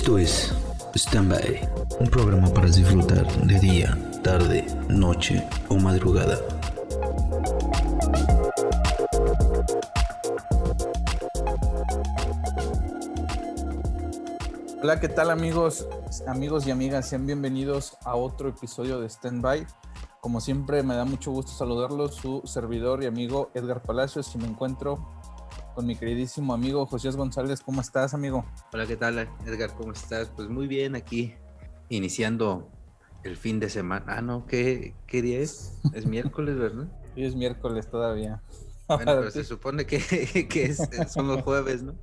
Esto 0.00 0.16
es 0.16 0.50
Standby, 0.96 1.60
un 2.00 2.06
programa 2.06 2.48
para 2.54 2.68
disfrutar 2.68 3.30
de 3.44 3.60
día, 3.60 3.98
tarde, 4.22 4.64
noche 4.88 5.46
o 5.68 5.76
madrugada. 5.76 6.38
Hola, 14.82 14.98
¿qué 15.00 15.10
tal 15.10 15.30
amigos, 15.30 15.86
amigos 16.26 16.66
y 16.66 16.70
amigas? 16.70 17.06
Sean 17.06 17.26
bienvenidos 17.26 17.98
a 18.02 18.16
otro 18.16 18.48
episodio 18.48 19.02
de 19.02 19.10
Standby. 19.10 19.66
Como 20.22 20.40
siempre, 20.40 20.82
me 20.82 20.94
da 20.94 21.04
mucho 21.04 21.30
gusto 21.30 21.52
saludarlos, 21.52 22.14
su 22.14 22.40
servidor 22.46 23.02
y 23.02 23.06
amigo 23.06 23.50
Edgar 23.52 23.82
Palacios, 23.82 24.34
y 24.34 24.38
me 24.38 24.46
encuentro 24.46 25.19
con 25.74 25.86
mi 25.86 25.96
queridísimo 25.96 26.54
amigo 26.54 26.86
José 26.86 27.10
González. 27.10 27.60
¿Cómo 27.60 27.80
estás, 27.80 28.14
amigo? 28.14 28.44
Hola, 28.72 28.86
¿qué 28.86 28.96
tal, 28.96 29.28
Edgar? 29.46 29.74
¿Cómo 29.74 29.92
estás? 29.92 30.30
Pues 30.34 30.48
muy 30.48 30.66
bien, 30.66 30.94
aquí 30.96 31.34
iniciando 31.88 32.68
el 33.24 33.36
fin 33.36 33.60
de 33.60 33.68
semana. 33.68 34.16
Ah, 34.18 34.22
no, 34.22 34.46
¿qué, 34.46 34.94
qué 35.06 35.22
día 35.22 35.40
es? 35.40 35.78
Es 35.94 36.06
miércoles, 36.06 36.58
¿verdad? 36.58 36.88
Sí, 37.16 37.24
es 37.24 37.34
miércoles 37.34 37.90
todavía. 37.90 38.40
Bueno, 38.86 39.04
pero 39.04 39.30
se 39.32 39.42
supone 39.42 39.84
que, 39.84 39.98
que 40.48 40.64
es, 40.66 40.88
son 41.08 41.26
los 41.26 41.42
jueves, 41.42 41.82
¿no? 41.82 41.94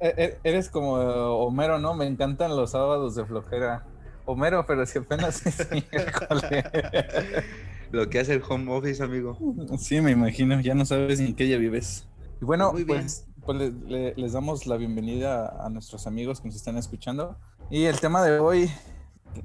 E-, 0.00 0.14
e-, 0.18 0.38
eres 0.44 0.68
como 0.68 0.92
Homero, 0.92 1.78
¿no? 1.78 1.94
Me 1.94 2.06
encantan 2.06 2.54
los 2.54 2.72
sábados 2.72 3.14
de 3.14 3.24
flojera. 3.24 3.86
Homero, 4.26 4.66
pero 4.66 4.84
si 4.84 4.98
apenas 4.98 5.44
es 5.46 5.70
miércoles. 5.70 6.64
Lo 7.90 8.08
que 8.08 8.20
hace 8.20 8.34
el 8.34 8.42
home 8.46 8.70
office, 8.70 9.02
amigo. 9.02 9.38
Sí, 9.78 10.00
me 10.02 10.10
imagino. 10.10 10.60
Ya 10.60 10.74
no 10.74 10.84
sabes 10.84 11.18
en 11.20 11.34
qué 11.34 11.44
día 11.44 11.56
vives. 11.56 12.06
Y 12.42 12.44
bueno, 12.44 12.72
pues, 12.88 13.24
pues 13.46 13.72
les 14.16 14.32
damos 14.32 14.66
la 14.66 14.76
bienvenida 14.76 15.64
a 15.64 15.70
nuestros 15.70 16.08
amigos 16.08 16.40
que 16.40 16.48
nos 16.48 16.56
están 16.56 16.76
escuchando. 16.76 17.38
Y 17.70 17.84
el 17.84 18.00
tema 18.00 18.20
de 18.20 18.40
hoy, 18.40 18.68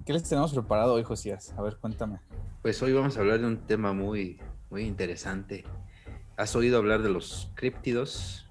¿qué 0.04 0.14
les 0.14 0.24
tenemos 0.24 0.52
preparado 0.52 0.96
hoy, 0.96 1.04
Josías? 1.04 1.54
A 1.56 1.62
ver, 1.62 1.78
cuéntame. 1.78 2.22
Pues 2.64 2.82
hoy 2.82 2.94
vamos 2.94 3.16
a 3.16 3.20
hablar 3.20 3.40
de 3.40 3.46
un 3.46 3.58
tema 3.68 3.94
muy, 3.94 4.40
muy 4.72 4.86
interesante. 4.86 5.64
¿Has 6.38 6.56
oído 6.56 6.80
hablar 6.80 7.04
de 7.04 7.10
los 7.10 7.52
críptidos? 7.54 8.48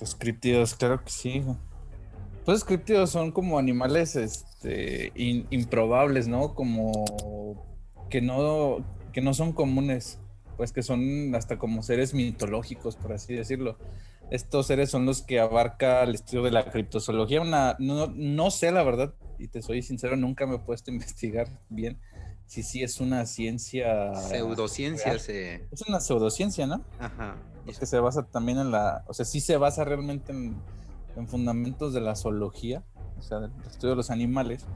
Los 0.00 0.16
críptidos, 0.16 0.74
claro 0.74 1.04
que 1.04 1.10
sí. 1.12 1.44
Pues 2.44 2.56
los 2.56 2.64
críptidos 2.64 3.10
son 3.10 3.30
como 3.30 3.60
animales 3.60 4.16
este, 4.16 5.12
improbables, 5.14 6.26
¿no? 6.26 6.56
Como 6.56 7.64
que 8.10 8.20
no, 8.20 8.78
que 9.12 9.20
no 9.20 9.32
son 9.34 9.52
comunes, 9.52 10.18
pues 10.56 10.72
que 10.72 10.82
son 10.82 11.34
hasta 11.34 11.58
como 11.58 11.82
seres 11.82 12.14
mitológicos, 12.14 12.96
por 12.96 13.12
así 13.12 13.34
decirlo. 13.34 13.78
Estos 14.30 14.66
seres 14.66 14.90
son 14.90 15.04
los 15.04 15.22
que 15.22 15.40
abarca 15.40 16.02
el 16.02 16.14
estudio 16.14 16.42
de 16.42 16.50
la 16.50 16.70
criptozoología. 16.70 17.40
Una, 17.40 17.76
no, 17.78 18.06
no 18.08 18.50
sé 18.50 18.70
la 18.70 18.82
verdad, 18.82 19.14
y 19.38 19.48
te 19.48 19.62
soy 19.62 19.82
sincero, 19.82 20.16
nunca 20.16 20.46
me 20.46 20.56
he 20.56 20.58
puesto 20.58 20.90
a 20.90 20.94
investigar 20.94 21.48
bien 21.68 21.98
si 22.52 22.62
sí 22.62 22.82
es 22.82 23.00
una 23.00 23.24
ciencia. 23.24 24.14
Pseudociencia. 24.14 25.18
Se... 25.18 25.66
Es 25.70 25.82
una 25.88 26.00
pseudociencia, 26.00 26.66
¿no? 26.66 26.84
Ajá. 26.98 27.36
Es 27.66 27.78
que 27.78 27.86
se 27.86 27.98
basa 27.98 28.24
también 28.24 28.58
en 28.58 28.70
la. 28.70 29.04
O 29.06 29.14
sea, 29.14 29.24
sí 29.24 29.40
se 29.40 29.56
basa 29.56 29.84
realmente 29.84 30.32
en, 30.32 30.56
en 31.16 31.28
fundamentos 31.28 31.94
de 31.94 32.02
la 32.02 32.14
zoología, 32.14 32.82
o 33.18 33.22
sea, 33.22 33.40
del 33.40 33.52
estudio 33.66 33.90
de 33.90 33.96
los 33.96 34.10
animales. 34.10 34.66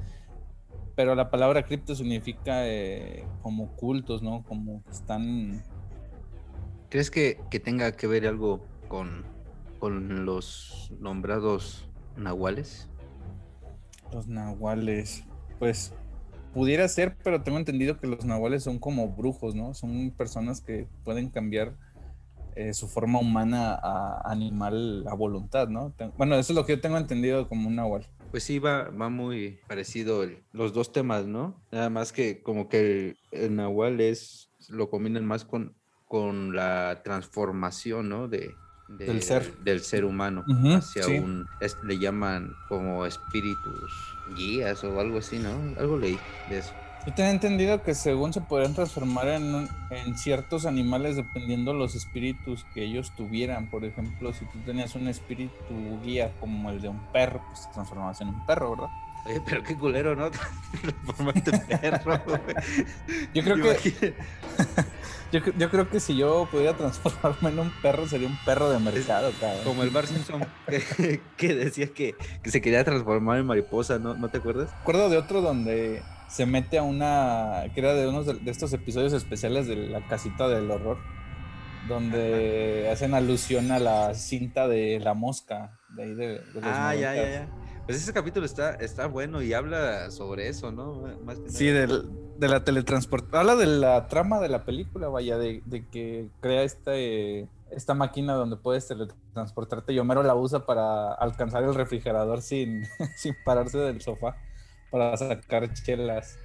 Pero 0.97 1.15
la 1.15 1.31
palabra 1.31 1.65
cripto 1.65 1.95
significa 1.95 2.67
eh, 2.67 3.25
como 3.43 3.77
cultos, 3.77 4.23
¿no? 4.23 4.43
Como 4.45 4.83
que 4.83 4.91
están. 4.91 5.63
¿Crees 6.89 7.11
que, 7.11 7.39
que 7.51 7.61
tenga 7.61 7.93
que 7.93 8.07
ver 8.07 8.27
algo 8.27 8.67
con, 8.89 9.25
con 9.79 10.25
los 10.25 10.91
nombrados 10.99 11.89
nahuales? 12.17 12.89
Los 14.13 14.27
nahuales. 14.27 15.25
Pues 15.59 15.93
pudiera 16.55 16.89
ser, 16.89 17.19
pero 17.23 17.43
tengo 17.43 17.59
entendido 17.59 17.99
que 17.99 18.07
los 18.07 18.25
nahuales 18.25 18.63
son 18.63 18.79
como 18.79 19.11
brujos, 19.11 19.55
¿no? 19.55 19.75
Son 19.75 20.11
personas 20.13 20.63
que 20.63 20.89
pueden 21.05 21.29
cambiar 21.29 21.77
eh, 22.55 22.73
su 22.73 22.89
forma 22.89 23.19
humana 23.19 23.75
a 23.75 24.33
animal 24.33 25.05
a 25.07 25.15
voluntad, 25.15 25.69
¿no? 25.69 25.93
Bueno, 26.17 26.37
eso 26.37 26.55
es 26.55 26.57
lo 26.57 26.65
que 26.65 26.77
yo 26.77 26.81
tengo 26.81 26.97
entendido 26.97 27.47
como 27.51 27.69
un 27.69 27.77
nahual. 27.77 28.07
Pues 28.37 28.45
sí, 28.45 28.59
va, 28.59 28.91
va 28.91 29.09
muy 29.09 29.61
parecido 29.67 30.29
los 30.53 30.75
dos 30.75 30.93
temas, 30.93 31.25
¿no? 31.25 31.59
Nada 31.73 31.89
más 31.89 32.13
que 32.13 32.43
como 32.43 32.69
que 32.69 33.17
el, 33.31 33.57
nahual 33.57 33.99
es, 33.99 34.51
lo 34.69 34.91
combinan 34.91 35.25
más 35.25 35.47
con, 35.47 35.75
con 36.05 36.55
la 36.55 37.01
transformación, 37.03 38.11
¿no? 38.11 38.29
De, 38.29 38.55
del 38.89 39.23
ser. 39.23 39.57
Del 39.65 39.81
ser 39.81 40.05
humano 40.05 40.45
hacia 40.77 41.07
un, 41.07 41.47
le 41.85 41.99
llaman 41.99 42.53
como 42.69 43.07
espíritus 43.07 43.91
guías 44.37 44.85
o 44.85 45.01
algo 45.01 45.17
así, 45.17 45.39
¿no? 45.39 45.75
Algo 45.81 45.97
leí 45.97 46.19
de 46.51 46.59
eso. 46.59 46.75
Yo 47.07 47.15
tenía 47.15 47.31
entendido 47.31 47.85
que 47.85 47.95
según 47.95 48.33
se 48.33 48.41
podrían 48.41 48.75
transformar 48.75 49.29
en, 49.29 49.69
en 49.91 50.19
ciertos 50.19 50.67
animales 50.67 51.15
dependiendo 51.15 51.73
los 51.73 51.95
espíritus 51.95 52.67
que 52.75 52.83
ellos 52.83 53.13
tuvieran. 53.17 53.67
Por 53.71 53.85
ejemplo, 53.85 54.33
si 54.33 54.45
tú 54.47 54.59
tenías 54.67 54.97
un 54.97 55.07
espíritu 55.07 55.55
guía 56.03 56.33
como 56.41 56.71
el 56.71 56.83
de 56.83 56.89
un 56.89 56.99
perro, 57.13 57.41
pues 57.49 57.69
te 57.69 57.75
transformabas 57.75 58.21
en 58.23 58.29
un 58.29 58.45
perro, 58.45 58.71
¿verdad? 58.71 58.89
Oye, 59.25 59.41
pero 59.45 59.63
qué 59.63 59.77
culero, 59.77 60.17
¿no? 60.17 60.31
Transformaste 60.81 61.51
en 61.51 61.81
perro, 61.81 62.21
Yo 63.33 63.43
creo 63.45 63.57
que... 63.57 64.15
yo, 65.59 65.71
creo 65.71 65.89
que 65.89 66.01
si 66.01 66.17
yo 66.17 66.49
pudiera 66.51 66.77
transformarme 66.77 67.51
en 67.51 67.59
un 67.61 67.71
perro, 67.83 68.09
sería 68.09 68.27
un 68.27 68.39
perro 68.45 68.71
de 68.71 68.81
mercado, 68.81 69.31
cabrón. 69.41 69.65
Como 69.65 69.83
el 69.85 69.91
Bar 69.91 70.09
Simpson, 70.09 70.45
que, 71.37 71.55
decía 71.55 71.87
que, 71.89 72.17
que, 72.43 72.51
se 72.51 72.61
quería 72.61 72.83
transformar 72.85 73.39
en 73.39 73.47
mariposa, 73.47 74.01
¿no? 74.01 74.15
¿No 74.15 74.29
te 74.29 74.39
acuerdas? 74.39 74.71
Recuerdo 74.79 75.09
de 75.09 75.19
otro 75.19 75.41
donde 75.41 76.03
se 76.37 76.45
mete 76.45 76.77
a 76.77 76.83
una, 76.83 77.65
que 77.73 77.81
era 77.81 77.95
de 77.95 78.07
uno 78.07 78.23
de, 78.23 78.51
estos 78.51 78.71
episodios 78.75 79.15
especiales 79.15 79.67
de 79.69 79.77
la 79.77 80.07
casita 80.07 80.49
del 80.49 80.71
horror, 80.71 80.99
donde 81.89 82.91
hacen 82.93 83.15
alusión 83.15 83.73
a 83.73 83.79
la 83.79 84.13
cinta 84.13 84.69
de 84.69 85.01
la 85.01 85.15
mosca, 85.15 85.79
de 85.97 86.03
ahí 86.03 86.15
de, 86.15 86.43
los 86.53 86.63
Ah, 86.63 86.95
ya, 86.95 87.15
ya, 87.15 87.31
ya. 87.31 87.49
Pues 87.87 87.97
ese 87.97 88.13
capítulo 88.13 88.45
está, 88.45 88.75
está 88.75 89.07
bueno 89.07 89.41
y 89.41 89.55
habla 89.55 90.11
sobre 90.11 90.49
eso, 90.49 90.73
¿no? 90.73 91.05
Más 91.25 91.39
sí, 91.49 91.69
de 91.69 91.89
la 92.39 92.63
teletransportación. 92.65 93.41
Habla 93.41 93.57
de 93.57 93.67
la 93.67 94.07
trama 94.07 94.39
de 94.39 94.51
la 94.51 94.67
película, 94.67 95.09
vaya, 95.09 95.39
de, 95.39 95.63
que 95.91 96.29
crea 96.41 96.65
este, 96.65 97.49
esta 97.71 97.95
máquina 97.95 98.35
donde 98.35 98.57
puedes 98.57 98.87
teletransportarte 98.89 99.95
y 99.95 99.99
Homero 99.99 100.23
la 100.23 100.35
usa 100.35 100.67
para 100.67 101.15
alcanzar 101.15 101.63
el 101.63 101.75
refrigerador 101.75 102.43
sin, 102.43 102.85
sin 103.17 103.35
pararse 103.43 103.79
del 103.79 104.03
sofá 104.03 104.37
para 104.91 105.17
sacar 105.17 105.73
chelas. 105.75 106.39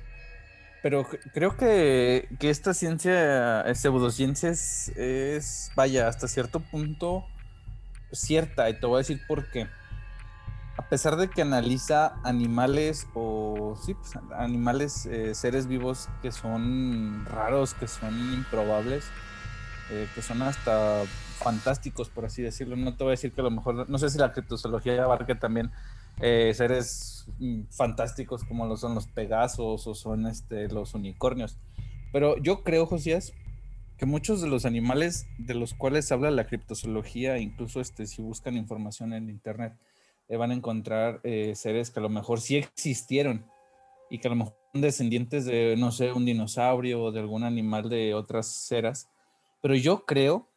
Pero 0.82 1.08
creo 1.34 1.56
que, 1.58 2.28
esta 2.40 2.74
ciencia, 2.74 3.62
eh, 3.62 3.76
pseudociencia 3.76 4.50
es, 4.50 5.72
vaya, 5.76 6.08
hasta 6.08 6.28
cierto 6.28 6.60
punto 6.60 7.26
cierta. 8.12 8.70
Y 8.70 8.80
te 8.80 8.86
voy 8.88 8.96
a 8.96 8.98
decir 9.00 9.22
por 9.28 9.50
qué. 9.52 9.68
A 10.78 10.90
pesar 10.90 11.18
de 11.18 11.30
que 11.30 11.44
analiza 11.44 12.16
animales 12.24 13.08
o, 13.14 13.78
sí, 13.86 13.94
pues, 13.94 14.14
animales, 14.36 15.06
eh, 15.06 15.36
seres 15.36 15.68
vivos 15.68 16.10
que 16.22 16.32
son 16.32 17.26
raros, 17.26 17.76
que 17.76 17.88
son 17.88 18.18
improbables, 18.34 19.06
eh, 19.92 20.08
que 20.16 20.22
son 20.24 20.42
hasta 20.42 21.04
fantásticos, 21.38 22.10
por 22.10 22.26
así 22.26 22.42
decirlo. 22.42 22.76
No 22.76 22.96
te 22.96 23.04
voy 23.04 23.12
a 23.12 23.18
decir 23.18 23.34
que 23.34 23.42
a 23.42 23.44
lo 23.44 23.52
mejor, 23.52 23.88
no 23.88 23.98
sé 24.00 24.10
si 24.10 24.18
la 24.18 24.32
criptozoología 24.34 25.04
abarca 25.04 25.38
también 25.38 25.72
eh, 26.20 26.52
seres 26.54 27.26
fantásticos 27.70 28.44
como 28.44 28.66
lo 28.66 28.78
son 28.78 28.96
los 28.96 29.08
pegasos 29.08 29.88
o 29.88 29.96
son 29.96 30.28
este, 30.28 30.68
los 30.68 30.94
unicornios. 30.94 31.58
Pero 32.12 32.38
yo 32.38 32.64
creo, 32.64 32.86
Josías, 32.86 33.34
que 33.98 34.06
muchos 34.06 34.42
de 34.42 34.48
los 34.48 34.66
animales 34.66 35.28
de 35.38 35.54
los 35.54 35.74
cuales 35.74 36.12
habla 36.12 36.32
la 36.32 36.48
criptozoología, 36.48 37.38
incluso 37.38 37.80
este, 37.82 38.08
si 38.08 38.22
buscan 38.22 38.58
información 38.58 39.14
en 39.14 39.30
internet, 39.30 39.74
eh, 40.28 40.38
van 40.38 40.52
a 40.52 40.56
encontrar 40.56 41.20
eh, 41.24 41.54
seres 41.56 41.92
que 41.92 42.00
a 42.00 42.04
lo 42.04 42.10
mejor 42.10 42.42
sí 42.42 42.58
existieron 42.58 43.46
y 44.10 44.20
que 44.20 44.28
a 44.28 44.32
lo 44.32 44.38
mejor 44.38 44.56
son 44.72 44.82
descendientes 44.82 45.46
de, 45.46 45.76
no 45.78 45.92
sé, 45.92 46.14
un 46.14 46.26
dinosaurio 46.26 47.04
o 47.04 47.12
de 47.12 47.20
algún 47.20 47.44
animal 47.44 47.90
de 47.90 48.14
otras 48.14 48.48
ceras. 48.48 49.10
Pero 49.62 49.76
yo 49.76 50.06
creo 50.06 50.50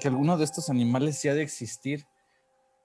que 0.00 0.08
alguno 0.08 0.36
de 0.36 0.44
estos 0.44 0.68
animales 0.68 1.18
sí 1.18 1.28
ha 1.28 1.34
de 1.34 1.42
existir 1.42 2.06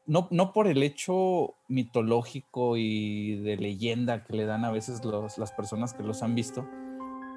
no, 0.06 0.53
por 0.53 0.68
el 0.68 0.83
hecho 0.83 1.56
mitológico 1.68 2.77
y 2.77 3.42
de 3.42 3.57
leyenda 3.57 4.24
que 4.24 4.33
le 4.33 4.45
dan 4.45 4.65
a 4.65 4.71
veces 4.71 5.01
las 5.38 5.51
personas 5.51 5.94
que 5.94 6.03
los 6.03 6.24
han 6.24 6.36
visto, 6.36 6.68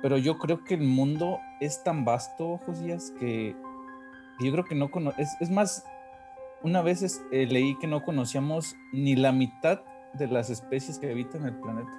pero 0.02 0.18
yo 0.18 0.38
creo 0.38 0.64
que 0.64 0.74
el 0.74 0.82
mundo 0.82 1.38
es 1.60 1.82
tan 1.84 2.04
vasto, 2.04 2.58
Josías, 2.66 3.12
que, 3.18 3.56
yo 4.40 4.52
creo 4.52 4.64
que 4.64 4.74
no 4.74 4.90
es, 5.16 5.30
es 5.40 5.50
más, 5.50 5.84
una 6.62 6.82
vez 6.82 7.22
eh, 7.30 7.46
leí 7.46 7.78
que 7.78 7.86
no 7.86 8.02
conocíamos 8.02 8.76
ni 8.92 9.16
la 9.16 9.32
mitad 9.32 9.82
de 10.14 10.28
las 10.28 10.50
especies 10.50 10.98
que 10.98 11.10
habitan 11.10 11.46
el 11.46 11.54
planeta. 11.60 11.90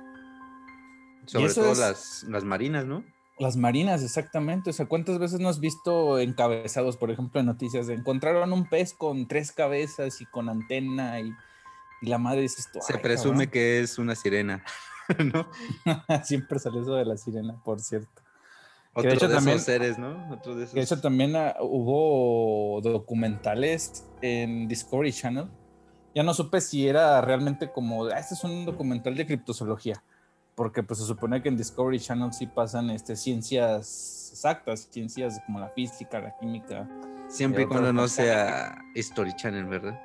Sobre 1.25 1.53
todo 1.53 1.73
las, 1.73 2.23
las 2.29 2.43
marinas, 2.43 2.85
¿no? 2.85 3.03
Las 3.37 3.57
marinas, 3.57 4.01
exactamente. 4.01 4.69
O 4.69 4.73
sea, 4.73 4.85
¿cuántas 4.85 5.19
veces 5.19 5.39
no 5.39 5.49
has 5.49 5.59
visto 5.59 6.19
encabezados, 6.19 6.95
por 6.95 7.11
ejemplo, 7.11 7.39
en 7.39 7.47
noticias 7.47 7.87
de 7.87 7.93
encontraron 7.93 8.53
un 8.53 8.69
pez 8.69 8.93
con 8.93 9.27
tres 9.27 9.51
cabezas 9.51 10.21
y 10.21 10.25
con 10.25 10.47
antena 10.47 11.19
y, 11.19 11.33
Y 12.01 12.07
la 12.07 12.17
madre 12.17 12.41
dice 12.41 12.61
esto. 12.61 12.79
Se 12.81 12.97
presume 12.97 13.49
que 13.49 13.81
es 13.81 13.97
una 13.97 14.15
sirena, 14.15 14.63
¿no? 15.33 15.49
Siempre 16.23 16.59
sale 16.59 16.79
eso 16.79 16.95
de 16.95 17.05
la 17.05 17.17
sirena, 17.17 17.61
por 17.63 17.81
cierto. 17.81 18.21
Otro 18.93 19.09
de, 19.09 19.15
hecho, 19.17 19.29
también, 19.29 19.59
seres, 19.59 19.99
¿no? 19.99 20.31
Otro 20.31 20.55
de 20.55 20.63
esos... 20.63 20.77
hecho 20.77 21.01
también 21.01 21.35
ah, 21.35 21.57
hubo 21.59 22.79
documentales 22.81 24.05
en 24.21 24.69
Discovery 24.69 25.11
Channel. 25.11 25.49
Ya 26.13 26.23
no 26.23 26.33
supe 26.33 26.61
si 26.61 26.87
era 26.87 27.19
realmente 27.19 27.69
como, 27.73 28.05
ah, 28.05 28.17
este 28.17 28.35
es 28.35 28.43
un 28.45 28.65
documental 28.65 29.17
de 29.17 29.25
criptozoología, 29.25 30.01
porque 30.55 30.81
pues 30.83 30.99
se 30.99 31.05
supone 31.05 31.41
que 31.41 31.49
en 31.49 31.57
Discovery 31.57 31.99
Channel 31.99 32.33
sí 32.33 32.47
pasan 32.47 32.89
este, 32.89 33.15
ciencias 33.15 34.29
exactas, 34.31 34.87
ciencias 34.89 35.41
como 35.45 35.59
la 35.59 35.69
física, 35.69 36.19
la 36.19 36.35
química. 36.37 36.87
Siempre 37.27 37.63
y 37.63 37.65
cuando 37.65 37.91
no 37.91 38.07
sea 38.07 38.77
History 38.95 39.35
Channel, 39.35 39.65
¿verdad? 39.65 40.01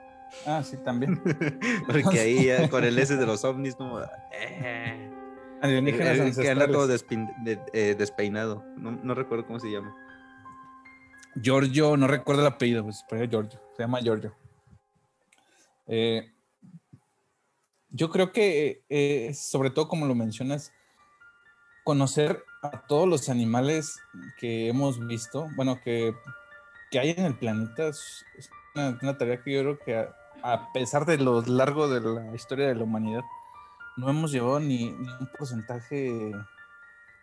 Ah, 0.46 0.62
sí, 0.62 0.76
también. 0.78 1.20
porque 1.86 2.20
ahí 2.20 2.68
con 2.68 2.84
el 2.84 2.98
S 2.98 3.16
de 3.16 3.26
los 3.26 3.44
ovnis, 3.44 3.74
como... 3.74 4.00
Eh. 4.00 5.10
Alienígenas 5.60 6.36
Que 6.36 6.50
anda 6.50 6.66
todo 6.66 6.88
eh, 6.92 7.94
despeinado. 7.98 8.64
No, 8.76 9.14
recuerdo 9.14 9.46
cómo 9.46 9.60
se 9.60 9.70
llama. 9.70 9.94
Giorgio, 11.40 11.96
no 11.96 12.06
recuerdo 12.06 12.42
el 12.42 12.48
apellido, 12.48 12.82
pues, 12.84 13.04
pero 13.08 13.24
Giorgio. 13.28 13.60
Se 13.76 13.82
llama 13.82 14.00
Giorgio. 14.00 14.34
Eh, 15.86 16.32
yo 17.90 18.10
creo 18.10 18.32
que, 18.32 18.84
eh, 18.88 19.32
sobre 19.34 19.70
todo 19.70 19.88
como 19.88 20.06
lo 20.06 20.14
mencionas, 20.14 20.72
conocer 21.84 22.44
a 22.62 22.82
todos 22.86 23.08
los 23.08 23.28
animales 23.28 24.00
que 24.38 24.68
hemos 24.68 25.04
visto, 25.06 25.48
bueno, 25.56 25.80
que, 25.82 26.14
hay 26.92 27.10
en 27.10 27.24
el 27.24 27.36
planeta, 27.36 27.88
es 27.88 28.24
una, 28.74 29.16
tarea 29.16 29.42
que 29.42 29.52
yo 29.52 29.60
creo 29.60 29.78
que 29.78 30.08
a 30.42 30.72
pesar 30.72 31.06
de 31.06 31.18
lo 31.18 31.42
largo 31.42 31.88
de 31.88 32.00
la 32.00 32.34
historia 32.34 32.68
de 32.68 32.74
la 32.74 32.84
humanidad, 32.84 33.22
no 33.96 34.08
hemos 34.08 34.32
llevado 34.32 34.60
ni, 34.60 34.88
un 34.88 35.30
porcentaje 35.36 36.32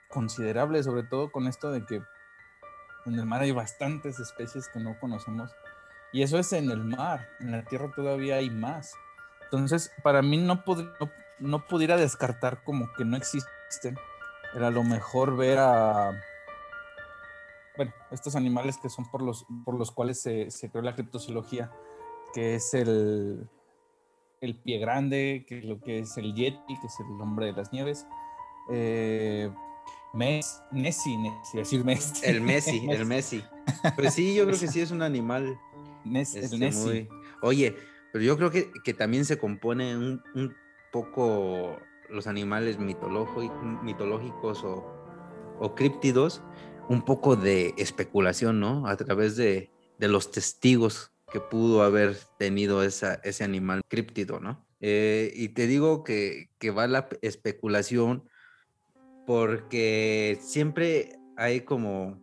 considerable, 0.09 0.83
sobre 0.83 1.03
todo 1.03 1.31
con 1.31 1.47
esto 1.47 1.71
de 1.71 1.85
que 1.85 2.01
en 3.05 3.15
el 3.15 3.25
mar 3.25 3.41
hay 3.41 3.51
bastantes 3.51 4.19
especies 4.19 4.69
que 4.69 4.79
no 4.79 4.99
conocemos. 4.99 5.51
Y 6.13 6.21
eso 6.23 6.39
es 6.39 6.53
en 6.53 6.69
el 6.71 6.83
mar, 6.83 7.27
en 7.39 7.51
la 7.51 7.63
tierra 7.65 7.91
todavía 7.95 8.35
hay 8.35 8.49
más. 8.49 8.93
Entonces, 9.51 9.91
para 10.03 10.21
mí 10.21 10.37
no, 10.37 10.63
no, 11.39 11.67
pudiera 11.67 11.95
descartar 11.95 12.63
como 12.63 12.91
que 12.93 13.05
no 13.05 13.15
existen. 13.15 13.97
Era 14.53 14.71
lo 14.71 14.83
mejor 14.83 15.37
ver 15.37 15.57
a, 15.59 16.11
bueno, 17.77 17.93
estos 18.11 18.35
animales 18.35 18.77
que 18.77 18.89
son 18.89 19.09
por 19.09 19.21
los, 19.21 19.45
por 19.63 19.75
los 19.75 19.91
cuales 19.91 20.19
se, 20.19 20.51
se 20.51 20.69
creó 20.69 20.81
la 20.83 20.95
criptozoología, 20.95 21.71
que 22.33 22.55
es 22.55 22.73
el, 22.73 23.47
el 24.41 24.55
pie 24.55 24.79
grande, 24.79 25.45
que 25.47 25.59
es 25.59 25.65
lo 25.65 25.79
que 25.79 25.99
es 25.99 26.17
el 26.17 26.33
Yeti, 26.33 26.79
que 26.79 26.87
es 26.87 26.99
el 26.99 27.21
hombre 27.21 27.47
de 27.47 27.53
las 27.53 27.71
nieves. 27.71 28.05
Eh, 28.69 29.49
Messi, 30.13 30.59
Messi, 30.71 31.17
decir 31.53 31.85
Messi. 31.85 32.25
El 32.25 32.41
Messi, 32.41 32.87
el 32.89 33.05
Messi. 33.05 33.43
Pues 33.95 34.13
sí, 34.13 34.35
yo 34.35 34.45
creo 34.45 34.59
que 34.59 34.67
sí 34.67 34.81
es 34.81 34.91
un 34.91 35.01
animal. 35.01 35.57
El 36.05 36.15
este, 36.15 36.57
Messi. 36.57 37.07
Oye, 37.41 37.75
pero 38.17 38.25
yo 38.25 38.35
creo 38.35 38.49
que, 38.49 38.71
que 38.83 38.95
también 38.95 39.25
se 39.25 39.37
compone 39.37 39.95
un, 39.95 40.23
un, 40.33 40.55
poco 40.91 41.77
los 42.09 42.25
animales 42.25 42.79
mitológicos 42.79 44.63
o, 44.63 44.83
o 45.59 45.75
críptidos, 45.75 46.41
un 46.89 47.03
poco 47.05 47.35
de 47.35 47.75
especulación, 47.77 48.59
¿no? 48.59 48.87
A 48.87 48.97
través 48.97 49.35
de, 49.35 49.69
de 49.99 50.07
los 50.07 50.31
testigos 50.31 51.11
que 51.31 51.39
pudo 51.39 51.83
haber 51.83 52.17
tenido 52.39 52.81
esa, 52.81 53.15
ese 53.23 53.43
animal 53.43 53.81
críptido, 53.87 54.39
¿no? 54.39 54.65
Eh, 54.79 55.31
y 55.35 55.49
te 55.49 55.67
digo 55.67 56.03
que, 56.03 56.49
que, 56.57 56.71
va 56.71 56.87
la 56.87 57.07
especulación 57.21 58.27
porque 59.27 60.39
siempre 60.41 61.19
hay 61.35 61.61
como, 61.61 62.19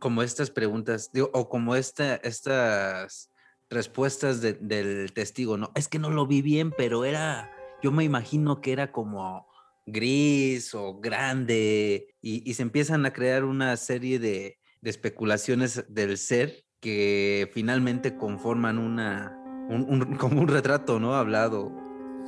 como 0.00 0.24
estas 0.24 0.50
preguntas, 0.50 1.12
o 1.32 1.48
como 1.48 1.76
esta, 1.76 2.16
estas 2.16 3.31
respuestas 3.72 4.40
del 4.40 5.12
testigo, 5.12 5.56
¿no? 5.56 5.72
Es 5.74 5.88
que 5.88 5.98
no 5.98 6.10
lo 6.10 6.26
vi 6.26 6.42
bien, 6.42 6.72
pero 6.76 7.04
era, 7.04 7.50
yo 7.82 7.90
me 7.90 8.04
imagino 8.04 8.60
que 8.60 8.72
era 8.72 8.92
como 8.92 9.48
gris 9.86 10.74
o 10.74 11.00
grande, 11.00 12.14
y, 12.20 12.48
y 12.48 12.54
se 12.54 12.62
empiezan 12.62 13.04
a 13.06 13.12
crear 13.12 13.44
una 13.44 13.76
serie 13.76 14.18
de, 14.18 14.58
de 14.82 14.90
especulaciones 14.90 15.84
del 15.88 16.18
ser 16.18 16.64
que 16.80 17.48
finalmente 17.52 18.16
conforman 18.16 18.76
una, 18.76 19.38
un, 19.70 20.16
como 20.18 20.42
un 20.42 20.48
retrato, 20.48 21.00
¿no? 21.00 21.14
Hablado 21.14 21.72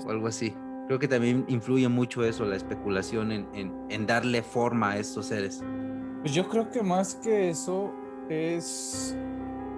o 0.04 0.10
algo 0.10 0.28
así. 0.28 0.54
Creo 0.86 0.98
que 0.98 1.08
también 1.08 1.44
influye 1.48 1.88
mucho 1.88 2.24
eso, 2.24 2.44
la 2.44 2.56
especulación 2.56 3.32
en, 3.32 3.48
en, 3.54 4.06
darle 4.06 4.42
forma 4.42 4.92
a 4.92 4.98
estos 4.98 5.26
seres. 5.26 5.62
Pues 6.20 6.34
yo 6.34 6.48
creo 6.48 6.70
que 6.70 6.82
más 6.82 7.14
que 7.16 7.50
eso 7.50 7.92
es, 8.28 9.16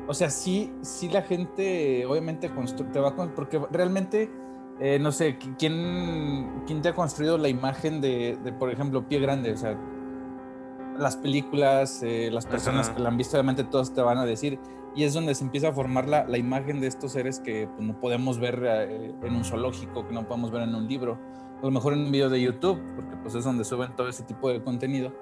o 0.07 0.15
sea, 0.15 0.31
sí, 0.31 0.73
sí 0.83 1.09
la 1.09 1.23
gente 1.23 2.07
obviamente 2.07 2.51
te 2.93 3.01
va 3.01 3.15
porque 3.35 3.61
realmente, 3.71 4.31
eh, 4.81 4.99
no 4.99 5.13
sé, 5.13 5.39
¿quién, 5.59 6.63
¿quién 6.67 6.83
te 6.83 6.91
ha 6.91 6.95
construido 6.95 7.39
la 7.39 7.49
imagen 7.49 8.01
de, 8.01 8.39
de, 8.43 8.53
por 8.53 8.71
ejemplo, 8.71 9.09
Pie 9.09 9.21
Grande? 9.21 9.53
O 9.53 9.57
sea, 9.57 9.79
las 10.99 11.17
películas, 11.17 12.03
eh, 12.03 12.31
las 12.31 12.47
personas 12.47 12.91
que 12.91 13.01
la 13.01 13.09
han 13.09 13.17
visto, 13.17 13.37
obviamente 13.37 13.65
todos 13.65 13.93
te 13.93 14.01
van 14.01 14.19
a 14.19 14.25
decir, 14.25 14.59
y 14.95 15.05
es 15.05 15.13
donde 15.13 15.35
se 15.35 15.45
empieza 15.45 15.69
a 15.69 15.73
formar 15.73 16.09
la, 16.09 16.25
la 16.27 16.39
imagen 16.39 16.81
de 16.81 16.87
estos 16.87 17.13
seres 17.13 17.41
que 17.41 17.69
pues, 17.69 17.87
no 17.87 18.01
podemos 18.01 18.39
ver 18.39 18.63
eh, 18.65 19.15
en 19.23 19.35
un 19.35 19.45
zoológico, 19.45 20.07
que 20.07 20.15
no 20.15 20.27
podemos 20.27 20.51
ver 20.51 20.63
en 20.63 20.75
un 20.75 20.89
libro, 20.89 21.19
a 21.61 21.65
lo 21.65 21.71
mejor 21.71 21.93
en 21.95 22.01
un 22.01 22.13
video 22.13 22.31
de 22.31 22.41
YouTube, 22.41 22.81
porque 22.95 23.17
pues 23.17 23.35
es 23.35 23.45
donde 23.45 23.65
suben 23.65 23.95
todo 23.97 24.09
ese 24.09 24.23
tipo 24.23 24.51
de 24.51 24.63
contenido. 24.63 25.13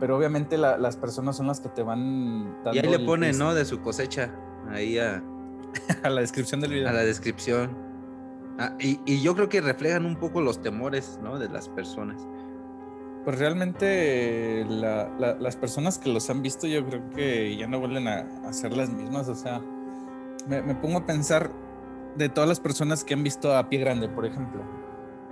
Pero 0.00 0.16
obviamente 0.16 0.56
las 0.56 0.96
personas 0.96 1.36
son 1.36 1.46
las 1.46 1.60
que 1.60 1.68
te 1.68 1.82
van 1.82 2.56
dando... 2.64 2.74
Y 2.74 2.78
ahí 2.78 2.90
le 2.90 3.00
ponen, 3.00 3.38
¿no? 3.38 3.54
De 3.54 3.64
su 3.64 3.80
cosecha, 3.80 4.34
ahí 4.70 4.98
a... 4.98 5.22
a 6.02 6.10
la 6.10 6.22
descripción 6.22 6.60
del 6.60 6.72
video. 6.72 6.88
A 6.88 6.92
la 6.92 7.02
descripción. 7.02 7.76
Ah, 8.58 8.74
y, 8.80 8.98
y, 9.06 9.22
yo 9.22 9.34
creo 9.34 9.48
que 9.48 9.60
reflejan 9.60 10.06
un 10.06 10.16
poco 10.16 10.40
los 10.40 10.60
temores, 10.60 11.20
¿no? 11.22 11.38
De 11.38 11.48
las 11.48 11.68
personas. 11.68 12.26
Pues 13.24 13.38
realmente 13.38 14.64
las 14.66 15.56
personas 15.56 15.98
que 15.98 16.10
los 16.10 16.30
han 16.30 16.42
visto 16.42 16.66
yo 16.66 16.86
creo 16.86 17.10
que 17.10 17.54
ya 17.54 17.66
no 17.66 17.78
vuelven 17.78 18.08
a, 18.08 18.52
ser 18.52 18.74
las 18.74 18.90
mismas. 18.90 19.28
O 19.28 19.34
sea, 19.34 19.60
me, 20.48 20.74
pongo 20.74 20.98
a 20.98 21.06
pensar 21.06 21.52
de 22.16 22.30
todas 22.30 22.48
las 22.48 22.60
personas 22.60 23.04
que 23.04 23.12
han 23.12 23.22
visto 23.22 23.54
a 23.54 23.68
Pie 23.68 23.80
Grande, 23.80 24.08
por 24.08 24.24
ejemplo. 24.24 24.62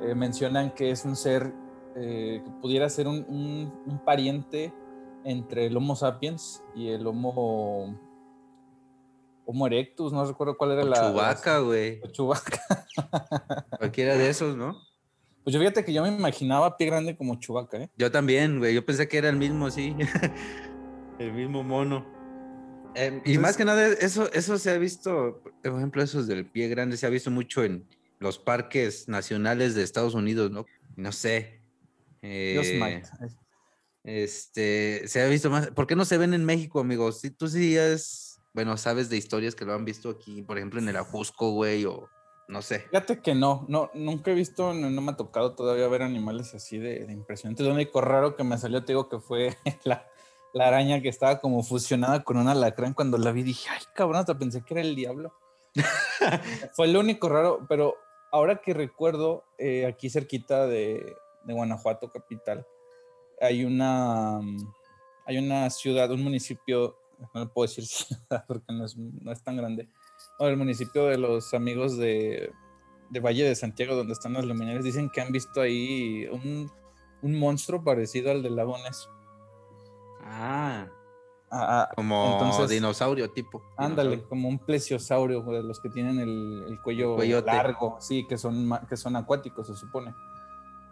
Eh, 0.03 0.15
mencionan 0.15 0.71
que 0.73 0.91
es 0.91 1.07
un 1.07 1.17
ser 1.17 1.55
eh, 2.01 2.43
que 2.45 2.51
pudiera 2.63 2.89
ser 2.89 3.07
un, 3.09 3.73
pariente 4.05 4.73
entre 5.25 5.67
el 5.67 5.77
Homo 5.77 5.97
sapiens 5.97 6.63
y 6.75 6.89
el 6.89 7.07
Homo 7.07 7.99
Homo 9.45 9.67
erectus, 9.67 10.13
no 10.13 10.25
recuerdo 10.25 10.57
cuál 10.57 10.73
era 10.73 10.85
la. 10.85 11.11
Chubaca, 11.11 11.59
güey. 11.61 12.01
Chubaca. 12.13 12.61
Cualquiera 13.79 14.17
de 14.17 14.29
esos, 14.29 14.57
¿no? 14.57 14.77
Pues 15.43 15.55
yo 15.55 15.61
fíjate 15.61 15.85
que 15.85 15.93
yo 15.95 16.03
me 16.03 16.09
imaginaba 16.09 16.77
pie 16.77 16.89
grande 16.89 17.17
como 17.17 17.37
Chubaca, 17.37 17.79
¿eh? 17.79 17.91
Yo 17.97 18.11
también, 18.11 18.59
güey. 18.59 18.75
Yo 18.75 18.85
pensé 18.85 19.09
que 19.09 19.17
era 19.17 19.31
el 19.31 19.37
mismo, 19.37 19.71
sí. 19.71 19.97
el 21.19 21.33
mismo 21.33 21.63
mono. 21.63 22.07
Em, 22.95 23.23
y 23.25 23.39
más 23.39 23.57
que 23.57 23.65
nada, 23.65 23.87
eso, 23.87 24.31
eso 24.33 24.59
se 24.59 24.71
ha 24.71 24.77
visto, 24.77 25.41
por 25.63 25.77
ejemplo, 25.77 26.03
esos 26.03 26.27
del 26.27 26.45
pie 26.45 26.69
grande, 26.69 26.97
se 26.97 27.07
ha 27.07 27.11
visto 27.11 27.31
mucho 27.31 27.65
en 27.65 27.87
los 28.19 28.39
parques 28.39 29.09
nacionales 29.09 29.75
de 29.75 29.83
Estados 29.83 30.15
Unidos, 30.15 30.51
¿no? 30.51 30.67
No 30.97 31.13
sé. 31.13 31.58
Eh, 32.23 33.03
este, 34.05 35.07
se 35.07 35.23
ha 35.23 35.29
visto 35.29 35.51
más. 35.51 35.69
¿Por 35.69 35.87
qué 35.87 35.97
no 35.97 36.05
se 36.05 36.19
ven 36.19 36.35
en 36.35 36.45
México, 36.45 36.81
amigos? 36.81 37.21
Si 37.21 37.31
tú 37.31 37.49
sí 37.49 37.77
es, 37.77 38.41
bueno, 38.55 38.77
sabes 38.77 39.09
de 39.09 39.17
historias 39.17 39.55
que 39.55 39.65
lo 39.65 39.75
han 39.75 39.85
visto 39.85 40.11
aquí, 40.11 40.43
por 40.43 40.57
ejemplo, 40.57 40.81
en 40.81 40.89
el 40.89 40.97
Ajusco, 40.97 41.51
güey, 41.51 41.85
o 41.85 42.09
no 42.49 42.63
sé. 42.63 42.81
Fíjate 42.81 43.21
que 43.21 43.35
no, 43.35 43.67
no, 43.69 43.91
nunca 43.95 44.31
he 44.31 44.35
visto, 44.35 44.73
no, 44.73 45.01
me 45.03 45.13
ha 45.13 45.17
tocado 45.17 45.55
todavía 45.55 45.87
ver 45.89 46.03
animales 46.03 46.55
así 46.55 46.79
de, 46.79 47.05
de 47.05 47.13
impresionantes. 47.13 47.67
Lo 47.67 47.75
único 47.75 48.01
raro 48.01 48.35
que 48.35 48.45
me 48.45 48.57
salió, 48.57 48.85
te 48.85 48.93
digo 48.93 49.09
que 49.09 49.19
fue 49.21 49.57
la, 49.85 50.07
araña 50.55 51.03
que 51.03 51.11
estaba 51.11 51.39
como 51.41 51.63
fusionada 51.63 52.25
con 52.25 52.39
un 52.39 52.49
alacrán. 52.49 52.95
Cuando 52.95 53.19
la 53.19 53.33
vi 53.33 53.43
dije, 53.43 53.69
ay, 53.71 53.83
cabrón, 53.95 54.21
hasta 54.21 54.39
pensé 54.39 54.63
que 54.65 54.75
era 54.75 54.81
el 54.81 54.97
diablo. 54.97 55.35
fue 56.75 56.89
lo 56.89 57.01
único 57.01 57.29
raro, 57.29 57.67
pero 57.69 57.97
ahora 58.33 58.63
que 58.63 58.73
recuerdo, 58.73 59.45
eh, 59.59 59.85
aquí 59.85 60.09
cerquita 60.09 60.67
de, 60.67 61.15
de, 61.45 61.53
Guanajuato, 61.53 62.11
capital, 62.11 62.67
hay 63.41 63.65
una, 63.65 64.41
hay 65.27 65.39
una 65.39 65.71
ciudad, 65.71 66.11
un 66.11 66.23
municipio, 66.23 66.97
no 67.35 67.53
puedo 67.53 67.69
decir 67.69 67.85
ciudad 67.87 68.45
porque 68.47 68.73
no 68.73 68.85
es, 68.85 68.97
no 68.97 69.33
es 69.33 69.43
tan 69.43 69.57
grande, 69.57 69.89
o 70.39 70.47
el 70.47 70.57
municipio 70.57 71.07
de 71.07 71.19
los 71.19 71.55
amigos 71.55 71.97
de, 71.97 72.53
Valle 73.23 73.45
de 73.45 73.55
Santiago, 73.55 73.97
donde 73.97 74.13
están 74.13 74.35
las 74.35 74.45
luminarias, 74.45 74.85
dicen 74.85 75.11
que 75.11 75.21
han 75.21 75.33
visto 75.33 75.61
ahí 75.61 76.27
un, 76.31 76.71
monstruo 77.23 77.83
parecido 77.83 78.31
al 78.31 78.43
del 78.43 78.57
lago 78.57 78.77
Ah. 80.23 80.89
Ah, 81.51 81.89
ah, 81.89 81.93
Como 81.97 82.33
entonces- 82.33 82.69
dinosaurio 82.69 83.31
tipo. 83.31 83.63
Ándale, 83.77 84.11
dinosaurio. 84.11 84.29
como 84.29 84.49
un 84.49 84.59
plesiosaurio, 84.59 85.43
de 85.43 85.63
los 85.63 85.81
que 85.81 85.89
tienen 85.89 86.19
el, 86.21 86.65
el 86.69 86.83
cuello 86.83 87.17
largo, 87.41 87.97
sí, 88.01 88.27
que 88.27 88.37
son, 88.37 88.71
que 88.89 88.97
son 88.97 89.17
acuáticos, 89.17 89.67
se 89.67 89.75
supone. 89.75 90.15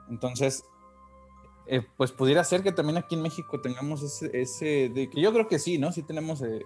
Entonces, 0.08 0.64
eh, 1.66 1.84
pues 1.96 2.12
pudiera 2.12 2.44
ser 2.44 2.62
que 2.62 2.72
también 2.72 2.96
aquí 2.96 3.14
en 3.16 3.22
México 3.22 3.60
tengamos 3.60 4.02
ese, 4.02 4.30
ese 4.40 4.88
de, 4.88 5.10
que 5.10 5.20
yo 5.20 5.32
creo 5.32 5.48
que 5.48 5.58
sí, 5.58 5.78
¿no? 5.78 5.90
Sí 5.92 6.02
tenemos 6.02 6.42
eh, 6.42 6.64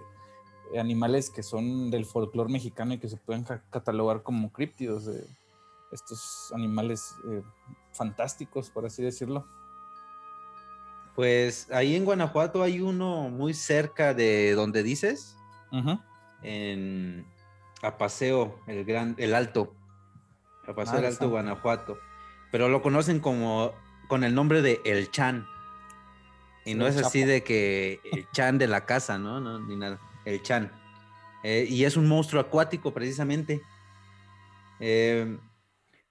animales 0.79 1.29
que 1.29 1.43
son 1.43 1.89
del 1.91 2.05
folclore 2.05 2.51
mexicano 2.51 2.93
y 2.93 2.99
que 2.99 3.09
se 3.09 3.17
pueden 3.17 3.43
ca- 3.43 3.63
catalogar 3.71 4.21
como 4.23 4.51
críptidos, 4.51 5.09
estos 5.91 6.51
animales 6.53 7.15
eh, 7.29 7.41
fantásticos, 7.93 8.69
por 8.69 8.85
así 8.85 9.01
decirlo. 9.03 9.45
Pues 11.15 11.69
ahí 11.71 11.95
en 11.95 12.05
Guanajuato 12.05 12.63
hay 12.63 12.79
uno 12.79 13.29
muy 13.29 13.53
cerca 13.53 14.13
de 14.13 14.53
donde 14.53 14.81
dices, 14.83 15.35
en 16.41 17.25
a 17.81 17.97
Paseo, 17.97 18.59
el 18.67 18.85
gran, 18.85 19.15
el 19.17 19.33
Alto. 19.35 19.73
A 20.67 20.73
Paseo 20.73 20.95
Ah, 20.95 20.99
el 20.99 21.05
Alto, 21.05 21.29
Guanajuato. 21.29 21.97
Pero 22.51 22.69
lo 22.69 22.81
conocen 22.81 23.19
como 23.19 23.73
con 24.07 24.23
el 24.23 24.35
nombre 24.35 24.61
de 24.61 24.81
El 24.83 25.09
Chan. 25.09 25.47
Y 26.65 26.75
no 26.75 26.85
el 26.85 26.93
es 26.93 27.03
así 27.03 27.23
de 27.23 27.43
que 27.43 27.99
el 28.11 28.29
Chan 28.31 28.57
de 28.57 28.67
la 28.67 28.85
casa, 28.85 29.17
¿no? 29.17 29.39
no 29.39 29.59
ni 29.59 29.75
nada. 29.75 29.99
El 30.25 30.41
Chan. 30.41 30.71
Eh, 31.43 31.65
y 31.67 31.85
es 31.85 31.97
un 31.97 32.07
monstruo 32.07 32.41
acuático, 32.41 32.93
precisamente. 32.93 33.61
Eh, 34.79 35.37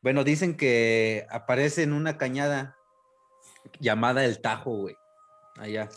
bueno, 0.02 0.24
dicen 0.24 0.56
que 0.56 1.26
aparece 1.30 1.82
en 1.82 1.92
una 1.92 2.16
cañada 2.16 2.76
llamada 3.78 4.24
El 4.24 4.40
Tajo, 4.40 4.70
güey. 4.70 4.96
Allá. 5.56 5.90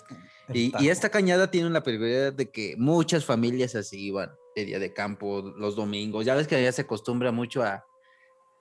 Y, 0.54 0.90
esta 0.90 1.10
cañada 1.10 1.50
tiene 1.50 1.70
la 1.70 1.84
peculiaridad 1.84 2.34
de 2.34 2.52
que 2.52 2.76
muchas 2.78 3.24
familias 3.24 3.76
así 3.76 4.08
iban 4.08 4.32
de 4.56 4.66
día 4.66 4.80
de 4.80 4.94
campo 4.94 5.42
los 5.58 5.76
domingos. 5.76 6.26
Ya 6.26 6.36
ves 6.36 6.48
que 6.48 6.58
allá 6.58 6.72
se 6.72 6.82
acostumbra 6.82 7.32
mucho 7.32 7.64
a, 7.64 7.86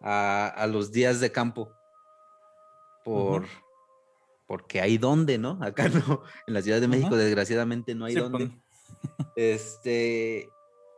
a, 0.03 0.49
a 0.49 0.67
los 0.67 0.93
días 0.93 1.21
de 1.21 1.33
campo. 1.33 1.73
Por. 3.05 3.47
Porque 4.47 4.81
hay 4.81 4.99
donde, 4.99 5.39
¿no? 5.39 5.59
Acá 5.63 5.89
no. 5.89 6.23
En 6.47 6.55
la 6.55 6.63
Ciudad 6.63 6.81
de 6.81 6.89
México, 6.89 7.17
desgraciadamente, 7.17 7.95
no 7.95 8.05
hay 8.05 8.15
Sí, 8.15 8.21
donde. 8.21 8.51
Este, 9.35 10.49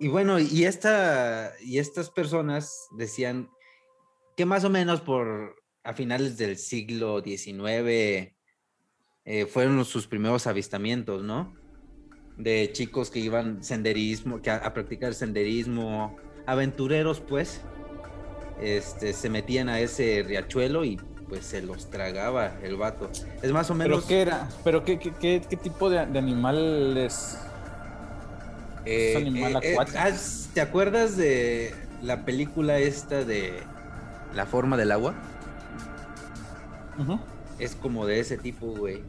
y 0.00 0.08
bueno, 0.08 0.38
y, 0.38 0.64
esta, 0.64 1.52
y 1.61 1.78
estas 1.78 2.11
personas 2.11 2.88
decían 2.96 3.49
que 4.37 4.44
más 4.44 4.64
o 4.64 4.70
menos 4.70 5.00
por 5.00 5.62
a 5.84 5.92
finales 5.94 6.37
del 6.37 6.56
siglo 6.56 7.23
XIX 7.23 8.34
eh, 9.26 9.46
fueron 9.49 9.84
sus 9.84 10.06
primeros 10.06 10.46
avistamientos, 10.46 11.23
¿no? 11.23 11.54
De 12.37 12.70
chicos 12.73 13.11
que 13.11 13.20
iban 13.20 13.62
senderismo, 13.62 14.42
que 14.42 14.50
a, 14.50 14.56
a 14.56 14.75
practicar 14.75 15.14
senderismo, 15.14 16.16
aventureros, 16.46 17.20
pues, 17.20 17.61
este, 18.61 19.12
se 19.12 19.28
metían 19.30 19.68
a 19.68 19.80
ese 19.80 20.25
riachuelo 20.26 20.84
y 20.84 20.96
pues 21.28 21.46
se 21.46 21.62
los 21.62 21.90
tragaba 21.90 22.52
el 22.62 22.76
vato. 22.76 23.11
Es 23.42 23.50
más 23.52 23.70
o 23.70 23.75
menos. 23.75 23.96
¿Pero 23.99 24.08
qué 24.08 24.20
era? 24.23 24.49
¿Pero 24.62 24.84
qué, 24.84 24.99
qué, 24.99 25.12
qué, 25.12 25.42
qué 25.49 25.56
tipo 25.56 25.88
de, 25.90 26.04
de 26.06 26.18
animal 26.18 26.96
es? 26.96 27.38
Eh, 28.84 29.14
animal 29.16 29.56
eh, 29.62 29.75
eh. 29.75 29.76
¿has- 29.96 30.50
¿Te 30.52 30.61
acuerdas 30.61 31.16
de 31.16 31.75
la 32.02 32.25
película 32.25 32.78
esta 32.78 33.25
de 33.25 33.62
La 34.34 34.44
forma 34.46 34.76
del 34.76 34.92
agua? 34.92 35.14
Es 37.58 37.75
como 37.75 38.06
de 38.06 38.20
ese 38.20 38.37
tipo, 38.37 38.66
güey. 38.66 39.02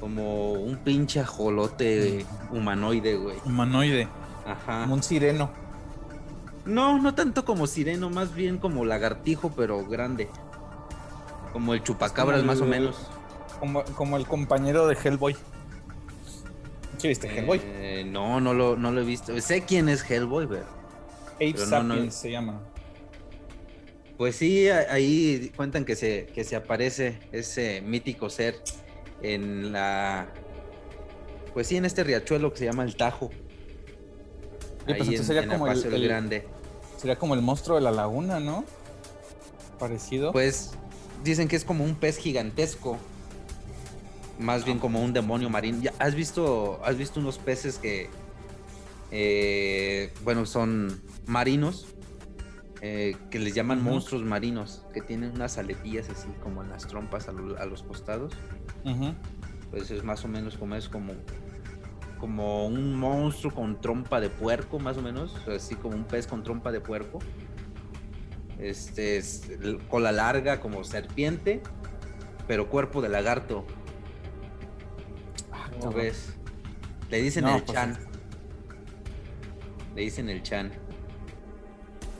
Como 0.00 0.52
un 0.52 0.76
pinche 0.76 1.20
ajolote 1.20 2.24
humanoide, 2.50 3.16
güey. 3.16 3.36
Humanoide, 3.44 4.08
Ajá. 4.46 4.82
como 4.82 4.94
un 4.94 5.02
sireno. 5.02 5.50
No, 6.66 6.98
no 7.00 7.14
tanto 7.14 7.44
como 7.44 7.66
sireno, 7.66 8.10
más 8.10 8.34
bien 8.34 8.58
como 8.58 8.84
lagartijo, 8.84 9.52
pero 9.56 9.86
grande. 9.86 10.28
Como 11.52 11.74
el 11.74 11.82
chupacabras, 11.82 12.40
el- 12.40 12.46
más 12.46 12.60
o 12.60 12.66
menos. 12.66 12.96
Como, 13.60 13.84
como 13.84 14.16
el 14.16 14.26
compañero 14.26 14.86
de 14.86 14.96
Hellboy. 15.02 15.34
¿Sí 16.98 17.08
viste 17.08 17.28
Hellboy? 17.28 17.60
Eh, 17.64 18.04
no, 18.06 18.40
no 18.40 18.52
lo, 18.52 18.76
no 18.76 18.90
lo 18.90 19.00
he 19.00 19.04
visto. 19.04 19.38
Sé 19.40 19.62
quién 19.64 19.88
es 19.88 20.08
Hellboy, 20.08 20.46
pero. 20.46 20.66
Ape 21.36 21.52
pero 21.54 21.66
no, 21.66 21.82
no- 21.82 21.94
Sapiens 21.94 22.14
se 22.14 22.30
llama. 22.30 22.60
Pues 24.18 24.36
sí, 24.36 24.68
ahí 24.68 25.52
cuentan 25.56 25.84
que 25.84 25.94
se, 25.94 26.26
que 26.34 26.42
se 26.42 26.56
aparece 26.56 27.18
ese 27.32 27.82
mítico 27.82 28.28
ser 28.30 28.56
en 29.22 29.72
la. 29.72 30.28
Pues 31.52 31.66
sí, 31.68 31.76
en 31.76 31.84
este 31.84 32.02
riachuelo 32.02 32.50
que 32.52 32.58
se 32.58 32.64
llama 32.64 32.82
el 32.84 32.96
Tajo. 32.96 33.30
pues 34.86 35.00
ahí 35.02 35.16
en, 35.16 35.24
sería 35.24 35.42
en 35.42 35.48
como 35.50 35.68
el- 35.70 36.02
Grande. 36.02 36.46
Sería 36.96 37.16
como 37.16 37.34
el 37.34 37.42
monstruo 37.42 37.76
de 37.76 37.82
la 37.82 37.90
laguna, 37.90 38.40
¿no? 38.40 38.64
Parecido. 39.78 40.32
Pues 40.32 40.72
dicen 41.24 41.48
que 41.48 41.56
es 41.56 41.64
como 41.64 41.84
un 41.84 41.94
pez 41.94 42.16
gigantesco. 42.18 42.98
Más 44.38 44.64
bien 44.64 44.78
como 44.78 45.02
un 45.02 45.12
demonio 45.12 45.48
marino. 45.50 45.78
¿Ya 45.82 45.92
¿Has 45.98 46.14
visto, 46.14 46.80
has 46.84 46.96
visto 46.96 47.20
unos 47.20 47.38
peces 47.38 47.78
que, 47.78 48.10
eh, 49.10 50.12
bueno, 50.24 50.44
son 50.46 51.00
marinos, 51.26 51.86
eh, 52.82 53.16
que 53.30 53.38
les 53.38 53.54
llaman 53.54 53.82
monstruos 53.82 54.22
marinos, 54.24 54.82
que 54.92 55.00
tienen 55.00 55.30
unas 55.32 55.56
aletillas 55.58 56.10
así 56.10 56.28
como 56.42 56.62
en 56.62 56.68
las 56.70 56.86
trompas 56.86 57.28
a, 57.28 57.32
lo- 57.32 57.58
a 57.58 57.64
los 57.66 57.82
costados? 57.82 58.32
Ujú. 58.84 59.14
Pues 59.70 59.90
es 59.90 60.04
más 60.04 60.24
o 60.24 60.28
menos 60.28 60.56
como 60.58 60.74
es 60.76 60.88
como, 60.88 61.12
como 62.18 62.66
un 62.66 62.94
monstruo 62.94 63.52
con 63.54 63.80
trompa 63.80 64.20
de 64.20 64.30
puerco, 64.30 64.78
más 64.78 64.96
o 64.96 65.02
menos, 65.02 65.34
así 65.48 65.74
como 65.74 65.96
un 65.96 66.04
pez 66.04 66.26
con 66.26 66.42
trompa 66.42 66.72
de 66.72 66.80
puerco. 66.80 67.18
Este 68.58 69.18
es 69.18 69.50
cola 69.88 70.12
larga 70.12 70.60
como 70.60 70.82
serpiente, 70.84 71.62
pero 72.46 72.68
cuerpo 72.70 73.02
de 73.02 73.08
lagarto. 73.10 73.64
Ah, 75.52 75.66
¿Cómo 75.70 75.82
cabrón. 75.82 76.02
ves? 76.02 76.32
Le 77.10 77.20
dicen 77.20 77.44
No, 77.44 77.56
el 77.56 77.62
pues, 77.62 77.74
chan. 77.74 77.98
Le 79.94 80.02
dicen 80.02 80.28
el 80.30 80.42
chan. 80.42 80.72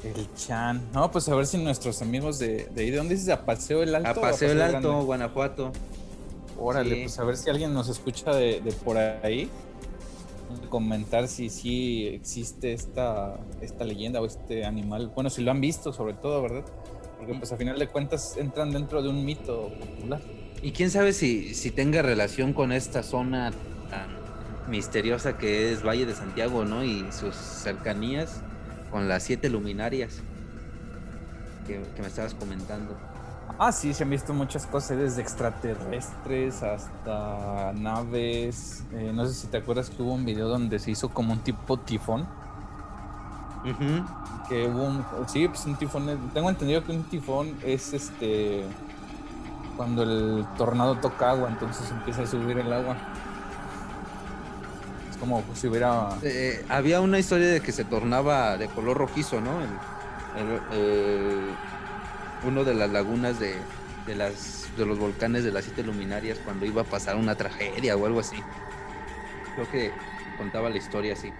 El 0.05 0.33
Chan. 0.35 0.89
No, 0.93 1.11
pues 1.11 1.29
a 1.29 1.35
ver 1.35 1.47
si 1.47 1.59
nuestros 1.59 2.01
amigos 2.01 2.39
de, 2.39 2.69
de 2.73 2.83
ahí, 2.83 2.91
¿de 2.91 2.97
dónde 2.99 3.15
dices? 3.15 3.29
¿A 3.31 3.45
Paseo 3.45 3.83
el 3.83 3.95
Alto? 3.95 4.09
A 4.09 4.13
o 4.13 4.21
Paseo 4.21 4.53
el 4.53 4.61
Alto, 4.63 4.89
Grande? 4.89 5.05
Guanajuato. 5.05 5.73
Órale, 6.59 6.95
Sí. 6.95 7.01
pues 7.03 7.19
a 7.19 7.25
ver 7.25 7.37
si 7.37 7.51
alguien 7.51 7.73
nos 7.75 7.89
escucha 7.89 8.33
de, 8.35 8.61
de 8.61 8.73
por 8.73 8.97
ahí. 8.99 9.51
Comentar 10.71 11.29
si 11.29 11.49
sí 11.51 12.07
existe 12.09 12.73
esta, 12.73 13.39
esta 13.61 13.85
leyenda 13.85 14.21
o 14.21 14.27
este 14.27 14.65
animal. 14.65 15.13
Bueno, 15.15 15.31
si 15.31 15.43
lo 15.43 15.51
han 15.51 15.61
visto, 15.61 15.93
sobre 15.93 16.15
todo, 16.15 16.43
¿verdad? 16.43 16.65
Porque 17.19 17.35
pues 17.35 17.53
a 17.53 17.57
final 17.57 17.79
de 17.79 17.87
cuentas 17.89 18.37
entran 18.37 18.71
dentro 18.73 19.03
de 19.03 19.09
un 19.09 19.25
mito 19.25 19.71
popular. 19.79 20.21
Y 20.63 20.73
quién 20.73 20.91
sabe 20.91 21.13
si, 21.13 21.55
si 21.55 21.71
tenga 21.71 22.03
relación 22.03 22.53
con 22.53 22.73
esta 22.73 23.03
zona 23.03 23.53
tan 23.91 24.71
misteriosa 24.71 25.37
que 25.39 25.73
es 25.73 25.85
Valle 25.85 26.07
de 26.07 26.15
Santiago, 26.15 26.65
¿no? 26.65 26.85
Y 26.85 27.05
sus 27.13 27.35
cercanías 27.37 28.41
con 28.91 29.09
las 29.09 29.23
siete 29.23 29.49
luminarias 29.51 30.21
que, 31.67 31.81
que 31.95 32.03
me 32.03 32.09
estabas 32.09 32.35
comentando. 32.35 32.97
Ah, 33.59 33.73
sí, 33.73 33.95
se 33.95 34.03
han 34.03 34.11
visto 34.11 34.35
muchas 34.35 34.67
cosas, 34.67 34.99
desde 34.99 35.23
extraterrestres 35.23 36.63
hasta 36.63 37.73
naves. 37.75 38.85
Eh, 38.93 39.13
no 39.15 39.25
sé 39.27 39.33
si 39.33 39.47
te 39.47 39.57
acuerdas 39.57 39.89
que 39.89 40.03
hubo 40.03 40.13
un 40.13 40.27
video 40.27 40.47
donde 40.49 40.79
se 40.79 40.91
hizo 40.91 41.09
como 41.09 41.33
un 41.33 41.39
tipo 41.39 41.79
tifón. 41.79 42.27
Ujú. 43.65 44.05
Que 44.49 44.69
hubo 44.69 44.85
un. 44.85 45.05
Sí, 45.27 45.49
pues 45.49 45.65
un 45.65 45.77
tifón. 45.77 46.09
es- 46.11 46.19
Tengo 46.35 46.51
entendido 46.51 46.85
que 46.85 46.93
un 46.93 47.03
tifón 47.05 47.57
es 47.65 47.95
este. 47.95 48.65
Cuando 49.79 50.03
el 50.03 50.47
tornado 50.59 50.97
toca 50.97 51.31
agua, 51.31 51.49
entonces 51.49 51.91
empieza 51.91 52.23
a 52.23 52.27
subir 52.27 52.59
el 52.59 52.71
agua. 52.73 52.95
Es 55.11 55.17
como 55.17 55.43
si 55.55 55.67
hubiera. 55.69 56.11
Eh, 56.23 56.65
había 56.69 57.01
una 57.01 57.19
historia 57.19 57.49
de 57.49 57.61
que 57.63 57.73
se 57.73 57.85
tornaba 57.85 58.59
de 58.59 58.69
color 58.69 58.99
rojizo, 58.99 59.41
¿no? 59.41 59.51
El- 59.61 60.43
el- 60.43 60.79
el- 60.79 61.55
uno 62.45 62.65
de 62.65 62.75
las 62.75 62.91
lagunas 62.91 63.39
de, 63.39 63.55
de 64.07 64.15
las, 64.15 64.69
de 64.77 64.87
los 64.87 64.99
volcanes 64.99 65.45
de 65.45 65.53
las 65.53 65.65
siete 65.65 65.83
luminarias 65.83 66.39
cuando 66.45 66.67
iba 66.67 66.83
a 66.83 66.85
pasar 66.85 67.17
una 67.17 67.35
tragedia 67.35 67.97
o 67.97 68.07
algo 68.07 68.21
así. 68.21 68.37
Creo 69.55 69.71
que 69.71 69.93
contaba 70.37 70.71
la 70.71 70.77
historia 70.77 71.15
así. 71.15 71.33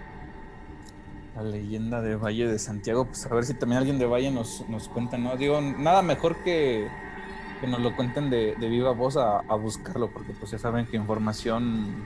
La 1.35 1.43
leyenda 1.43 2.01
de 2.01 2.17
Valle 2.17 2.49
de 2.49 2.59
Santiago, 2.59 3.05
pues 3.07 3.27
a 3.27 3.35
ver 3.35 3.45
si 3.45 3.55
también 3.55 3.79
alguien 3.79 3.99
de 3.99 4.07
Valle 4.07 4.31
nos, 4.31 4.67
nos 4.69 4.89
cuenta, 4.89 5.19
¿no? 5.19 5.37
Digo, 5.37 5.61
nada 5.61 6.01
mejor 6.01 6.37
que, 6.43 6.89
que 7.61 7.67
nos 7.67 7.81
lo 7.81 7.95
cuenten 7.95 8.31
de, 8.31 8.55
de 8.57 8.69
viva 8.69 8.93
voz 8.93 9.19
a, 9.19 9.41
a 9.41 9.55
buscarlo, 9.55 10.11
porque 10.11 10.33
pues 10.33 10.53
ya 10.53 10.59
saben 10.59 10.87
que 10.87 10.97
información 10.97 12.05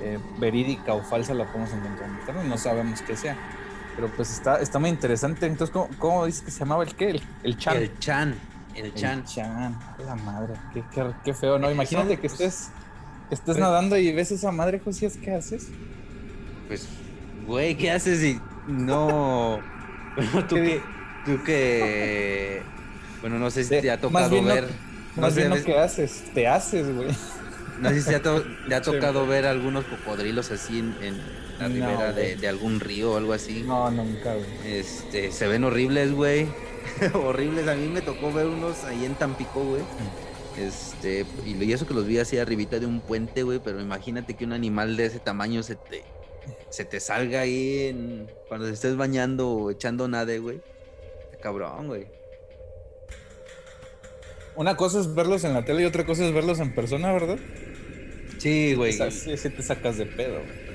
eh, 0.00 0.18
verídica 0.38 0.94
o 0.94 1.02
falsa 1.02 1.34
la 1.34 1.44
podemos 1.46 1.72
encontrar 1.72 2.10
no 2.44 2.56
sabemos 2.56 3.02
qué 3.02 3.16
sea. 3.16 3.36
Pero 4.00 4.12
pues 4.16 4.30
está, 4.32 4.60
está 4.60 4.78
muy 4.78 4.88
interesante. 4.88 5.44
Entonces, 5.46 5.72
¿cómo, 5.72 5.88
cómo 5.98 6.24
dices 6.26 6.42
que 6.42 6.50
se 6.50 6.60
llamaba 6.60 6.84
el 6.84 6.94
qué? 6.94 7.10
El, 7.10 7.22
el 7.42 7.58
Chan. 7.58 7.76
El 7.76 7.98
Chan, 7.98 8.34
el 8.74 8.84
El 8.86 8.94
Chan. 8.94 9.24
Chan. 9.24 9.74
A 9.98 10.02
La 10.06 10.14
madre, 10.14 10.54
qué, 10.72 10.82
qué- 10.94 11.12
qué 11.22 11.34
feo, 11.34 11.58
¿no? 11.58 11.70
Imagínate 11.70 12.16
que 12.18 12.28
pues, 12.28 12.32
estés 12.40 12.70
Estás 13.30 13.44
Pues- 13.44 13.58
nadando 13.58 13.96
y 13.98 14.10
ves 14.12 14.30
esa 14.32 14.50
madre, 14.52 14.80
Josías, 14.80 15.16
¿qué 15.22 15.34
haces? 15.34 15.68
Pues, 16.66 16.88
güey, 17.46 17.76
¿qué 17.76 17.90
haces 17.90 18.20
si 18.20 18.40
no... 18.66 19.60
Bueno, 20.16 20.46
tú 20.48 20.56
¿Qué 20.56 20.62
que... 20.62 20.82
Tú 21.26 21.44
que... 21.44 22.62
Bueno, 23.20 23.38
no 23.38 23.50
sé 23.50 23.62
si 23.64 23.80
te 23.80 23.90
ha 23.90 24.00
tocado 24.00 24.34
no- 24.40 24.42
ver... 24.48 24.66
No 25.16 25.22
Más 25.22 25.34
sé, 25.34 25.40
bien 25.46 25.50
lo 25.58 25.62
que 25.64 25.78
haces, 25.78 26.24
te 26.34 26.48
haces, 26.48 26.92
güey. 26.94 27.08
no 27.80 27.88
sé 27.90 28.00
si 28.00 28.08
te 28.08 28.14
ha, 28.16 28.22
to- 28.22 28.42
te 28.68 28.74
ha 28.74 28.78
Sí. 28.84 28.90
tocado 28.92 29.26
ver 29.26 29.44
algunos 29.46 29.84
cocodrilos 29.84 30.50
así 30.52 30.78
en, 30.78 30.96
en 31.02 31.20
la 31.60 31.68
No, 31.68 31.74
ribera 31.74 32.12
de, 32.12 32.48
algún 32.48 32.80
río 32.80 33.12
o 33.12 33.16
algo 33.16 33.32
así. 33.32 33.62
No, 33.66 33.90
nunca, 33.90 34.34
güey. 34.34 34.46
Este, 34.64 35.30
se 35.30 35.46
ven 35.46 35.64
horribles, 35.64 36.12
güey. 36.12 36.46
horribles. 37.14 37.68
A 37.68 37.74
mí 37.74 37.88
me 37.88 38.00
tocó 38.00 38.32
ver 38.32 38.46
unos 38.46 38.84
ahí 38.84 39.04
en 39.04 39.14
Tampico, 39.14 39.62
güey. 39.62 39.82
Este, 40.58 41.24
y, 41.46 41.72
eso 41.72 41.86
que 41.86 41.94
los 41.94 42.06
vi 42.06 42.18
así 42.18 42.38
arribita 42.38 42.78
de 42.78 42.86
un 42.86 43.00
puente, 43.00 43.42
güey. 43.42 43.60
Pero 43.62 43.80
imagínate 43.80 44.34
que 44.34 44.44
un 44.44 44.52
animal 44.52 44.96
de 44.96 45.06
ese 45.06 45.18
tamaño 45.18 45.62
se 45.62 45.76
te, 45.76 46.02
se 46.70 46.84
te 46.84 47.00
salga 47.00 47.40
ahí 47.40 47.88
en- 47.88 48.30
cuando 48.48 48.66
te 48.66 48.72
estés 48.72 48.96
bañando 48.96 49.50
o 49.50 49.70
echando 49.70 50.08
nade, 50.08 50.38
güey. 50.38 50.60
Cabrón, 51.40 51.86
güey. 51.86 52.06
Una 54.56 54.76
cosa 54.76 55.00
es 55.00 55.14
verlos 55.14 55.44
en 55.44 55.54
la 55.54 55.64
tele 55.64 55.82
y 55.82 55.84
otra 55.86 56.04
cosa 56.04 56.26
es 56.26 56.32
verlos 56.34 56.60
en 56.60 56.74
persona, 56.74 57.12
¿verdad? 57.12 57.38
Sí, 58.38 58.74
güey. 58.74 58.92
Sí 58.92 59.50
te 59.50 59.62
sacas 59.62 59.96
de 59.96 60.06
pedo, 60.06 60.40
güey. 60.40 60.69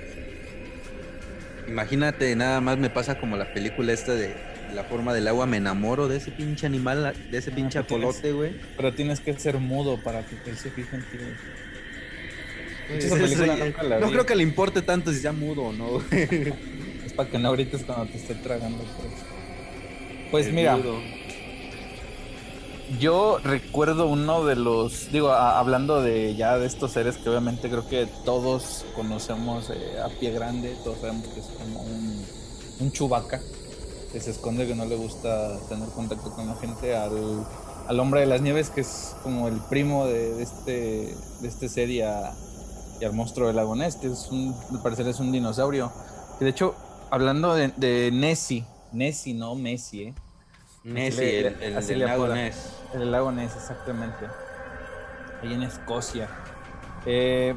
Imagínate, 1.68 2.36
nada 2.36 2.62
más 2.62 2.78
me 2.78 2.90
pasa 2.90 3.18
como 3.20 3.38
la 3.38 3.54
película 3.54 3.92
esta 3.94 4.14
de 4.14 4.36
La 4.74 4.84
forma 4.84 5.14
del 5.14 5.28
agua. 5.28 5.46
Me 5.46 5.58
enamoro 5.58 6.08
de 6.08 6.18
ese 6.18 6.32
pinche 6.32 6.66
animal, 6.66 7.14
de 7.32 7.38
ese 7.38 7.52
pinche 7.52 7.80
tú 7.80 7.86
tienes- 7.96 8.06
apolote, 8.10 8.32
güey. 8.34 8.52
Pero 8.76 8.94
tienes 8.94 9.20
que 9.20 9.34
ser 9.40 9.58
mudo 9.60 9.98
para 10.04 10.24
que 10.26 10.36
él 10.50 10.58
se 10.58 10.70
fije 10.72 10.96
en 10.96 11.02
ti, 11.04 11.18
güey. 11.18 12.98
Esa 13.00 13.16
película 13.16 13.54
eso- 13.56 13.66
nunca 13.66 13.84
la 13.84 14.00
no 14.00 14.08
vi. 14.08 14.12
creo 14.14 14.26
que 14.26 14.36
le 14.36 14.44
importe 14.44 14.82
tanto 14.82 15.12
si 15.14 15.20
sea 15.20 15.32
mudo 15.32 15.64
o 15.64 15.74
no. 15.74 16.02
Es 17.06 17.14
para 17.14 17.30
que 17.30 17.40
no 17.40 17.52
grites 17.54 17.84
cuando 17.84 18.06
te 18.12 18.18
esté 18.18 18.36
tragando. 18.36 18.80
Pues, 18.84 20.46
pues 20.46 20.54
mira, 20.54 20.76
mudo. 20.78 21.00
Yo 23.00 23.40
recuerdo 23.44 24.08
uno 24.08 24.46
de 24.46 24.56
los, 24.56 25.12
digo, 25.12 25.32
hablando 25.32 26.02
de 26.02 26.36
ya 26.36 26.58
de 26.58 26.66
estos 26.66 26.92
seres 26.92 27.18
que 27.18 27.30
obviamente 27.30 27.70
creo 27.70 27.88
que 27.88 28.08
todos 28.24 28.86
conocemos 28.96 29.70
eh, 29.70 30.00
a 30.00 30.10
pie 30.10 30.32
grande, 30.32 30.76
todos 30.84 31.00
sabemos 31.00 31.28
que 31.30 31.40
es 31.40 31.48
como 31.48 31.82
un, 31.82 32.26
un 32.80 32.92
chubaca 32.92 33.42
que 34.12 34.20
se 34.20 34.32
esconde, 34.32 34.68
que 34.68 34.76
no 34.76 34.86
le 34.86 34.96
gusta 34.96 35.60
tener 35.68 35.90
contacto 35.90 36.32
con 36.32 36.48
la 36.48 36.56
gente, 36.56 36.96
al, 36.96 37.46
al 37.88 38.00
hombre 38.00 38.22
de 38.22 38.28
las 38.28 38.42
nieves, 38.42 38.70
que 38.70 38.82
es 38.82 39.16
como 39.24 39.48
el 39.48 39.60
primo 39.70 40.06
de, 40.06 40.42
este, 40.42 41.16
de 41.42 41.48
este 41.48 41.70
ser 41.70 41.90
y, 41.90 42.02
al 42.02 43.14
monstruo 43.14 43.48
del 43.48 43.58
lago 43.58 43.76
que 43.76 44.08
es 44.08 44.28
un, 44.32 44.56
al 44.72 44.82
parecer 44.82 45.08
es 45.08 45.20
un 45.20 45.32
dinosaurio. 45.32 45.92
Que 46.40 46.46
de 46.46 46.52
hecho, 46.52 46.76
hablando 47.10 47.54
de, 47.56 47.74
de 47.76 48.12
Nessie, 48.12 48.64
Nessie, 48.94 49.34
no 49.34 49.56
Messi, 49.56 50.04
¿eh? 50.04 50.14
Nessie, 50.86 51.42
le- 51.42 51.78
el, 51.94 52.00
lago. 52.00 52.28
Ness. 52.28 52.74
El 52.94 53.12
lago 53.12 53.32
Ness, 53.32 53.56
exactamente. 53.56 54.26
Ahí 55.42 55.54
en 55.54 55.64
Escocia. 55.64 56.30
Eh, 57.06 57.56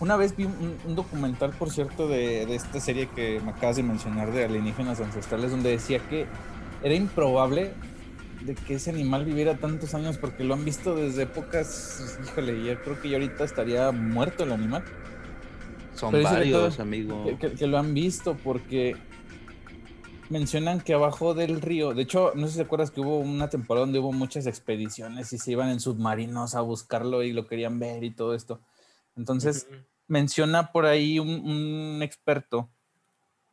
una 0.00 0.16
vez 0.16 0.36
vi 0.36 0.44
un, 0.44 0.76
un 0.86 0.94
documental, 0.94 1.50
por 1.50 1.70
cierto, 1.70 2.06
de, 2.06 2.46
de 2.46 2.54
esta 2.54 2.78
serie 2.80 3.08
que 3.08 3.40
me 3.44 3.50
acabas 3.50 3.76
de 3.76 3.82
mencionar 3.82 4.30
de 4.32 4.44
alienígenas 4.44 5.00
ancestrales, 5.00 5.50
donde 5.50 5.70
decía 5.70 5.98
que 6.08 6.26
era 6.82 6.94
improbable 6.94 7.72
de 8.42 8.54
que 8.54 8.74
ese 8.74 8.90
animal 8.90 9.24
viviera 9.24 9.56
tantos 9.56 9.94
años 9.94 10.16
porque 10.16 10.44
lo 10.44 10.54
han 10.54 10.64
visto 10.64 10.94
desde 10.94 11.22
épocas, 11.24 12.16
híjole, 12.24 12.62
yo 12.64 12.80
creo 12.82 13.00
que 13.00 13.08
ya 13.08 13.16
ahorita 13.16 13.42
estaría 13.44 13.90
muerto 13.90 14.44
el 14.44 14.52
animal. 14.52 14.84
Son 15.94 16.12
Pero 16.12 16.20
dice 16.28 16.34
que 16.44 16.52
varios, 16.52 16.78
amigo. 16.78 17.24
Que, 17.24 17.36
que- 17.36 17.52
que 17.56 17.66
lo 17.66 17.78
han 17.78 17.92
visto 17.92 18.36
porque 18.36 18.94
mencionan 20.30 20.80
que 20.80 20.94
abajo 20.94 21.34
del 21.34 21.60
río, 21.60 21.94
de 21.94 22.02
hecho, 22.02 22.32
no 22.34 22.46
sé 22.46 22.52
si 22.52 22.58
te 22.58 22.64
acuerdas 22.64 22.90
que 22.90 23.00
hubo 23.00 23.18
una 23.18 23.48
temporada 23.48 23.86
donde 23.86 23.98
hubo 23.98 24.12
muchas 24.12 24.46
expediciones 24.46 25.32
y 25.32 25.38
se 25.38 25.52
iban 25.52 25.68
en 25.70 25.80
submarinos 25.80 26.54
a 26.54 26.60
buscarlo 26.60 27.22
y 27.22 27.32
lo 27.32 27.46
querían 27.46 27.78
ver 27.78 28.04
y 28.04 28.14
todo 28.14 28.34
esto. 28.34 28.60
Entonces, 29.16 29.68
menciona 30.06 30.72
por 30.72 30.86
ahí 30.86 31.18
un, 31.18 31.28
un 31.28 32.02
experto 32.02 32.70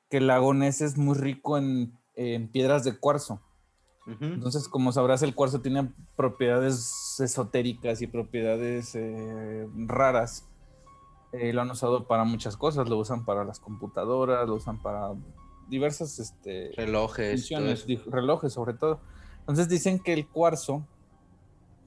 que 0.10 0.18
el 0.18 0.28
lago 0.28 0.54
Ness 0.54 0.82
es 0.82 0.98
muy 0.98 1.18
rico 1.18 1.58
en, 1.58 1.98
en 2.16 2.48
piedras 2.48 2.84
de 2.84 2.98
cuarzo. 2.98 3.42
Entonces, 4.22 4.70
como 4.70 4.92
sabrás, 4.92 5.24
el 5.24 5.34
cuarzo 5.34 5.62
tiene 5.62 5.92
propiedades 6.16 7.20
esotéricas 7.20 8.04
y 8.04 8.08
propiedades 8.08 8.94
eh, 8.94 9.68
raras. 9.88 10.48
Eh, 11.32 11.54
lo 11.54 11.64
han 11.64 11.72
usado 11.72 12.06
para 12.08 12.24
muchas 12.24 12.56
cosas, 12.56 12.88
lo 12.88 13.00
usan 13.00 13.26
para 13.26 13.44
las 13.44 13.60
computadoras, 13.60 14.48
lo 14.48 14.56
usan 14.56 14.80
para 14.80 15.12
diversas 15.68 16.20
este, 16.20 16.72
Relojes. 16.76 17.32
funciones, 17.42 17.86
relojes 18.08 18.54
sobre 18.54 18.74
todo. 18.74 19.00
Entonces 19.40 19.70
dicen 19.70 20.00
que 20.00 20.14
el 20.14 20.28
cuarzo 20.28 20.86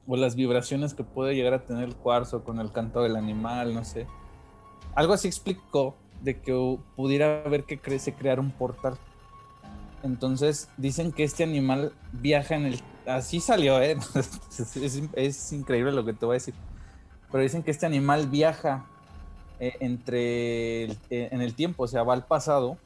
o 0.07 0.17
las 0.17 0.35
vibraciones 0.37 0.95
que 0.95 1.05
puede 1.05 1.35
llegar 1.35 1.55
a 1.55 1.65
tener 1.67 1.85
el 1.85 1.97
cuarzo 1.97 2.45
con 2.45 2.61
el 2.61 2.73
canto 2.73 3.03
del 3.03 3.17
animal, 3.17 3.75
no 3.75 3.85
sé. 3.85 4.07
Algo 4.95 5.13
así 5.13 5.29
explicó 5.29 5.97
de 6.23 6.41
que 6.41 6.79
pudiera 6.97 7.43
haber 7.45 7.65
que 7.65 7.79
crece 7.79 8.15
crear 8.15 8.41
un 8.41 8.51
portal. 8.51 8.97
Entonces 10.03 10.69
dicen 10.77 11.13
que 11.13 11.25
este 11.25 11.43
animal 11.45 11.93
viaja 12.13 12.55
en 12.57 12.67
el... 12.67 12.81
Así 13.07 13.41
salió, 13.41 13.81
¿eh? 13.83 13.97
es, 14.15 14.77
es- 14.77 15.03
es 15.15 15.53
increíble 15.53 15.93
lo 15.93 16.05
que 16.05 16.13
te 16.13 16.25
voy 16.27 16.35
a 16.35 16.39
decir. 16.41 16.55
Pero 17.31 17.43
dicen 17.43 17.63
que 17.63 17.71
este 17.71 17.87
animal 17.87 18.29
viaja 18.29 18.87
eh, 19.61 19.75
entre 19.81 20.85
el- 20.85 20.99
eh, 21.11 21.29
en 21.33 21.41
el 21.43 21.55
tiempo, 21.55 21.83
o 21.85 21.89
sea, 21.89 22.03
va 22.03 22.15
al 22.15 22.27
pasado 22.27 22.79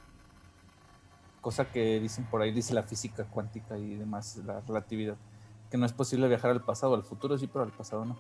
cosa 1.43 1.71
que 1.71 2.01
dicen 2.01 2.25
por 2.31 2.41
ahí, 2.41 2.53
dice 2.53 2.73
la 2.73 2.83
física 2.85 3.25
cuántica 3.25 3.77
y 3.77 3.97
demás, 3.97 4.37
la 4.47 4.61
relatividad, 4.61 5.17
que 5.71 5.77
no 5.77 5.85
es 5.85 5.93
posible 5.93 6.27
viajar 6.29 6.51
al 6.53 6.65
pasado, 6.65 6.95
al 6.95 7.03
futuro 7.05 7.37
sí, 7.37 7.47
pero 7.49 7.65
al 7.65 7.73
pasado 7.73 8.07
no. 8.07 8.19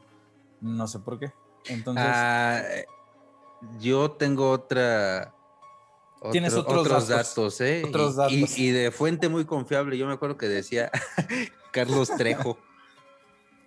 No 0.60 0.86
sé 0.86 0.98
por 0.98 1.18
qué. 1.18 1.32
Entonces, 1.66 2.04
Ah, 2.06 2.62
yo 3.78 4.10
tengo 4.10 4.50
otra. 4.50 5.34
Tienes 6.30 6.52
otro- 6.54 6.80
otros 6.80 6.86
otros 6.86 7.08
datos, 7.08 7.28
datos, 7.34 7.60
¿eh? 7.62 7.82
otros 7.86 8.10
Y- 8.30 8.34
y- 8.34 8.40
datos. 8.42 8.58
Y, 8.58 8.70
de 8.70 8.90
fuente 8.92 9.28
muy 9.28 9.44
confiable. 9.44 9.96
Yo 9.98 10.06
me 10.06 10.12
acuerdo 10.12 10.36
que 10.36 10.46
decía 10.48 10.90
Carlos 11.72 12.10
Trejo. 12.16 12.58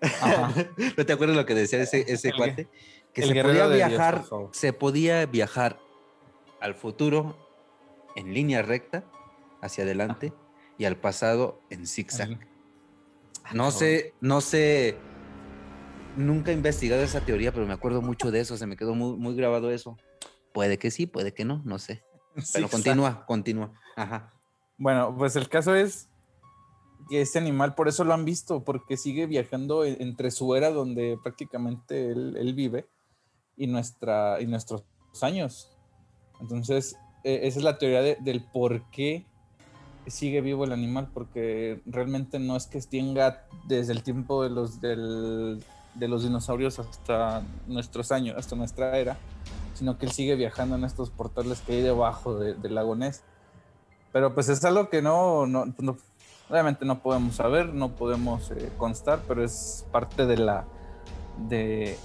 Ajá. 0.02 0.54
¿No 0.98 1.06
te 1.06 1.14
acuerdas 1.14 1.36
lo 1.38 1.46
que 1.46 1.56
decía 1.56 1.82
ese, 1.82 2.06
ese 2.12 2.30
El 2.30 2.36
cuate? 2.36 2.68
Que 3.14 3.24
se 3.26 3.42
podía 3.44 3.68
Dios, 3.70 3.88
viajar, 3.90 4.24
se 4.52 4.74
podía 4.74 5.26
viajar 5.26 5.80
al 6.60 6.76
futuro 6.76 7.38
en 8.16 8.34
línea 8.34 8.62
recta, 8.62 9.04
hacia 9.66 9.84
adelante, 9.84 10.34
y 10.78 10.86
al 10.86 10.98
pasado 10.98 11.62
en 11.70 11.88
zigzag. 11.88 12.30
Ahí. 12.30 12.40
No 13.54 13.72
sé, 13.72 14.14
no 14.22 14.42
sé. 14.42 14.98
Nunca 16.18 16.52
he 16.52 16.54
investigado 16.54 17.04
esa 17.04 17.22
teoría, 17.22 17.52
pero 17.52 17.66
me 17.66 17.74
acuerdo 17.74 18.02
mucho 18.02 18.32
de 18.32 18.40
eso. 18.40 18.58
Se 18.58 18.66
me 18.66 18.78
quedó 18.78 18.96
muy, 18.96 19.18
muy 19.18 19.36
grabado 19.36 19.72
eso. 19.72 19.98
Puede 20.54 20.78
que 20.78 20.90
sí, 20.92 21.06
puede 21.06 21.34
que 21.34 21.46
no, 21.46 21.62
no 21.66 21.78
sé. 21.78 22.04
Pero 22.54 22.70
continúa, 22.70 23.26
continúa. 23.26 23.74
Ajá. 23.96 24.34
Bueno, 24.78 25.16
pues 25.18 25.36
el 25.36 25.48
caso 25.50 25.76
es 25.76 26.10
que 27.10 27.22
este 27.22 27.40
animal, 27.40 27.76
por 27.76 27.88
eso 27.88 28.04
lo 28.04 28.14
han 28.14 28.26
visto, 28.26 28.64
porque 28.64 28.98
sigue 28.98 29.26
viajando 29.26 29.84
e- 29.86 29.98
entre 30.02 30.32
su 30.32 30.56
era 30.56 30.72
donde 30.72 31.18
prácticamente 31.22 32.12
él, 32.12 32.36
él 32.38 32.54
vive 32.54 32.88
y, 33.58 33.68
nuestra, 33.68 34.42
y 34.42 34.48
nuestros 34.48 34.84
años. 35.22 35.78
Entonces, 36.42 36.96
eh, 37.24 37.42
esa 37.44 37.60
es 37.60 37.64
la 37.64 37.78
teoría 37.78 38.02
de- 38.02 38.18
del 38.22 38.44
por 38.52 38.90
qué 38.92 39.26
sigue 40.08 40.42
vivo 40.42 40.64
el 40.66 40.72
animal, 40.72 41.08
porque 41.14 41.82
realmente 41.86 42.40
no 42.40 42.56
es 42.56 42.68
que 42.68 42.80
tenga 42.82 43.44
desde 43.68 43.94
el 43.94 44.04
tiempo 44.04 44.44
de 44.44 44.50
los, 44.50 44.80
del- 44.82 45.64
de 45.96 46.08
los 46.08 46.24
dinosaurios 46.24 46.78
hasta 46.80 47.42
nuestros 47.68 48.12
años, 48.12 48.36
hasta 48.38 48.56
nuestra 48.56 48.98
era, 48.98 49.18
sino 49.74 49.98
que 49.98 50.06
él 50.06 50.12
sigue 50.12 50.36
viajando 50.36 50.76
en 50.76 50.84
estos 50.84 51.10
portales 51.10 51.62
que 51.62 51.74
hay 51.74 51.82
debajo 51.82 52.38
de- 52.38 52.54
del 52.56 52.76
lago 52.76 52.96
Ness. 52.96 53.24
Pero 54.12 54.34
pues 54.34 54.50
es 54.50 54.64
algo 54.66 54.90
que 54.90 55.02
no, 55.02 55.46
no, 55.48 55.66
obviamente 56.50 56.86
no 56.86 57.00
podemos 57.02 57.36
saber, 57.36 57.74
no 57.74 57.96
podemos 57.96 58.52
eh, 58.52 58.72
constar, 58.78 59.22
pero 59.28 59.44
es 59.44 59.86
parte 59.92 60.26
de 60.26 60.38
la 60.38 60.66
de, 61.50 61.98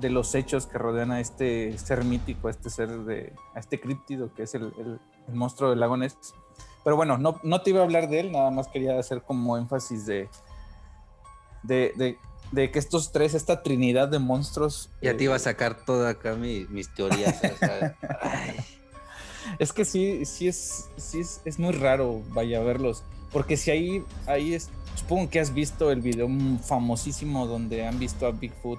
de 0.00 0.10
los 0.10 0.34
hechos 0.34 0.66
que 0.66 0.78
rodean 0.78 1.10
a 1.12 1.20
este 1.20 1.76
ser 1.78 2.04
mítico, 2.04 2.48
a 2.48 2.50
este 2.50 2.70
ser 2.70 2.88
de, 3.04 3.32
a 3.54 3.58
este 3.60 3.78
críptido 3.80 4.32
que 4.34 4.44
es 4.44 4.54
el, 4.54 4.72
el- 4.78 5.00
monstruo 5.34 5.70
del 5.70 5.80
lago 5.80 5.96
Ness. 5.96 6.16
Pero 6.84 6.96
bueno, 6.96 7.16
no, 7.18 7.38
no 7.42 7.60
te 7.62 7.70
iba 7.70 7.80
a 7.80 7.84
hablar 7.84 8.08
de 8.08 8.20
él, 8.20 8.32
nada 8.32 8.50
más 8.50 8.68
quería 8.68 8.98
hacer 8.98 9.22
como 9.22 9.56
énfasis 9.56 10.04
de, 10.06 10.28
de, 11.62 11.92
de- 11.96 12.18
de 12.50 12.70
que 12.70 12.78
estos 12.78 13.12
tres, 13.12 13.32
esta 13.32 13.62
trinidad 13.62 14.08
de 14.08 14.18
monstruos. 14.18 14.90
Ya 15.00 15.12
te 15.16 15.22
eh, 15.22 15.24
iba 15.24 15.36
a 15.36 15.38
sacar 15.38 15.84
toda 15.86 16.10
acá 16.10 16.34
mi- 16.34 16.66
mis 16.68 16.92
teorías. 16.94 17.40
Es 19.58 19.72
que 19.72 19.84
sí, 19.84 20.24
sí 20.24 20.48
es, 20.48 20.88
sí 20.96 21.20
es, 21.20 21.40
es 21.44 21.58
muy 21.58 21.72
raro, 21.72 22.22
vaya 22.28 22.58
a 22.58 22.62
verlos. 22.62 23.02
Porque 23.32 23.56
si 23.56 23.70
ahí, 23.70 24.04
ahí 24.26 24.54
es, 24.54 24.68
supongo 24.94 25.30
que 25.30 25.40
has 25.40 25.54
visto 25.54 25.90
el 25.90 26.00
video 26.02 26.28
famosísimo 26.62 27.46
donde 27.46 27.86
han 27.86 27.98
visto 27.98 28.26
a 28.26 28.30
Bigfoot 28.32 28.78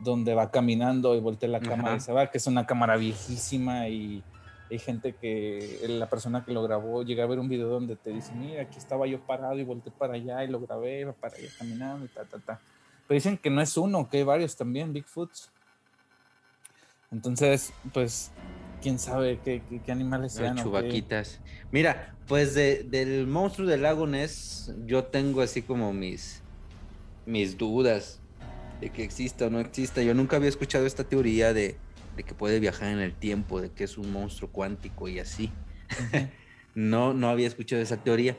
donde 0.00 0.34
va 0.34 0.50
caminando 0.50 1.14
y 1.14 1.20
voltea 1.20 1.48
la 1.48 1.60
cámara 1.60 1.96
y 1.96 2.00
se 2.00 2.12
va, 2.12 2.30
que 2.30 2.38
es 2.38 2.46
una 2.46 2.66
cámara 2.66 2.96
viejísima 2.96 3.88
y 3.88 4.22
hay 4.70 4.78
gente 4.78 5.14
que 5.14 5.84
la 5.88 6.08
persona 6.08 6.44
que 6.44 6.52
lo 6.52 6.62
grabó 6.62 7.02
llega 7.02 7.24
a 7.24 7.26
ver 7.26 7.38
un 7.38 7.48
video 7.48 7.68
donde 7.68 7.96
te 7.96 8.10
dice, 8.10 8.32
mira, 8.34 8.62
aquí 8.62 8.78
estaba 8.78 9.06
yo 9.06 9.20
parado 9.20 9.58
y 9.58 9.64
volteé 9.64 9.92
para 9.92 10.14
allá 10.14 10.42
y 10.44 10.48
lo 10.48 10.60
grabé, 10.60 11.12
para 11.20 11.36
allá 11.36 11.48
caminando 11.58 12.06
y 12.06 12.08
ta, 12.08 12.24
ta, 12.24 12.38
ta. 12.38 12.60
Pero 13.06 13.16
dicen 13.16 13.36
que 13.36 13.50
no 13.50 13.60
es 13.60 13.76
uno, 13.76 14.08
que 14.08 14.18
hay 14.18 14.24
varios 14.24 14.56
también, 14.56 14.92
Bigfoots. 14.92 15.50
Entonces, 17.12 17.72
pues, 17.92 18.32
quién 18.82 18.98
sabe 18.98 19.38
qué, 19.44 19.62
qué, 19.84 19.92
animales 19.92 20.32
sean. 20.32 20.56
Chubaquitas. 20.56 21.40
Mira, 21.70 22.16
pues 22.26 22.54
del 22.54 23.26
monstruo 23.26 23.68
del 23.68 23.82
lago 23.82 24.06
Ness, 24.06 24.74
yo 24.86 25.04
tengo 25.04 25.42
así 25.42 25.62
como 25.62 25.92
mis, 25.92 26.42
mis 27.26 27.58
dudas 27.58 28.20
de 28.80 28.90
que 28.90 29.04
exista 29.04 29.46
o 29.46 29.50
no 29.50 29.60
exista. 29.60 30.02
Yo 30.02 30.14
nunca 30.14 30.36
había 30.36 30.48
escuchado 30.48 30.86
esta 30.86 31.04
teoría 31.04 31.52
de, 31.52 31.76
que 32.22 32.34
puede 32.34 32.60
viajar 32.60 32.88
en 32.88 33.00
el 33.00 33.14
tiempo, 33.14 33.60
de 33.60 33.70
que 33.70 33.84
es 33.84 33.98
un 33.98 34.12
monstruo 34.12 34.50
cuántico 34.50 35.08
y 35.08 35.18
así. 35.18 35.50
no, 36.74 37.12
no 37.12 37.28
había 37.28 37.46
escuchado 37.46 37.82
esa 37.82 37.96
teoría. 37.96 38.36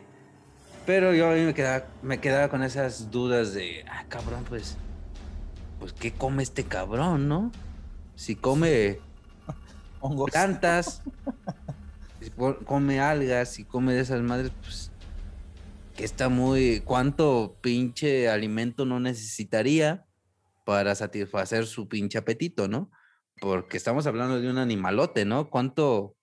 Pero 0.85 1.13
yo 1.13 1.31
a 1.31 1.33
mí 1.33 1.41
me 1.41 1.53
quedaba, 1.53 1.87
me 2.03 2.19
quedaba 2.19 2.49
con 2.49 2.63
esas 2.63 3.09
dudas 3.09 3.53
de, 3.53 3.83
ah, 3.89 4.05
cabrón, 4.07 4.43
pues, 4.47 4.77
pues, 5.79 5.93
¿qué 5.93 6.13
come 6.13 6.43
este 6.43 6.63
cabrón, 6.63 7.27
no? 7.27 7.51
Si 8.15 8.35
come 8.35 8.99
plantas, 10.31 11.01
si 12.21 12.29
come 12.29 12.99
algas, 12.99 13.49
si 13.49 13.63
come 13.65 13.93
de 13.93 14.01
esas 14.01 14.21
madres, 14.21 14.51
pues, 14.61 14.91
que 15.95 16.03
está 16.03 16.29
muy, 16.29 16.81
¿cuánto 16.81 17.57
pinche 17.61 18.29
alimento 18.29 18.85
no 18.85 18.99
necesitaría 18.99 20.05
para 20.65 20.93
satisfacer 20.93 21.65
su 21.65 21.87
pinche 21.87 22.17
apetito, 22.17 22.67
no? 22.67 22.91
Porque 23.45 23.77
estamos 23.77 24.07
hablando 24.07 24.41
de 24.41 24.49
un 24.49 24.57
animalote, 24.57 25.23
¿no? 25.23 25.51
¿Cuánto, 25.51 26.15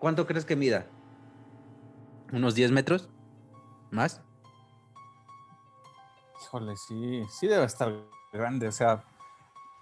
cuánto 0.00 0.26
crees 0.26 0.44
que 0.44 0.56
mida? 0.56 0.88
¿Unos 2.32 2.56
10 2.56 2.72
metros? 2.72 3.08
¿Más? 3.92 4.22
Híjole, 6.42 6.74
sí, 6.76 7.22
sí 7.30 7.46
debe 7.46 7.64
estar 7.64 7.94
grande. 8.32 8.66
O 8.66 8.72
sea, 8.72 9.04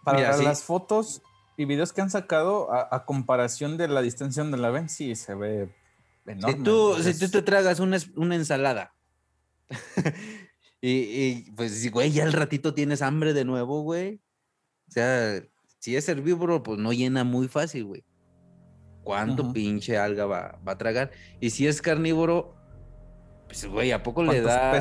para 0.04 0.36
las 0.36 0.64
fotos 0.64 1.22
y 1.56 1.64
videos 1.64 1.94
que 1.94 2.02
han 2.02 2.10
sacado, 2.10 2.70
a, 2.70 3.06
comparación 3.06 3.78
de 3.78 3.88
la 3.88 4.02
distancia 4.02 4.42
donde 4.42 4.58
la 4.58 4.68
ven, 4.68 4.90
sí 4.90 5.16
se 5.16 5.34
ve 5.34 5.74
enorme. 6.26 6.58
Si 6.58 6.62
tú, 6.62 7.02
si 7.02 7.18
tú 7.18 7.30
te 7.30 7.40
tragas 7.40 7.80
una, 7.80 7.96
ensalada 8.36 8.92
y, 10.82 11.50
pues, 11.52 11.90
güey, 11.90 12.10
ya 12.10 12.24
al 12.24 12.34
ratito 12.34 12.74
tienes 12.74 13.00
hambre 13.00 13.32
de 13.32 13.46
nuevo, 13.46 13.80
güey. 13.80 14.20
O 14.90 14.92
sea, 14.92 15.40
si 15.86 15.94
es 15.94 16.08
herbívoro, 16.08 16.64
pues 16.64 16.80
no 16.80 16.92
llena 16.92 17.22
muy 17.22 17.46
fácil, 17.46 17.84
güey. 17.84 18.04
¿Cuánto 19.04 19.52
pinche 19.52 19.96
alga 19.96 20.26
va, 20.26 20.58
va, 20.66 20.72
a 20.72 20.78
tragar? 20.78 21.12
Y 21.38 21.50
si 21.50 21.68
es 21.68 21.80
carnívoro, 21.80 22.56
pues, 23.46 23.66
güey, 23.66 23.92
¿a 23.92 24.02
poco 24.02 24.24
le 24.24 24.40
da? 24.40 24.72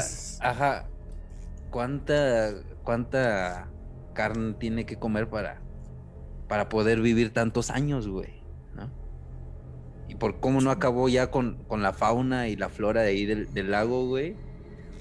Ajá. 0.41 0.89
¿Cuánta, 1.69 2.55
cuánta 2.83 3.69
carne 4.15 4.55
tiene 4.55 4.87
que 4.87 4.97
comer 4.97 5.29
para, 5.29 5.61
para 6.47 6.69
poder 6.69 7.01
vivir 7.01 7.31
tantos 7.31 7.69
años, 7.69 8.07
güey? 8.07 8.41
¿No? 8.73 8.89
Y 10.09 10.15
por 10.15 10.39
cómo 10.39 10.59
no 10.59 10.71
acabó 10.71 11.07
ya 11.07 11.29
con, 11.29 11.63
con 11.67 11.83
la 11.83 11.93
fauna 11.93 12.47
y 12.47 12.55
la 12.55 12.69
flora 12.69 13.03
de 13.03 13.09
ahí 13.09 13.25
del, 13.27 13.69
lago, 13.69 14.07
güey. 14.07 14.35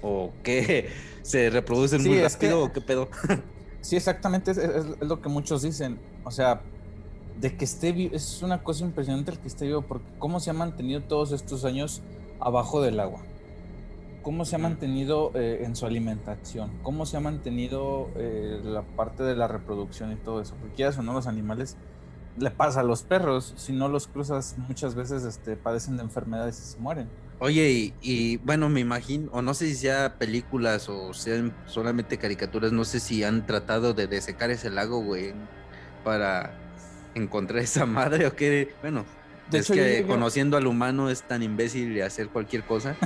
¿O 0.02 0.34
qué? 0.42 0.90
¿Se 1.22 1.48
reproducen 1.48 2.02
muy 2.02 2.20
rápido 2.20 2.62
o 2.62 2.72
qué 2.74 2.82
pedo? 2.82 3.08
sí, 3.84 3.96
exactamente. 3.96 4.50
Es, 4.50 4.58
es, 4.58 4.86
lo 5.00 5.20
que 5.20 5.28
muchos 5.28 5.62
dicen. 5.62 5.98
O 6.24 6.30
sea, 6.30 6.62
de 7.40 7.56
que 7.56 7.64
esté 7.64 7.92
vivo. 7.92 8.14
Es 8.14 8.42
una 8.42 8.62
cosa 8.62 8.84
impresionante 8.84 9.30
el 9.30 9.38
que 9.38 9.48
esté 9.48 9.66
vivo, 9.66 9.82
porque 9.82 10.06
cómo 10.18 10.40
se 10.40 10.50
ha 10.50 10.54
mantenido 10.54 11.02
todos 11.02 11.32
estos 11.32 11.64
años 11.64 12.02
abajo 12.40 12.82
del 12.82 13.00
agua 13.00 13.22
cómo 14.22 14.46
se 14.46 14.56
ha 14.56 14.58
mantenido 14.58 15.30
eh, 15.34 15.64
en 15.64 15.76
su 15.76 15.84
alimentación, 15.84 16.70
cómo 16.82 17.04
se 17.04 17.18
ha 17.18 17.20
mantenido 17.20 18.08
eh, 18.16 18.58
la 18.64 18.80
parte 18.80 19.22
de 19.22 19.36
la 19.36 19.46
reproducción 19.46 20.12
y 20.12 20.16
todo 20.16 20.40
eso. 20.40 20.54
Porque 20.60 20.78
ya 20.78 20.92
son 20.92 21.04
los 21.04 21.26
animales 21.26 21.76
le 22.36 22.50
pasa 22.50 22.80
a 22.80 22.82
los 22.82 23.02
perros, 23.02 23.54
si 23.56 23.72
no 23.72 23.88
los 23.88 24.08
cruzas 24.08 24.56
muchas 24.68 24.94
veces 24.94 25.24
este, 25.24 25.56
padecen 25.56 25.96
de 25.96 26.02
enfermedades 26.02 26.58
y 26.58 26.62
se 26.62 26.78
mueren. 26.78 27.08
Oye, 27.40 27.92
y, 28.00 28.36
bueno, 28.38 28.68
me 28.68 28.80
imagino, 28.80 29.28
o 29.32 29.42
no 29.42 29.54
sé 29.54 29.66
si 29.66 29.74
sea 29.74 30.14
películas 30.18 30.88
o 30.88 31.12
sean 31.12 31.52
solamente 31.66 32.16
caricaturas, 32.16 32.72
no 32.72 32.84
sé 32.84 33.00
si 33.00 33.24
han 33.24 33.44
tratado 33.44 33.92
de 33.92 34.06
desecar 34.06 34.50
ese 34.50 34.70
lago, 34.70 35.00
güey, 35.00 35.34
para 36.04 36.54
encontrar 37.14 37.62
esa 37.62 37.86
madre 37.86 38.26
o 38.26 38.36
qué. 38.36 38.72
Bueno, 38.80 39.04
es 39.52 39.68
que 39.68 40.04
conociendo 40.06 40.56
al 40.56 40.66
humano 40.66 41.10
es 41.10 41.22
tan 41.22 41.42
imbécil 41.42 41.94
de 41.94 42.04
hacer 42.04 42.28
cualquier 42.28 42.62
cosa. 42.62 42.96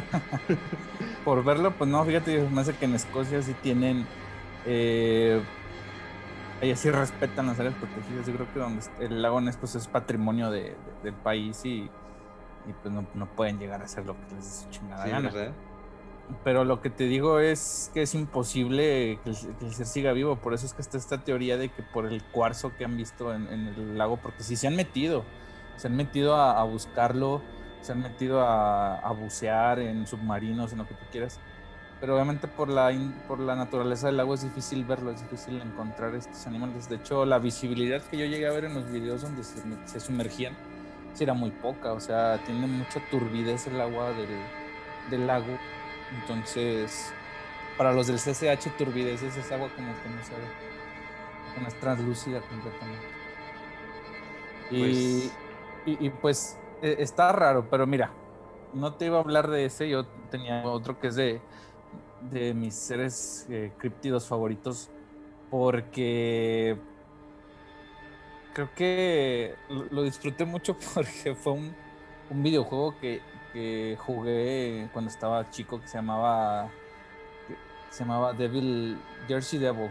Por 1.25 1.43
verlo, 1.43 1.73
pues 1.77 1.91
no, 1.91 2.05
fíjate, 2.05 2.43
me 2.49 2.61
hace 2.61 2.75
que 2.75 2.85
en 2.85 2.95
Escocia 2.95 3.43
sí 3.43 3.55
tienen. 3.63 4.07
Eh, 4.67 5.41
ellas 6.61 6.81
sí 6.81 6.91
respetan 6.91 7.47
las 7.47 7.59
áreas 7.59 7.75
protegidas. 7.75 8.27
Yo 8.27 8.35
creo 8.35 8.53
que 8.53 8.59
donde 8.61 8.83
el 9.01 9.23
lago 9.23 9.41
Ness 9.41 9.57
pues, 9.57 9.75
es 9.75 9.87
patrimonio 9.87 10.51
de, 10.51 10.77
del 11.03 11.15
país 11.15 11.65
y, 11.65 11.91
pues 12.83 12.93
no, 12.93 13.27
pueden 13.37 13.59
llegar 13.59 13.83
a 13.83 13.85
hacer 13.85 14.05
lo 14.07 14.15
que 14.15 14.35
les 14.35 14.65
dé 14.65 14.71
chingada 14.71 15.07
gana. 15.07 15.33
Pero 16.45 16.65
lo 16.65 16.83
que 16.83 16.91
te 16.91 17.05
digo 17.05 17.41
es 17.41 17.91
que 17.95 18.03
es 18.03 18.15
imposible 18.15 19.19
que 19.25 19.31
el, 19.31 19.75
ser 19.75 19.87
siga 19.87 20.13
vivo. 20.13 20.37
Por 20.37 20.53
eso 20.53 20.67
es 20.67 20.75
que 20.75 20.83
está 20.83 20.99
esta 20.99 21.25
teoría 21.25 21.57
de 21.57 21.71
que 21.71 21.83
por 21.83 22.05
el 22.05 22.23
cuarzo 22.23 22.77
que 22.77 22.85
han 22.85 22.99
visto 22.99 23.35
en, 23.35 23.47
en 23.47 23.69
el 23.69 23.97
lago, 23.97 24.19
porque 24.19 24.43
sí 24.43 24.55
se 24.55 24.67
han 24.67 24.77
metido 24.77 25.25
se 25.79 25.87
han 25.87 25.97
metido 25.97 26.37
a, 26.37 26.63
buscarlo, 26.65 27.41
se 27.81 27.93
han 27.93 28.03
metido 28.03 28.41
a, 28.43 29.11
bucear 29.13 29.79
en 29.79 30.07
submarinos, 30.07 30.73
en 30.73 30.79
lo 30.79 30.87
que 30.87 30.95
tú 30.95 31.05
quieras. 31.11 31.41
Pero 32.01 32.15
obviamente 32.15 32.47
por 32.47 32.69
la, 32.69 32.93
por 33.27 33.41
la 33.41 33.57
naturaleza 33.57 34.09
del 34.09 34.21
agua 34.21 34.35
es 34.35 34.43
difícil 34.43 34.85
verlo, 34.85 35.11
es 35.11 35.21
difícil 35.21 35.61
encontrar 35.61 36.15
estos 36.15 36.47
animales. 36.47 36.89
De 36.89 36.97
hecho, 36.97 37.25
la 37.25 37.39
visibilidad 37.39 38.03
que 38.03 38.19
yo 38.19 38.27
llegué 38.27 38.47
a 38.47 38.53
ver 38.53 38.65
en 38.65 38.75
los 38.75 38.91
videos 38.91 39.23
donde 39.23 39.43
se, 39.43 40.01
sumergían 40.01 40.55
sí 41.19 41.25
era 41.25 41.35
muy 41.35 41.51
poca. 41.51 41.93
O 41.93 42.01
sea, 42.01 42.39
tiene 42.47 42.67
mucha 42.67 43.01
turbidez 43.11 43.67
el 43.67 43.81
agua 43.81 44.13
del, 44.13 44.29
del 45.11 45.27
lago. 45.27 45.59
Entonces, 46.21 47.13
para 47.77 47.93
los 47.93 48.07
del 48.07 48.19
CCH, 48.19 48.77
turbidez 48.79 49.23
es 49.23 49.37
esa 49.37 49.57
agua 49.57 49.69
como 49.75 49.93
que 50.03 50.09
no 50.09 50.23
se 50.23 50.33
ve. 50.33 51.67
es 51.67 51.81
translúcida 51.81 52.41
completamente. 52.41 53.07
Y, 54.71 54.81
pues, 54.81 55.37
y, 55.87 56.11
pues 56.11 56.59
e, 56.83 56.97
está 56.99 57.33
raro, 57.33 57.67
pero 57.71 57.87
mira, 57.87 58.11
no 58.75 58.95
te 58.95 59.07
iba 59.07 59.17
a 59.17 59.21
hablar 59.21 59.49
de 59.49 59.65
ese, 59.65 59.89
yo 59.89 60.07
tenía 60.31 60.63
otro 60.65 61.01
que 61.01 61.09
es 61.09 61.15
de, 61.15 61.41
de 62.31 62.53
mis 62.53 62.75
seres 62.75 63.47
eh, 63.49 63.73
criptidos 63.79 64.27
favoritos, 64.27 64.91
porque 65.51 66.79
creo 68.59 68.75
que 68.75 69.55
lo, 69.69 70.03
disfruté 70.03 70.45
mucho 70.45 70.77
porque 70.95 71.37
fue 71.37 71.53
un, 71.53 71.73
un 72.29 72.43
videojuego 72.43 72.99
que, 72.99 73.21
que, 73.53 73.97
jugué 74.01 74.89
cuando 74.93 75.11
estaba 75.11 75.49
chico 75.51 75.81
que 75.81 75.87
se 75.87 75.99
llamaba 75.99 76.69
se 77.91 78.01
llamaba 78.01 78.33
Devil 78.33 78.99
Jersey 79.29 79.61
Devil 79.61 79.91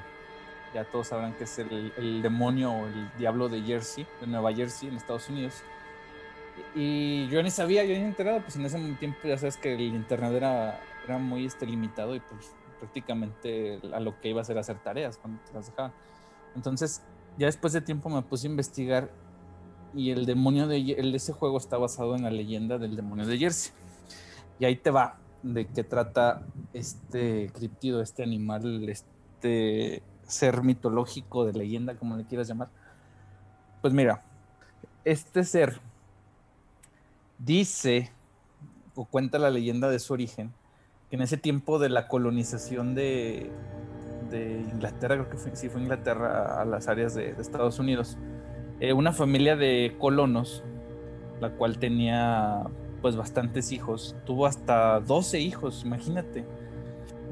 ya 0.73 0.83
todos 0.83 1.07
sabrán 1.07 1.33
que 1.35 1.45
es 1.45 1.59
el, 1.59 1.93
el 1.97 2.21
demonio 2.21 2.73
o 2.73 2.87
el 2.87 3.09
diablo 3.17 3.47
de 3.47 3.61
Jersey 3.61 4.05
de 4.19 4.27
Nueva 4.27 4.53
Jersey 4.53 4.89
en 4.89 4.97
Estados 4.97 5.29
Unidos 5.29 5.63
y 6.75 7.27
yo 7.27 7.41
ni 7.43 7.51
sabía, 7.51 7.85
yo 7.85 7.93
ni 7.93 8.01
enterado, 8.01 8.41
pues 8.41 8.55
en 8.55 8.65
ese 8.65 8.79
tiempo 8.95 9.19
ya 9.23 9.37
sabes 9.37 9.57
que 9.57 9.75
el 9.75 9.81
internet 9.81 10.33
era, 10.33 10.81
era 11.05 11.19
muy 11.19 11.45
este, 11.45 11.67
limitado 11.67 12.15
y 12.15 12.19
pues 12.19 12.51
prácticamente 12.79 13.79
a 13.93 13.99
lo 13.99 14.19
que 14.19 14.29
iba 14.29 14.39
a 14.39 14.41
hacer 14.41 14.57
hacer 14.57 14.79
tareas 14.79 15.19
cuando 15.19 15.39
te 15.43 15.53
las 15.53 15.67
dejaban. 15.67 15.93
Entonces, 16.55 17.03
ya 17.37 17.45
después 17.47 17.73
de 17.73 17.81
tiempo 17.81 18.09
me 18.09 18.21
puse 18.21 18.47
a 18.47 18.51
investigar 18.51 19.11
y 19.95 20.11
el 20.11 20.25
demonio 20.25 20.67
de 20.67 20.95
ese 21.15 21.33
juego 21.33 21.57
está 21.57 21.77
basado 21.77 22.15
en 22.15 22.23
la 22.23 22.31
leyenda 22.31 22.77
del 22.77 22.95
demonio 22.95 23.25
de 23.25 23.37
Jersey. 23.37 23.71
Y 24.59 24.65
ahí 24.65 24.75
te 24.75 24.91
va 24.91 25.17
de 25.43 25.65
qué 25.67 25.83
trata 25.83 26.41
este 26.73 27.51
criptido, 27.53 28.01
este 28.01 28.23
animal, 28.23 28.89
este 28.89 30.03
ser 30.23 30.63
mitológico 30.63 31.45
de 31.45 31.53
leyenda, 31.53 31.95
como 31.95 32.17
le 32.17 32.25
quieras 32.25 32.47
llamar. 32.47 32.69
Pues 33.81 33.93
mira, 33.93 34.23
este 35.05 35.43
ser 35.43 35.79
Dice, 37.37 38.11
o 38.95 39.05
cuenta 39.05 39.37
la 39.37 39.51
leyenda 39.51 39.89
de 39.89 39.99
su 39.99 40.13
origen, 40.13 40.53
que 41.09 41.17
en 41.17 41.21
ese 41.21 41.37
tiempo 41.37 41.77
de 41.77 41.89
la 41.89 42.07
colonización 42.07 42.95
de, 42.95 43.51
Inglaterra, 44.33 45.15
creo 45.15 45.29
que 45.29 45.37
fue, 45.37 45.55
sí 45.55 45.69
fue 45.69 45.81
Inglaterra 45.81 46.61
a 46.61 46.65
las 46.65 46.87
áreas 46.87 47.15
de, 47.15 47.31
Estados 47.31 47.79
Unidos, 47.79 48.17
eh, 48.79 48.93
una 48.93 49.13
familia 49.13 49.55
de 49.55 49.95
colonos, 49.99 50.63
la 51.39 51.51
cual 51.51 51.77
tenía 51.79 52.63
pues 53.01 53.15
bastantes 53.15 53.71
hijos, 53.71 54.15
tuvo 54.25 54.45
hasta 54.45 54.99
12 54.99 55.39
hijos, 55.39 55.83
imagínate. 55.85 56.45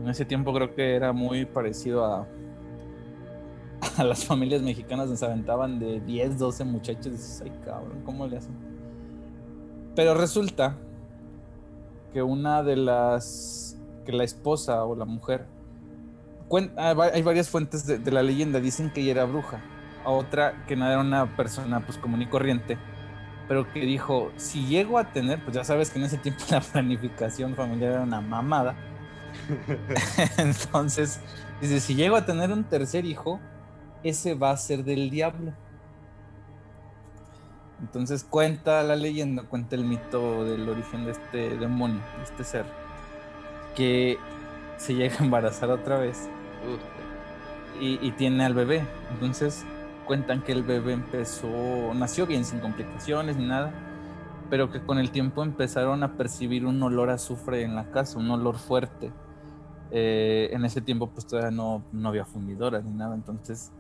En 0.02 0.10
ese 0.10 0.26
tiempo 0.26 0.54
creo 0.54 0.76
que 0.76 0.96
era 0.96 1.12
muy 1.14 1.46
parecido 1.46 2.06
a, 2.06 2.28
a 3.98 4.04
las 4.04 4.26
familias 4.26 4.62
mexicanas 4.62 5.10
nos 5.10 5.24
aventaban 5.24 5.80
de 5.80 6.00
10, 6.02 6.38
12 6.38 6.64
muchachos. 6.66 7.12
Dices, 7.12 7.42
ay 7.44 7.52
cabrón, 7.64 8.02
¿cómo 8.06 8.28
le 8.28 8.38
hacen? 8.38 8.56
Pero 9.96 10.14
resulta 10.14 10.78
que 12.14 12.22
una 12.22 12.64
de 12.64 12.76
las, 12.76 13.78
que 14.06 14.12
la 14.12 14.24
esposa 14.24 14.84
o 14.84 14.96
la 14.96 15.06
mujer, 15.06 15.46
hay 16.78 17.22
varias 17.24 17.50
fuentes 17.50 17.86
de, 17.86 18.12
la 18.12 18.24
leyenda, 18.24 18.60
dicen 18.60 18.90
que 18.92 19.02
ella 19.02 19.12
era 19.12 19.26
bruja, 19.26 19.62
a 20.04 20.10
otra 20.10 20.66
que 20.68 20.76
no 20.76 20.88
era 20.88 21.00
una 21.00 21.36
persona 21.36 21.80
pues 21.82 21.98
común 21.98 22.22
y 22.22 22.28
corriente, 22.28 22.78
pero 23.48 23.72
que 23.72 23.82
dijo, 23.82 24.32
si 24.38 24.66
llego 24.66 24.98
a 24.98 25.12
tener, 25.12 25.44
pues 25.44 25.56
ya 25.56 25.64
sabes 25.64 25.90
que 25.90 26.00
en 26.00 26.06
ese 26.06 26.18
tiempo 26.18 26.44
la 26.52 26.62
planificación 26.62 27.56
familiar 27.56 27.94
era 27.94 28.02
una 28.02 28.22
mamada, 28.22 28.76
entonces 30.38 31.20
dice, 31.62 31.80
si 31.80 31.96
llego 31.96 32.16
a 32.16 32.26
tener 32.26 32.52
un 32.52 32.64
tercer 32.64 33.06
hijo, 33.06 33.40
ese 34.04 34.36
va 34.36 34.52
a 34.52 34.58
ser 34.58 34.84
del 34.84 35.10
diablo. 35.10 35.54
Entonces 37.82 38.24
cuenta 38.24 38.82
la 38.84 38.96
leyenda, 38.96 39.44
cuenta 39.44 39.76
el 39.76 39.84
mito 39.84 40.46
del 40.46 40.70
origen 40.70 41.06
de 41.06 41.12
este 41.12 41.58
demonio, 41.58 42.02
de 42.18 42.24
este 42.24 42.44
ser, 42.44 42.66
que 43.76 44.18
se 44.78 44.96
llega 44.96 45.16
a 45.20 45.24
embarazar 45.24 45.70
otra 45.70 45.98
vez 45.98 46.30
y, 47.80 48.00
y, 48.06 48.12
tiene 48.12 48.46
al 48.46 48.54
bebé. 48.54 48.86
Entonces 49.12 49.66
cuentan 50.06 50.42
que 50.42 50.52
el 50.52 50.64
bebé 50.64 50.94
empezó, 50.94 51.94
nació 51.94 52.26
bien, 52.26 52.46
sin 52.46 52.60
complicaciones 52.60 53.38
ni 53.38 53.46
nada, 53.48 53.74
pero 54.50 54.72
que 54.72 54.82
con 54.82 55.00
el 55.00 55.12
tiempo 55.12 55.44
empezaron 55.44 56.04
a 56.04 56.14
percibir 56.14 56.66
un 56.66 56.82
olor 56.82 57.10
a 57.10 57.16
azufre 57.16 57.64
en 57.64 57.76
la 57.76 57.92
casa, 57.92 58.20
un 58.20 58.30
olor 58.32 58.58
fuerte. 58.58 59.12
Eh, 59.92 60.50
en 60.52 60.66
ese 60.66 60.82
tiempo 60.82 61.10
pues 61.10 61.28
todavía 61.28 61.52
no, 61.52 61.84
no 61.92 62.10
había 62.10 62.26
fundidoras 62.26 62.84
ni 62.84 62.92
nada, 62.92 63.16
entonces 63.16 63.72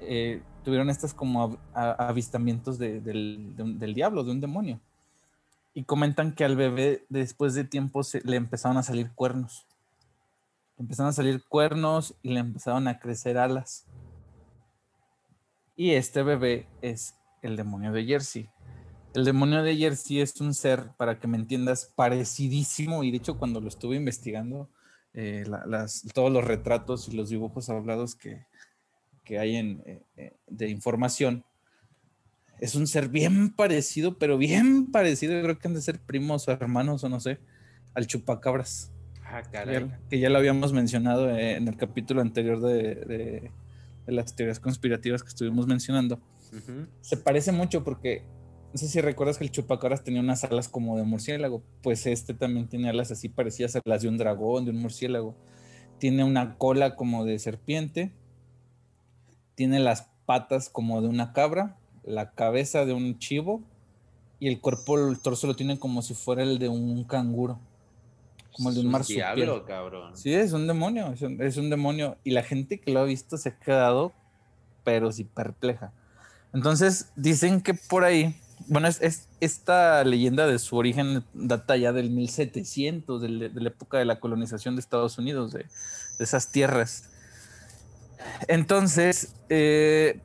eh, 0.00 0.42
tuvieron 0.64 0.90
estas 0.90 1.14
como 1.14 1.58
avistamientos 1.74 2.78
del, 2.78 3.54
diablo, 3.94 4.24
de 4.24 4.30
un 4.30 4.40
demonio. 4.40 4.80
Y 5.74 5.84
comentan 5.84 6.34
que 6.34 6.44
al 6.44 6.56
bebé 6.56 7.04
después 7.08 7.54
de 7.54 7.64
tiempo 7.64 8.02
se, 8.02 8.20
le 8.24 8.36
empezaron 8.36 8.76
a 8.76 8.82
salir 8.82 9.12
cuernos. 9.12 9.66
Le 10.76 10.82
empezaron 10.82 11.10
a 11.10 11.14
salir 11.14 11.42
cuernos 11.48 12.14
y 12.22 12.30
le 12.30 12.40
empezaron 12.40 12.88
a 12.88 12.98
crecer 12.98 13.38
alas. 13.38 13.86
Y 15.76 15.92
este 15.92 16.22
bebé 16.22 16.68
es 16.82 17.14
el 17.40 17.56
demonio 17.56 17.92
de 17.92 18.04
Jersey. 18.04 18.50
El 19.14 19.24
demonio 19.24 19.62
de 19.62 19.76
Jersey 19.76 20.20
es 20.20 20.40
un 20.40 20.54
ser, 20.54 20.92
para 20.96 21.18
que 21.18 21.26
me 21.26 21.36
entiendas, 21.36 21.92
parecidísimo. 21.94 23.04
Y 23.04 23.10
de 23.10 23.18
hecho, 23.18 23.38
cuando 23.38 23.60
lo 23.60 23.68
estuve 23.68 23.96
investigando, 23.96 24.70
eh, 25.14 25.44
todos 26.14 26.32
los 26.32 26.44
retratos 26.44 27.08
y 27.08 27.16
los 27.16 27.28
dibujos 27.28 27.68
hablados 27.68 28.14
que, 28.14 28.46
que 29.24 29.38
hay 29.38 29.56
en, 29.56 29.82
eh, 29.86 30.02
eh, 30.16 30.36
de 30.46 30.68
información, 30.68 31.44
es 32.62 32.76
un 32.76 32.86
ser 32.86 33.08
bien 33.08 33.50
parecido, 33.50 34.18
pero 34.18 34.38
bien 34.38 34.92
parecido, 34.92 35.42
creo 35.42 35.58
que 35.58 35.66
han 35.66 35.74
de 35.74 35.82
ser 35.82 35.98
primos 35.98 36.46
o 36.46 36.52
hermanos 36.52 37.02
o 37.02 37.08
no 37.08 37.18
sé, 37.18 37.40
al 37.92 38.06
chupacabras. 38.06 38.92
Ah, 39.24 39.42
caray. 39.42 39.90
Que 40.08 40.20
ya 40.20 40.30
lo 40.30 40.38
habíamos 40.38 40.72
mencionado 40.72 41.28
eh, 41.28 41.56
en 41.56 41.66
el 41.66 41.76
capítulo 41.76 42.20
anterior 42.20 42.60
de, 42.60 42.94
de, 42.94 43.50
las 44.06 44.36
teorías 44.36 44.60
conspirativas 44.60 45.24
que 45.24 45.30
estuvimos 45.30 45.66
mencionando. 45.66 46.20
Se 47.00 47.16
parece 47.16 47.50
mucho 47.50 47.82
porque, 47.82 48.22
no 48.72 48.78
sé 48.78 48.86
si 48.86 49.00
recuerdas 49.00 49.38
que 49.38 49.44
el 49.44 49.50
chupacabras 49.50 50.04
tenía 50.04 50.20
unas 50.20 50.44
alas 50.44 50.68
como 50.68 50.96
de 50.96 51.02
murciélago, 51.02 51.64
pues 51.82 52.06
este 52.06 52.32
también 52.32 52.68
tiene 52.68 52.90
alas 52.90 53.10
así 53.10 53.28
parecidas 53.28 53.74
a 53.74 53.80
las 53.84 54.02
de 54.02 54.08
un 54.08 54.18
dragón, 54.18 54.66
de 54.66 54.70
un 54.70 54.78
murciélago. 54.78 55.34
Tiene 55.98 56.22
una 56.22 56.56
cola 56.58 56.94
como 56.94 57.24
de 57.24 57.40
serpiente 57.40 58.12
tiene 59.54 59.80
las 59.80 60.10
patas 60.26 60.68
como 60.68 61.00
de 61.02 61.08
una 61.08 61.32
cabra, 61.32 61.76
la 62.04 62.32
cabeza 62.32 62.84
de 62.84 62.92
un 62.92 63.18
chivo 63.18 63.62
y 64.40 64.48
el 64.48 64.60
cuerpo, 64.60 64.98
el 64.98 65.20
torso 65.20 65.46
lo 65.46 65.54
tiene 65.54 65.78
como 65.78 66.02
si 66.02 66.14
fuera 66.14 66.42
el 66.42 66.58
de 66.58 66.68
un 66.68 67.04
canguro. 67.04 67.60
Como 68.52 68.70
el 68.70 68.74
de 68.74 68.80
un 68.80 68.90
marsupial. 68.90 69.64
cabrón. 69.64 70.16
Sí, 70.16 70.34
es 70.34 70.52
un 70.52 70.66
demonio, 70.66 71.12
es 71.12 71.56
un, 71.56 71.70
demonio. 71.70 72.16
Y 72.24 72.32
la 72.32 72.42
gente 72.42 72.80
que 72.80 72.92
lo 72.92 73.00
ha 73.00 73.04
visto 73.04 73.38
se 73.38 73.50
ha 73.50 73.58
quedado, 73.58 74.12
pero 74.84 75.12
sí 75.12 75.24
perpleja. 75.24 75.92
Entonces, 76.52 77.12
dicen 77.14 77.60
que 77.60 77.72
por 77.72 78.04
ahí, 78.04 78.34
bueno, 78.66 78.88
es, 78.88 79.28
esta 79.40 80.02
leyenda 80.04 80.46
de 80.46 80.58
su 80.58 80.76
origen 80.76 81.24
data 81.32 81.76
ya 81.76 81.92
del 81.92 82.10
1700, 82.10 83.22
de, 83.22 83.28
la 83.28 83.68
época 83.68 83.98
de 83.98 84.04
la 84.04 84.18
colonización 84.18 84.74
de 84.74 84.80
Estados 84.80 85.18
Unidos, 85.18 85.52
de, 85.52 85.60
de 86.18 86.24
esas 86.24 86.50
tierras. 86.50 87.08
Entonces, 88.48 89.34
eh, 89.48 90.20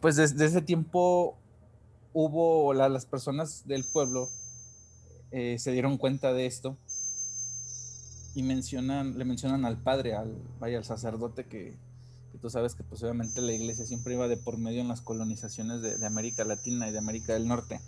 pues 0.00 0.16
desde 0.16 0.44
ese 0.44 0.62
tiempo 0.62 1.36
hubo 2.12 2.72
las 2.74 3.06
personas 3.06 3.66
del 3.66 3.84
pueblo 3.84 4.28
eh, 5.32 5.58
se 5.58 5.70
dieron 5.70 5.96
cuenta 5.96 6.32
de 6.32 6.46
esto 6.46 6.76
y 8.34 8.42
mencionan, 8.42 9.18
le 9.18 9.24
mencionan 9.24 9.64
al 9.64 9.76
padre, 9.76 10.14
al, 10.14 10.34
vaya, 10.58 10.78
al 10.78 10.84
sacerdote 10.84 11.44
que, 11.44 11.76
tú 12.40 12.50
sabes 12.50 12.74
que 12.74 12.82
pues, 12.82 13.02
la 13.02 13.52
iglesia 13.52 13.86
siempre 13.86 14.14
iba 14.14 14.26
de 14.28 14.36
por 14.36 14.58
medio 14.58 14.80
en 14.80 14.88
las 14.88 15.02
colonizaciones 15.02 15.82
de, 15.82 16.06
América 16.06 16.44
Latina 16.44 16.88
y 16.88 16.92
de 16.92 16.98
América 16.98 17.32
del 17.34 17.46
Norte. 17.46 17.80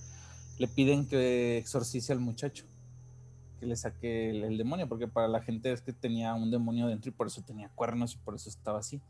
Le 0.59 0.69
piden 0.69 1.07
que 1.07 1.59
exorcice 1.59 2.13
al 2.13 2.21
muchacho 2.21 2.65
que 3.59 3.67
le 3.67 3.77
saque 3.77 4.31
el, 4.31 4.59
demonio, 4.59 4.89
porque 4.89 5.09
para 5.09 5.29
la 5.29 5.41
gente 5.41 5.73
es 5.73 5.81
que 5.81 5.93
tenía 5.93 6.35
un 6.35 6.51
demonio 6.51 6.89
dentro 6.89 7.09
y 7.11 7.13
por 7.13 7.29
eso 7.29 7.43
tenía 7.43 7.69
cuernos 7.71 8.15
y 8.15 8.19
por 8.19 8.35
eso 8.35 8.49
estaba 8.49 8.81
así. 8.81 9.01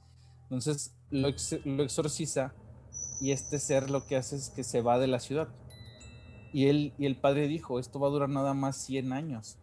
Entonces 0.44 0.92
lo, 1.10 1.28
exorciza 1.28 2.52
y 3.22 3.30
este 3.30 3.58
ser 3.58 3.88
lo 3.88 4.04
que 4.04 4.16
hace 4.16 4.36
es 4.36 4.50
que 4.50 4.64
se 4.64 4.82
va 4.82 4.98
de 4.98 5.06
la 5.06 5.20
ciudad. 5.20 5.48
Y 6.52 6.66
él 6.66 6.92
y 6.98 7.06
el 7.06 7.16
padre 7.16 7.46
dijo, 7.46 7.78
esto 7.78 8.00
va 8.00 8.08
a 8.08 8.10
durar 8.10 8.28
nada 8.28 8.52
más 8.52 8.76
100 8.76 9.12
años. 9.12 9.56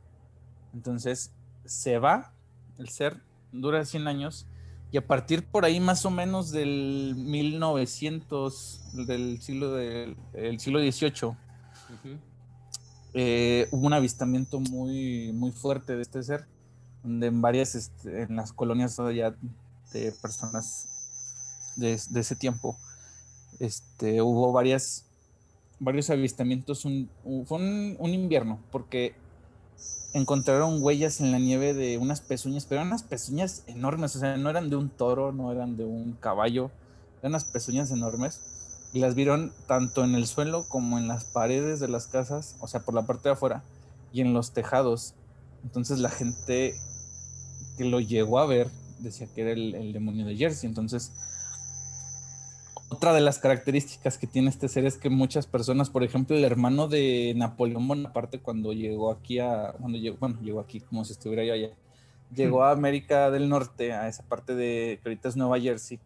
Entonces 0.73 1.31
se 1.65 1.99
va, 1.99 2.33
el 2.77 2.89
ser 2.89 3.21
dura 3.51 3.83
100 3.83 4.07
años 4.07 4.47
y 4.91 4.97
a 4.97 5.05
partir 5.05 5.45
por 5.45 5.65
ahí 5.65 5.79
más 5.79 6.05
o 6.05 6.09
menos 6.09 6.51
del 6.51 7.13
1900, 7.15 9.05
del 9.05 9.41
siglo, 9.41 9.73
del, 9.73 10.15
siglo 10.59 10.79
XVIII, 10.79 11.35
eh, 13.13 13.67
hubo 13.71 13.85
un 13.85 13.93
avistamiento 13.93 14.59
muy, 14.59 15.31
muy 15.33 15.51
fuerte 15.51 15.95
de 15.95 16.01
este 16.01 16.23
ser, 16.23 16.47
donde 17.03 17.27
en 17.27 17.41
varias, 17.41 17.75
este, 17.75 18.23
en 18.23 18.35
las 18.35 18.51
colonias 18.51 18.97
ya 19.13 19.35
de 19.93 20.11
personas 20.13 20.87
de, 21.75 21.93
ese 21.93 22.35
tiempo, 22.35 22.75
este, 23.59 24.21
hubo 24.21 24.51
varios 24.51 25.03
avistamientos, 26.09 26.85
un, 26.85 27.09
fue 27.45 27.57
un, 27.57 28.13
invierno, 28.13 28.59
porque 28.71 29.13
encontraron 30.13 30.81
huellas 30.81 31.21
en 31.21 31.31
la 31.31 31.39
nieve 31.39 31.73
de 31.73 31.97
unas 31.97 32.21
pezuñas, 32.21 32.65
pero 32.65 32.81
eran 32.81 32.87
unas 32.87 33.03
pezuñas 33.03 33.63
enormes, 33.67 34.15
o 34.15 34.19
sea, 34.19 34.37
no 34.37 34.49
eran 34.49 34.69
de 34.69 34.75
un 34.75 34.89
toro, 34.89 35.31
no 35.31 35.51
eran 35.51 35.77
de 35.77 35.85
un 35.85 36.13
caballo, 36.13 36.71
eran 37.19 37.33
unas 37.33 37.45
pezuñas 37.45 37.91
enormes 37.91 38.41
y 38.91 38.99
las 38.99 39.13
vieron 39.13 39.53
tanto 39.67 40.03
en 40.03 40.15
el 40.15 40.25
suelo 40.25 40.65
como 40.67 40.97
en 40.97 41.07
las 41.07 41.25
paredes 41.25 41.79
de 41.79 41.87
las 41.87 42.07
casas, 42.07 42.55
o 42.59 42.67
sea, 42.67 42.79
por 42.81 42.95
la 42.95 43.03
parte 43.03 43.29
de 43.29 43.33
afuera, 43.33 43.63
y 44.11 44.21
en 44.21 44.33
los 44.33 44.51
tejados. 44.51 45.13
Entonces 45.63 45.99
la 45.99 46.09
gente 46.09 46.75
que 47.77 47.85
lo 47.85 47.99
llegó 47.99 48.39
a 48.39 48.45
ver 48.45 48.69
decía 48.99 49.27
que 49.33 49.41
era 49.41 49.51
el, 49.51 49.93
demonio 49.93 50.25
de 50.25 50.35
Jersey. 50.35 50.67
Entonces, 50.67 51.11
otra 52.89 53.13
de 53.13 53.21
las 53.21 53.39
características 53.39 54.17
que 54.17 54.27
tiene 54.27 54.49
este 54.49 54.67
ser 54.67 54.85
es 54.85 54.97
que 54.97 55.09
muchas 55.09 55.47
personas, 55.47 55.89
por 55.89 56.03
ejemplo, 56.03 56.35
el 56.35 56.43
hermano 56.43 56.87
de 56.87 57.33
Napoleón 57.35 57.87
Bonaparte 57.87 58.39
cuando 58.39 58.73
llegó 58.73 59.11
aquí 59.11 59.39
a, 59.39 59.73
cuando 59.79 59.97
llegó, 59.97 60.17
bueno, 60.19 60.39
llegó 60.41 60.59
aquí 60.59 60.79
como 60.79 61.05
si 61.05 61.13
estuviera 61.13 61.43
yo 61.43 61.53
allá, 61.53 61.69
llegó 62.33 62.63
a 62.63 62.71
América 62.71 63.31
del 63.31 63.47
Norte, 63.49 63.93
a 63.93 64.07
esa 64.07 64.23
parte 64.23 64.55
de 64.55 64.99
que 65.01 65.09
ahorita 65.09 65.29
es 65.29 65.37
Nueva 65.37 65.59
Jersey, 65.59 65.99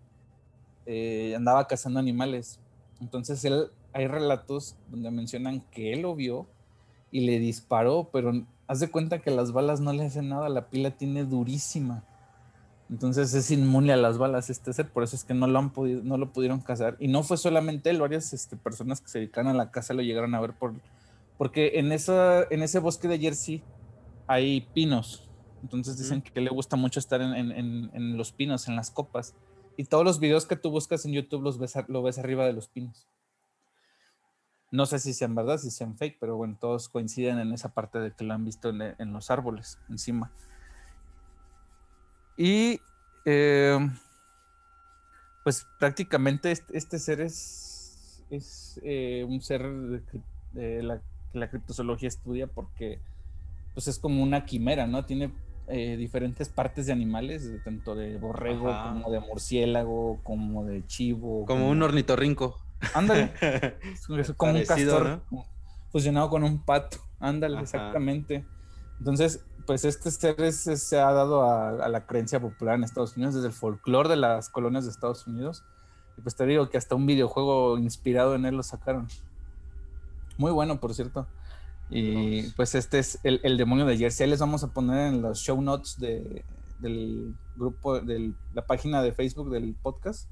eh, 0.85 1.33
andaba 1.35 1.65
cazando 1.67 1.99
animales 1.99 2.59
entonces 3.03 3.43
él, 3.43 3.69
hay 3.91 4.07
relatos 4.07 4.77
donde 4.89 5.11
mencionan 5.11 5.61
que 5.71 5.91
él 5.91 6.01
lo 6.01 6.15
vio 6.15 6.47
y 7.11 7.21
le 7.25 7.37
disparó, 7.39 8.09
pero 8.11 8.31
haz 8.65 8.79
de 8.79 8.89
cuenta 8.89 9.19
que 9.19 9.29
las 9.29 9.51
balas 9.51 9.81
no 9.81 9.91
le 9.91 10.05
hacen 10.05 10.29
nada, 10.29 10.47
la 10.47 10.69
pila 10.69 10.91
tiene 10.91 11.25
durísima. 11.25 12.03
Entonces 12.93 13.33
es 13.33 13.49
inmune 13.49 13.91
a 13.91 13.97
las 13.97 14.19
balas 14.19 14.51
este 14.51 14.71
ser, 14.71 14.87
por 14.87 15.01
eso 15.01 15.15
es 15.15 15.23
que 15.23 15.33
no 15.33 15.47
lo, 15.47 15.57
han 15.57 15.71
podido, 15.71 16.03
no 16.03 16.19
lo 16.19 16.31
pudieron 16.31 16.61
cazar. 16.61 16.95
Y 16.99 17.07
no 17.07 17.23
fue 17.23 17.37
solamente 17.37 17.89
él, 17.89 17.99
varias 17.99 18.33
este, 18.33 18.55
personas 18.55 19.01
que 19.01 19.07
se 19.07 19.17
dedican 19.17 19.47
a 19.47 19.53
la 19.55 19.71
caza 19.71 19.95
lo 19.95 20.03
llegaron 20.03 20.35
a 20.35 20.39
ver 20.39 20.53
por... 20.53 20.75
Porque 21.39 21.79
en, 21.79 21.91
esa, 21.91 22.43
en 22.51 22.61
ese 22.61 22.77
bosque 22.77 23.07
de 23.07 23.17
Jersey 23.17 23.63
hay 24.27 24.61
pinos. 24.75 25.27
Entonces 25.63 25.97
dicen 25.97 26.21
que 26.21 26.39
le 26.39 26.51
gusta 26.51 26.75
mucho 26.75 26.99
estar 26.99 27.19
en, 27.19 27.51
en 27.51 28.15
los 28.15 28.31
pinos, 28.31 28.67
en 28.67 28.75
las 28.75 28.91
copas. 28.91 29.33
Y 29.75 29.85
todos 29.85 30.05
los 30.05 30.19
videos 30.19 30.45
que 30.45 30.55
tú 30.55 30.69
buscas 30.69 31.03
en 31.05 31.13
YouTube 31.13 31.41
los 31.41 31.57
ves, 31.57 31.73
lo 31.87 32.03
ves 32.03 32.19
arriba 32.19 32.45
de 32.45 32.53
los 32.53 32.67
pinos. 32.67 33.07
No 34.69 34.85
sé 34.85 34.99
si 34.99 35.13
sean 35.13 35.35
verdad, 35.35 35.57
si 35.57 35.71
sean 35.71 35.97
fake, 35.97 36.17
pero 36.19 36.35
bueno, 36.35 36.57
todos 36.59 36.89
coinciden 36.89 37.39
en 37.39 37.53
esa 37.53 37.73
parte 37.73 37.99
de 37.99 38.11
que 38.11 38.23
lo 38.23 38.33
han 38.33 38.43
visto 38.43 38.69
en, 38.69 39.13
los 39.13 39.29
árboles, 39.29 39.79
encima. 39.89 40.31
Y 42.37 42.79
eh, 43.25 43.77
pues 45.43 45.67
prácticamente 45.79 46.51
este, 46.51 46.77
este 46.77 46.99
ser 46.99 47.21
es, 47.21 48.23
es 48.29 48.79
eh, 48.83 49.25
un 49.27 49.41
ser 49.41 49.63
de, 50.53 50.83
la, 50.83 51.01
que 51.31 51.39
la 51.39 51.49
criptozoología 51.49 52.07
estudia 52.07 52.47
porque 52.47 52.99
pues 53.73 53.87
es 53.87 53.99
como 53.99 54.21
una 54.21 54.45
quimera, 54.45 54.87
¿no? 54.87 55.05
Tiene 55.05 55.31
eh, 55.67 55.95
diferentes 55.97 56.49
partes 56.49 56.85
de 56.85 56.91
animales, 56.91 57.49
tanto 57.63 57.95
de 57.95 58.17
borrego 58.17 58.65
como 58.65 59.11
de 59.11 59.19
murciélago, 59.19 60.19
como 60.23 60.65
de 60.65 60.85
chivo. 60.85 61.45
Como, 61.45 61.69
un 61.69 61.81
ornitorrinco. 61.81 62.59
Ándale. 62.93 63.33
es 64.19 64.33
como 64.37 64.53
un 64.53 64.65
castor 64.65 65.23
fusionado 65.91 66.29
con 66.29 66.43
un 66.43 66.59
pato. 66.59 66.97
Ándale, 67.19 67.61
exactamente. 67.61 68.45
Entonces, 68.99 69.43
pues 69.65 69.85
este 69.85 70.11
ser 70.11 70.51
se 70.51 70.99
ha 70.99 71.11
dado 71.11 71.43
a, 71.43 71.87
la 71.89 72.05
creencia 72.05 72.39
popular 72.39 72.75
en 72.75 72.83
Estados 72.83 73.15
Unidos 73.15 73.35
desde 73.35 73.47
el 73.47 73.53
folclore 73.53 74.09
de 74.09 74.15
las 74.15 74.49
colonias 74.49 74.85
de 74.85 74.91
Estados 74.91 75.25
Unidos. 75.27 75.63
Y 76.17 76.21
pues 76.21 76.35
te 76.35 76.45
digo 76.45 76.69
que 76.69 76.77
hasta 76.77 76.95
un 76.95 77.05
videojuego 77.05 77.77
inspirado 77.77 78.35
en 78.35 78.45
él 78.45 78.55
lo 78.55 78.63
sacaron. 78.63 79.07
Muy 80.37 80.51
bueno, 80.51 80.79
por 80.79 80.93
cierto. 80.93 81.27
Y 81.89 82.43
pues 82.51 82.75
este 82.75 82.99
es 82.99 83.19
el, 83.23 83.57
demonio 83.57 83.85
de 83.85 83.97
Jersey. 83.97 84.27
les 84.27 84.39
vamos 84.39 84.63
a 84.63 84.73
poner 84.73 85.13
en 85.13 85.21
los 85.21 85.39
show 85.39 85.61
notes 85.61 85.99
de, 85.99 86.43
del 86.79 87.35
grupo, 87.55 87.99
de 87.99 88.33
la 88.53 88.65
página 88.65 89.01
de 89.01 89.13
Facebook 89.13 89.49
del 89.49 89.75
podcast. 89.75 90.29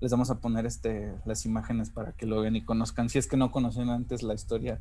Les 0.00 0.10
vamos 0.10 0.30
a 0.30 0.40
poner 0.40 0.66
este, 0.66 1.14
las 1.24 1.46
imágenes 1.46 1.90
para 1.90 2.12
que 2.12 2.26
lo 2.26 2.40
vean 2.40 2.56
y 2.56 2.64
conozcan. 2.64 3.08
Si 3.08 3.18
es 3.18 3.26
que 3.26 3.36
no 3.36 3.50
conocían 3.50 3.90
antes 3.90 4.22
la 4.22 4.34
historia 4.34 4.80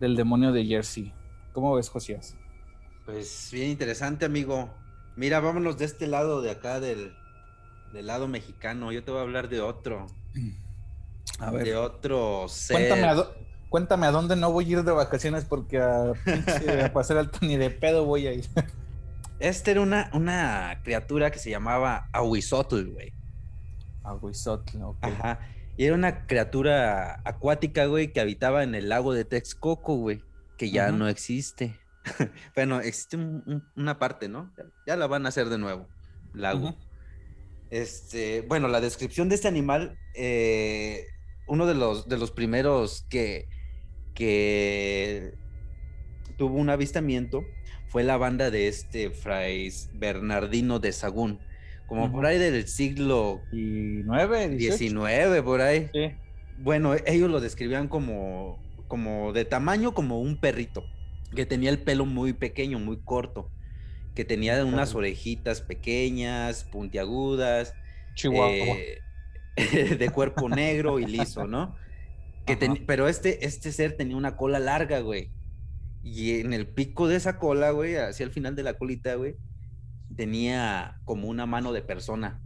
del 0.00 0.16
demonio 0.16 0.52
de 0.52 0.64
Jersey. 0.66 1.12
¿Cómo 1.52 1.74
ves, 1.74 1.88
Josías? 1.88 2.36
Pues 3.08 3.48
bien 3.50 3.70
interesante, 3.70 4.26
amigo. 4.26 4.68
Mira, 5.16 5.40
vámonos 5.40 5.78
de 5.78 5.86
este 5.86 6.06
lado 6.06 6.42
de 6.42 6.50
acá, 6.50 6.78
del, 6.78 7.16
lado 7.94 8.28
mexicano. 8.28 8.92
Yo 8.92 9.02
te 9.02 9.10
voy 9.10 9.20
a 9.20 9.22
hablar 9.22 9.48
de 9.48 9.62
otro. 9.62 10.04
A 11.38 11.50
ver. 11.50 11.64
De 11.64 11.76
otro 11.76 12.46
Cuéntame 13.70 14.06
a, 14.06 14.10
dónde 14.10 14.36
no 14.36 14.50
voy 14.50 14.64
a 14.66 14.68
ir 14.68 14.82
de 14.82 14.92
vacaciones 14.92 15.44
porque 15.44 15.78
a, 15.78 16.12
pasar 16.92 17.16
alto 17.16 17.38
ni 17.42 17.56
de 17.56 17.70
pedo 17.70 18.04
voy 18.04 18.26
a 18.26 18.32
ir. 18.32 18.44
Este 19.38 19.70
era 19.70 19.80
una, 19.80 20.10
una 20.12 20.80
criatura 20.82 21.30
que 21.30 21.38
se 21.38 21.48
llamaba 21.48 22.08
Ahuizotl, 22.12 22.88
güey. 22.88 23.12
Ahuizotl, 24.02 24.82
ok. 24.82 24.98
Ajá. 25.00 25.40
Y 25.76 25.84
era 25.84 25.94
una 25.94 26.26
criatura 26.26 27.22
acuática, 27.24 27.86
güey, 27.86 28.12
que 28.12 28.20
habitaba 28.20 28.64
en 28.64 28.74
el 28.74 28.88
lago 28.88 29.14
de 29.14 29.24
Texcoco, 29.24 29.94
güey, 29.96 30.22
que 30.56 30.70
ya 30.70 30.90
no 30.90 31.08
existe. 31.08 31.78
bueno, 32.54 32.80
existe 32.80 33.16
una 33.76 33.98
parte, 33.98 34.28
¿no? 34.28 34.52
Ya, 34.86 34.96
la 34.96 35.06
van 35.06 35.26
a 35.26 35.30
hacer 35.30 35.48
de 35.48 35.58
nuevo, 35.58 35.88
lago. 36.34 36.76
Este, 37.70 38.42
bueno, 38.42 38.68
la 38.68 38.80
descripción 38.80 39.28
de 39.28 39.34
este 39.34 39.48
animal, 39.48 39.98
eh, 40.14 41.06
uno 41.46 41.66
de 41.66 41.74
los, 41.74 42.08
de 42.08 42.18
los 42.18 42.30
primeros 42.30 43.04
que, 43.10 43.48
que 44.14 45.34
tuvo 46.36 46.56
un 46.56 46.70
avistamiento 46.70 47.44
fue 47.88 48.04
la 48.04 48.16
banda 48.16 48.50
de 48.50 48.68
este 48.68 49.10
Fray 49.10 49.70
Bernardino 49.94 50.78
de 50.78 50.92
Sagún, 50.92 51.40
como 51.86 52.12
por 52.12 52.26
ahí 52.26 52.38
del 52.38 52.68
siglo 52.68 53.40
XIX, 53.50 55.42
por 55.42 55.60
ahí. 55.62 55.90
Bueno, 56.58 56.94
ellos 57.06 57.30
lo 57.30 57.40
describían 57.40 57.88
como, 57.88 58.58
como 58.88 59.32
de 59.32 59.44
tamaño 59.44 59.94
como 59.94 60.20
un 60.20 60.38
perrito 60.38 60.84
que 61.34 61.46
tenía 61.46 61.70
el 61.70 61.82
pelo 61.82 62.06
muy 62.06 62.32
pequeño, 62.32 62.78
muy 62.78 62.98
corto, 62.98 63.50
que 64.14 64.24
tenía 64.24 64.64
unas 64.64 64.94
orejitas 64.94 65.60
pequeñas, 65.60 66.64
puntiagudas, 66.64 67.74
Chihuahua. 68.14 68.76
Eh, 68.76 68.98
de 69.98 70.10
cuerpo 70.10 70.48
negro 70.48 70.98
y 70.98 71.06
liso, 71.06 71.46
¿no? 71.46 71.74
Que 72.46 72.56
pero 72.86 73.08
este, 73.08 73.44
este 73.44 73.72
ser 73.72 73.96
tenía 73.96 74.16
una 74.16 74.36
cola 74.36 74.58
larga, 74.58 75.00
güey. 75.00 75.30
Y 76.02 76.40
en 76.40 76.52
el 76.52 76.66
pico 76.66 77.08
de 77.08 77.16
esa 77.16 77.38
cola, 77.38 77.70
güey, 77.70 77.96
hacia 77.96 78.24
el 78.24 78.30
final 78.30 78.54
de 78.54 78.62
la 78.62 78.78
colita, 78.78 79.14
güey, 79.16 79.36
tenía 80.16 81.00
como 81.04 81.28
una 81.28 81.44
mano 81.44 81.72
de 81.72 81.82
persona. 81.82 82.40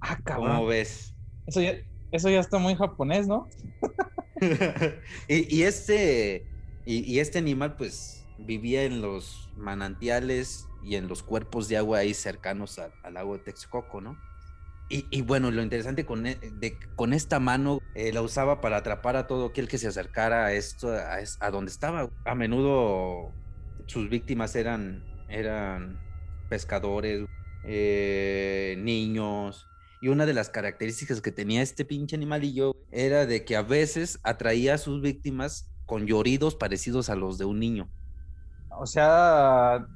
Ah, 0.00 0.18
cabrón. 0.22 0.56
¿Cómo 0.56 0.66
ves? 0.66 1.14
Eso 1.46 1.62
ya, 1.62 1.74
eso 2.12 2.28
ya 2.28 2.40
está 2.40 2.58
muy 2.58 2.74
japonés, 2.74 3.26
¿no? 3.26 3.48
y, 5.28 5.62
este, 5.62 6.46
y, 6.84 7.18
este 7.18 7.38
animal, 7.38 7.76
pues, 7.76 8.17
vivía 8.38 8.84
en 8.84 9.02
los 9.02 9.50
manantiales 9.56 10.68
y 10.82 10.94
en 10.96 11.08
los 11.08 11.22
cuerpos 11.22 11.68
de 11.68 11.76
agua 11.76 11.98
ahí 11.98 12.14
cercanos 12.14 12.78
al 12.78 13.14
lago 13.14 13.36
de 13.36 13.44
Texcoco, 13.44 14.00
¿no? 14.00 14.16
Y, 14.90 15.20
bueno, 15.20 15.50
lo 15.50 15.62
interesante 15.62 16.06
con, 16.06 16.26
e, 16.26 16.38
con 16.96 17.12
esta 17.12 17.38
mano 17.40 17.82
eh, 17.94 18.10
la 18.10 18.22
usaba 18.22 18.62
para 18.62 18.78
atrapar 18.78 19.16
a 19.16 19.26
todo 19.26 19.46
aquel 19.48 19.68
que 19.68 19.76
se 19.76 19.86
acercara 19.86 20.46
a 20.46 20.54
esto, 20.54 20.90
a, 20.90 21.50
donde 21.50 21.70
estaba. 21.70 22.08
A 22.24 22.34
menudo 22.34 23.30
sus 23.84 24.08
víctimas 24.08 24.56
eran, 24.56 25.04
eran 25.28 26.00
pescadores, 26.48 27.26
eh, 27.64 28.76
niños. 28.78 29.66
Y 30.00 30.08
una 30.08 30.24
de 30.24 30.32
las 30.32 30.48
características 30.48 31.20
que 31.20 31.32
tenía 31.32 31.60
este 31.60 31.84
pinche 31.84 32.16
animalillo 32.16 32.74
era 32.90 33.26
de 33.26 33.44
que 33.44 33.56
a 33.56 33.62
veces 33.62 34.18
atraía 34.22 34.74
a 34.74 34.78
sus 34.78 35.02
víctimas 35.02 35.70
con 35.84 36.06
lloridos 36.06 36.54
parecidos 36.54 37.10
a 37.10 37.14
los 37.14 37.36
de 37.36 37.44
un 37.44 37.58
niño. 37.60 37.90
O 38.80 38.86
sea, 38.86 39.86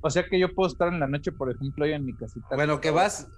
o 0.00 0.10
sea 0.10 0.24
que 0.24 0.38
yo 0.38 0.54
puedo 0.54 0.68
estar 0.70 0.88
en 0.88 1.00
la 1.00 1.06
noche, 1.06 1.30
por 1.30 1.50
ejemplo, 1.50 1.84
ahí 1.84 1.92
en 1.92 2.06
mi 2.06 2.14
casita. 2.14 2.56
Bueno, 2.56 2.80
que 2.80 2.90
vas, 2.90 3.28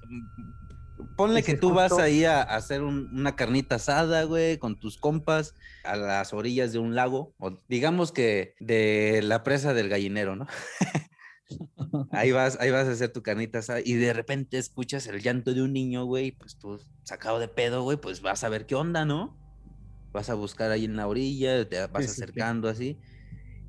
ponle 1.16 1.42
que 1.42 1.56
tú 1.56 1.74
vas 1.74 1.92
ahí 1.98 2.24
a, 2.24 2.42
hacer 2.42 2.82
una 2.82 3.34
carnita 3.34 3.76
asada, 3.76 4.24
güey, 4.24 4.58
con 4.58 4.78
tus 4.78 4.98
compas 4.98 5.54
a 5.84 5.96
las 5.96 6.32
orillas 6.32 6.72
de 6.72 6.78
un 6.78 6.94
lago, 6.94 7.34
o 7.38 7.58
digamos 7.68 8.12
que 8.12 8.54
de 8.60 9.20
la 9.22 9.42
presa 9.42 9.74
del 9.74 9.88
gallinero, 9.88 10.36
¿no? 10.36 10.46
ahí 12.12 12.30
vas, 12.30 12.58
ahí 12.60 12.70
vas 12.70 12.86
a 12.86 12.92
hacer 12.92 13.12
tu 13.12 13.22
carnita 13.22 13.58
asada 13.58 13.80
y 13.84 13.94
de 13.94 14.12
repente 14.12 14.58
escuchas 14.58 15.06
el 15.08 15.20
llanto 15.20 15.52
de 15.52 15.62
un 15.62 15.72
niño, 15.72 16.04
güey, 16.04 16.32
pues 16.32 16.58
tú 16.58 16.80
sacado 17.02 17.40
de 17.40 17.48
pedo, 17.48 17.82
güey, 17.82 17.96
pues 17.96 18.22
vas 18.22 18.44
a 18.44 18.48
ver 18.48 18.66
qué 18.66 18.76
onda, 18.76 19.04
¿no? 19.04 19.36
Vas 20.12 20.30
a 20.30 20.34
buscar 20.34 20.70
ahí 20.70 20.84
en 20.84 20.96
la 20.96 21.08
orilla, 21.08 21.68
te 21.68 21.84
vas 21.86 22.04
acercando 22.04 22.68
así 22.68 22.98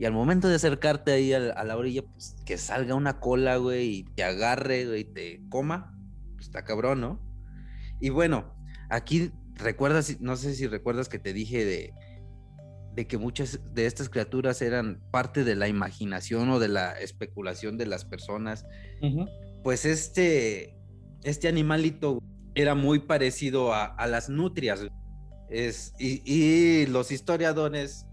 y 0.04 0.06
al 0.06 0.12
momento 0.12 0.50
de 0.50 0.56
acercarte 0.56 1.14
ahí 1.14 1.32
a, 1.32 1.64
la 1.64 1.78
orilla, 1.78 2.02
pues 2.02 2.36
que 2.46 2.58
salga 2.58 2.94
una 2.94 3.22
cola, 3.22 3.56
güey, 3.56 4.00
y 4.00 4.04
te 4.04 4.26
agarre, 4.26 4.86
güey, 4.86 5.00
y 5.00 5.06
te 5.06 5.42
coma, 5.48 5.98
pues 6.34 6.48
está 6.48 6.66
cabrón, 6.66 7.00
¿no? 7.00 7.22
Y 8.02 8.10
bueno, 8.10 8.54
aquí 8.90 9.32
recuerdas, 9.54 10.20
no 10.20 10.36
sé 10.36 10.56
si 10.56 10.68
recuerdas 10.68 11.08
que 11.08 11.20
te 11.20 11.32
dije 11.32 11.64
de, 11.64 11.94
de 12.94 13.08
que 13.08 13.18
muchas 13.18 13.62
de 13.74 13.86
estas 13.86 14.10
criaturas 14.10 14.62
eran 14.62 15.02
parte 15.10 15.46
de 15.46 15.56
la 15.56 15.70
imaginación 15.70 16.50
o 16.50 16.60
de 16.60 16.68
la 16.68 17.00
especulación 17.00 17.78
de 17.78 17.86
las 17.86 18.04
personas. 18.04 18.66
Pues 19.64 19.86
este, 19.86 20.76
este 21.24 21.48
animalito 21.48 22.20
era 22.56 22.76
muy 22.76 23.00
parecido 23.00 23.74
a, 23.74 24.06
las 24.06 24.28
nutrias. 24.28 24.86
Es, 25.50 25.94
y, 25.98 26.22
y 26.30 26.88
los 26.88 27.10
historiadores 27.10 28.06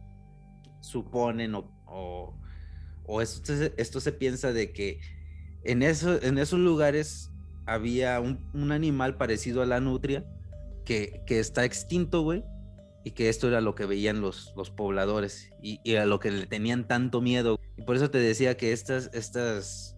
suponen 0.80 1.54
o, 1.54 1.79
o, 1.90 3.20
esto, 3.20 3.52
esto, 3.76 4.00
se 4.00 4.12
piensa 4.12 4.52
de 4.52 4.72
que 4.72 5.00
en, 5.64 5.82
en 5.82 6.38
esos 6.38 6.58
lugares 6.58 7.30
había 7.66 8.20
un, 8.20 8.72
animal 8.72 9.16
parecido 9.16 9.62
a 9.62 9.66
la 9.66 9.80
nutria 9.80 10.24
que, 10.84 11.22
que 11.26 11.40
está 11.40 11.64
extinto, 11.64 12.22
güey, 12.22 12.44
y 13.04 13.12
que 13.12 13.28
esto 13.28 13.48
era 13.48 13.60
lo 13.60 13.74
que 13.74 13.86
veían 13.86 14.20
los, 14.20 14.52
los 14.56 14.70
pobladores 14.70 15.50
y, 15.62 15.80
y, 15.84 15.96
a 15.96 16.06
lo 16.06 16.20
que 16.20 16.30
le 16.30 16.46
tenían 16.46 16.86
tanto 16.86 17.20
miedo. 17.20 17.58
Y 17.76 17.82
por 17.82 17.96
eso 17.96 18.10
te 18.10 18.18
decía 18.18 18.56
que 18.56 18.72
estas, 18.72 19.10
estas 19.14 19.96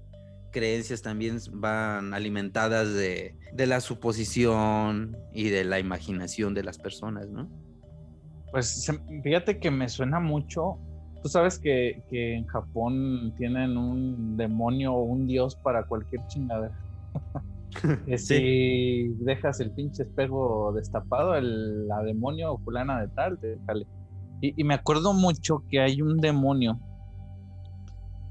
creencias 0.53 1.03
también 1.03 1.39
van 1.51 2.15
alimentadas 2.15 2.95
de, 2.95 3.37
de 3.53 3.67
la 3.67 3.81
suposición 3.81 5.17
y 5.33 5.49
de 5.49 5.65
la 5.65 5.79
imaginación 5.79 6.55
de 6.55 6.63
las 6.63 6.79
personas, 6.79 7.29
¿no? 7.29 7.51
Pues 8.53 8.87
fíjate 9.25 9.59
que 9.59 9.71
me 9.71 9.89
suena 9.89 10.21
mucho. 10.21 10.79
Tú 11.23 11.29
sabes 11.29 11.59
que, 11.59 12.03
en 12.11 12.47
Japón 12.47 13.33
tienen 13.37 13.77
un 13.77 14.37
demonio 14.37 14.93
o 14.95 15.03
un 15.03 15.29
dios 15.29 15.55
para 15.57 15.85
cualquier 15.85 16.27
chingadera. 16.27 16.75
Si 18.19 19.09
dejas 19.21 19.59
el 19.61 19.71
pinche 19.71 20.03
espejo 20.03 20.75
destapado, 20.75 21.35
el, 21.37 21.89
la 21.89 22.03
demonio 22.03 22.53
o 22.53 22.59
fulana 22.59 23.01
de 23.01 23.09
tal, 23.09 23.39
te 23.39 23.57
Y, 24.43 24.61
y, 24.61 24.65
me 24.65 24.75
acuerdo 24.75 25.15
mucho 25.15 25.65
que 25.71 25.81
hay 25.81 26.03
un 26.03 26.19
demonio, 26.19 26.79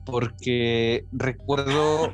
porque 0.06 1.08
recuerdo 1.12 2.12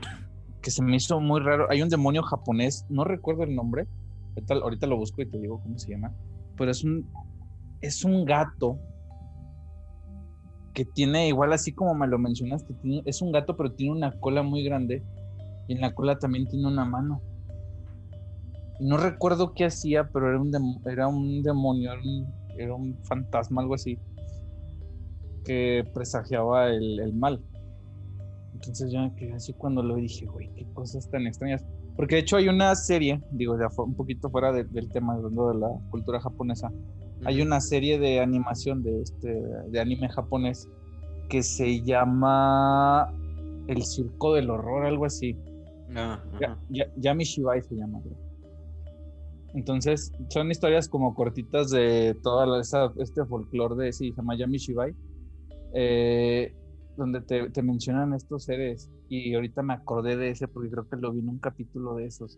que 0.61 0.71
se 0.71 0.81
me 0.81 0.95
hizo 0.95 1.19
muy 1.19 1.41
raro. 1.41 1.67
Hay 1.69 1.81
un 1.81 1.89
demonio 1.89 2.23
japonés, 2.23 2.85
no 2.87 3.03
recuerdo 3.03 3.43
el 3.43 3.53
nombre, 3.53 3.87
ahorita, 4.35 4.53
ahorita 4.53 4.87
lo 4.87 4.95
busco 4.95 5.21
y 5.21 5.25
te 5.25 5.37
digo 5.37 5.61
cómo 5.61 5.77
se 5.77 5.91
llama, 5.91 6.13
pero 6.55 6.71
es 6.71 6.81
un, 6.85 7.11
es 7.81 8.05
un 8.05 8.23
gato 8.23 8.79
que 10.77 10.85
tiene, 10.85 11.27
igual 11.27 11.53
así 11.53 11.73
como 11.73 11.95
me 11.95 12.05
lo 12.05 12.19
mencionaste, 12.19 12.75
es 13.05 13.23
un 13.23 13.31
gato 13.31 13.57
pero 13.57 13.71
tiene 13.71 13.93
una 13.93 14.11
cola 14.19 14.43
muy 14.43 14.63
grande 14.63 15.03
y 15.67 15.73
en 15.73 15.81
la 15.81 15.91
cola 15.91 16.19
también 16.19 16.47
tiene 16.47 16.67
una 16.67 16.85
mano. 16.85 17.19
No 18.79 18.97
recuerdo 18.97 19.53
qué 19.55 19.65
hacía, 19.65 20.07
pero 20.13 20.29
era 20.29 20.39
un, 20.39 20.51
dem- 20.51 20.79
era 20.87 21.07
un 21.07 21.41
demonio, 21.41 21.93
era 22.55 22.75
un, 22.75 22.95
fantasma, 23.05 23.63
algo 23.63 23.73
así, 23.73 23.97
que 25.43 25.83
presagiaba 25.95 26.69
el, 26.69 27.11
mal. 27.15 27.43
Entonces 28.53 28.91
yo 28.91 28.99
me 28.99 29.15
quedé 29.15 29.33
así 29.33 29.53
cuando 29.53 29.81
lo 29.81 29.95
dije, 29.95 30.27
güey, 30.27 30.51
qué 30.53 30.71
cosas 30.75 31.09
tan 31.09 31.25
extrañas. 31.25 31.63
Porque 31.95 32.13
de 32.13 32.21
hecho 32.21 32.37
hay 32.37 32.49
una 32.49 32.75
serie, 32.75 33.19
digo, 33.31 33.59
ya 33.59 33.71
fue 33.71 33.83
un 33.85 33.95
poquito 33.95 34.29
fuera 34.29 34.51
de- 34.51 34.65
del 34.65 34.89
tema, 34.91 35.15
hablando 35.15 35.49
de 35.49 35.57
la 35.57 35.69
cultura 35.89 36.19
japonesa, 36.21 36.71
hay 37.25 37.41
una 37.41 37.59
serie 37.61 37.99
de 37.99 38.19
animación 38.19 38.83
de 38.83 39.01
este 39.01 39.33
de 39.69 39.79
anime 39.79 40.09
japonés 40.09 40.67
que 41.29 41.43
se 41.43 41.81
llama 41.81 43.11
El 43.67 43.83
Circo 43.83 44.33
del 44.33 44.49
Horror, 44.49 44.85
algo 44.85 45.05
así. 45.05 45.35
Ah, 45.95 46.21
Ya- 46.39 46.47
ajá. 46.51 46.59
ya- 46.69 46.87
Yami 46.97 47.23
Shibai 47.23 47.61
se 47.63 47.75
llama. 47.75 47.99
creo. 48.01 48.15
Entonces, 49.53 50.11
son 50.29 50.51
historias 50.51 50.87
como 50.87 51.15
cortitas 51.15 51.71
de 51.71 52.15
todo 52.21 52.59
este 52.61 53.25
folclore 53.25 53.75
de, 53.85 53.93
sí, 53.93 54.11
se 54.11 54.17
llama 54.17 54.37
Yami 54.37 54.57
Shibai, 54.57 54.93
eh, 55.73 56.53
donde 56.95 57.21
te, 57.21 57.49
te 57.49 57.61
mencionan 57.63 58.13
estos 58.13 58.43
seres. 58.43 58.89
Y 59.09 59.33
ahorita 59.33 59.63
me 59.63 59.73
acordé 59.73 60.17
de 60.17 60.29
ese 60.31 60.47
porque 60.47 60.69
creo 60.69 60.87
que 60.87 60.97
lo 60.97 61.11
vi 61.13 61.19
en 61.19 61.29
un 61.29 61.39
capítulo 61.39 61.95
de 61.95 62.05
esos. 62.05 62.37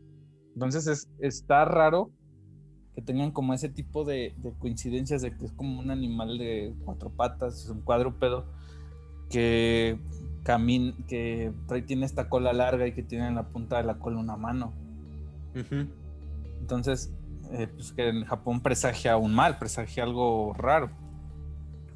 Entonces, 0.53 0.87
es, 0.87 1.09
está 1.19 1.65
raro 1.65 2.11
que 2.99 3.05
tengan 3.05 3.31
como 3.31 3.53
ese 3.53 3.69
tipo 3.69 4.03
de, 4.03 4.33
de 4.37 4.51
coincidencias 4.59 5.21
de 5.21 5.35
que 5.35 5.45
es 5.45 5.53
como 5.53 5.79
un 5.79 5.89
animal 5.89 6.37
de 6.37 6.73
cuatro 6.83 7.09
patas, 7.09 7.63
es 7.63 7.69
un 7.69 7.81
cuadrúpedo, 7.81 8.45
que 9.29 9.97
camina, 10.43 10.93
que 11.07 11.53
trae, 11.67 11.81
tiene 11.81 12.05
esta 12.05 12.27
cola 12.27 12.51
larga 12.51 12.87
y 12.87 12.93
que 12.93 13.01
tiene 13.01 13.27
en 13.27 13.35
la 13.35 13.47
punta 13.47 13.77
de 13.77 13.83
la 13.83 13.99
cola 13.99 14.17
una 14.17 14.35
mano. 14.35 14.73
Entonces, 16.59 17.13
eh, 17.51 17.67
pues 17.67 17.93
que 17.93 18.09
en 18.09 18.25
Japón 18.25 18.61
presagia 18.61 19.15
un 19.15 19.33
mal, 19.33 19.57
presagia 19.59 20.03
algo 20.03 20.53
raro. 20.53 20.89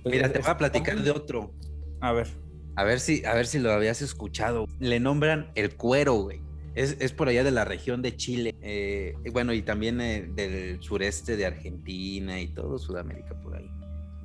Mira, 0.05 0.31
te 0.31 0.39
voy 0.39 0.49
a 0.49 0.57
platicar 0.57 1.01
de 1.01 1.11
otro. 1.11 1.51
A 1.99 2.13
ver. 2.13 2.27
A 2.75 2.83
ver 2.83 2.99
si, 2.99 3.25
a 3.25 3.33
ver 3.33 3.45
si 3.45 3.59
lo 3.59 3.71
habías 3.71 4.01
escuchado. 4.01 4.67
Le 4.79 4.99
nombran 4.99 5.51
el 5.55 5.75
cuero, 5.75 6.15
güey. 6.15 6.41
Es, 6.75 6.97
es 6.99 7.13
por 7.13 7.27
allá 7.27 7.43
de 7.43 7.51
la 7.51 7.65
región 7.65 8.01
de 8.01 8.15
Chile. 8.15 8.55
eh, 8.61 9.13
bueno, 9.31 9.53
y 9.53 9.61
también 9.61 10.01
eh, 10.01 10.29
del 10.35 10.81
sureste 10.81 11.37
de 11.37 11.45
Argentina 11.45 12.39
y 12.41 12.47
todo 12.47 12.77
Sudamérica 12.79 13.39
por 13.41 13.55
ahí. 13.55 13.69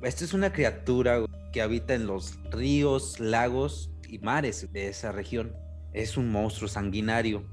Esta 0.01 0.23
es 0.23 0.33
una 0.33 0.51
criatura 0.53 1.23
que 1.51 1.61
habita 1.61 1.93
en 1.93 2.07
los 2.07 2.39
ríos, 2.51 3.19
lagos 3.19 3.91
y 4.07 4.19
mares 4.19 4.71
de 4.71 4.87
esa 4.87 5.11
región. 5.11 5.53
Es 5.93 6.17
un 6.17 6.31
monstruo 6.31 6.67
sanguinario. 6.67 7.43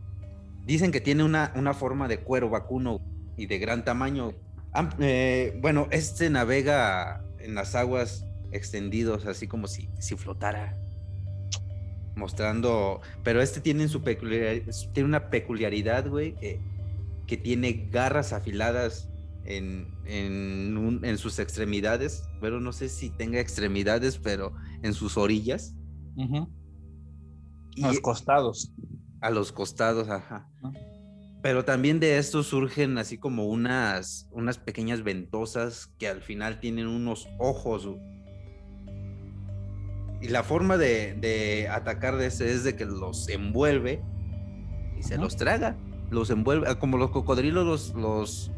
Dicen 0.65 0.93
que 0.93 1.01
tiene 1.01 1.25
una, 1.25 1.53
una 1.57 1.75
forma 1.75 2.09
de 2.09 2.19
cuero 2.19 2.49
vacuno 2.51 3.01
y 3.37 3.47
de 3.47 3.59
gran 3.59 3.85
tamaño. 3.85 4.33
Am- 4.73 4.91
eh, 5.01 5.59
bueno, 5.61 5.89
este 5.91 6.31
navega 6.31 7.25
en 7.39 7.55
las 7.55 7.75
aguas 7.75 8.25
extendidos, 8.53 9.27
así 9.27 9.47
como 9.47 9.67
si, 9.67 9.89
si 9.99 10.17
flotara. 10.17 10.79
Mostrando. 12.17 13.01
Pero 13.23 13.41
este 13.41 13.61
tiene 13.61 13.87
su 13.89 14.03
peculiar, 14.03 14.63
tiene 14.93 15.09
una 15.09 15.31
peculiaridad, 15.31 16.09
güey, 16.09 16.35
que, 16.37 16.61
que 17.27 17.37
tiene 17.37 17.89
garras 17.93 18.33
afiladas 18.33 19.09
en, 19.45 19.87
en, 20.07 20.77
un- 20.77 21.05
en 21.05 21.19
sus 21.19 21.39
extremidades. 21.39 22.25
Pero 22.41 22.61
no 22.61 22.73
sé 22.73 22.89
si 22.89 23.11
tenga 23.11 23.39
extremidades, 23.39 24.19
pero 24.19 24.55
en 24.83 24.95
sus 24.95 25.17
orillas. 25.17 25.75
Ujú. 26.17 26.49
Y 27.77 27.83
Los 27.83 28.01
costados. 28.01 28.73
a 29.21 29.31
los 29.31 29.53
costados, 29.53 30.09
ajá. 30.09 30.49
Pero 31.43 31.65
también 31.67 32.01
de 32.01 32.17
esto 32.19 32.43
surgen 32.43 32.97
así 32.99 33.19
como 33.19 33.45
unas, 33.47 34.27
unas 34.33 34.57
pequeñas 34.59 35.03
ventosas 35.05 35.93
que 35.99 36.09
al 36.09 36.23
final 36.23 36.59
tienen 36.61 36.87
unos 36.89 37.29
ojos. 37.39 37.87
Y 40.27 40.29
la 40.29 40.43
forma 40.43 40.77
de, 40.77 41.15
de 41.15 41.69
atacar 41.69 42.17
de 42.17 42.27
ese 42.27 42.51
es 42.51 42.65
de 42.65 42.75
que 42.75 42.85
los 42.85 43.29
envuelve 43.29 44.03
y 44.99 45.03
se 45.05 45.19
los 45.19 45.37
traga. 45.37 45.77
Los 46.11 46.31
envuelve, 46.31 46.67
ah, 46.69 46.81
como 46.81 46.97
los 46.99 47.11
cocodrilos 47.13 47.65
los, 47.65 47.95
los, 47.95 48.51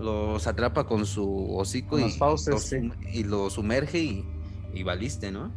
los 0.00 0.44
atrapa 0.48 0.84
con 0.84 1.06
su 1.06 1.56
hocico 1.56 1.90
Con 1.90 2.00
y, 2.10 2.18
los 2.18 2.62
sí. 2.64 2.90
y 3.12 3.24
sumerge 3.50 4.00
y, 4.00 4.24
y 4.74 4.82
valiste, 4.82 5.30
¿no? 5.30 5.52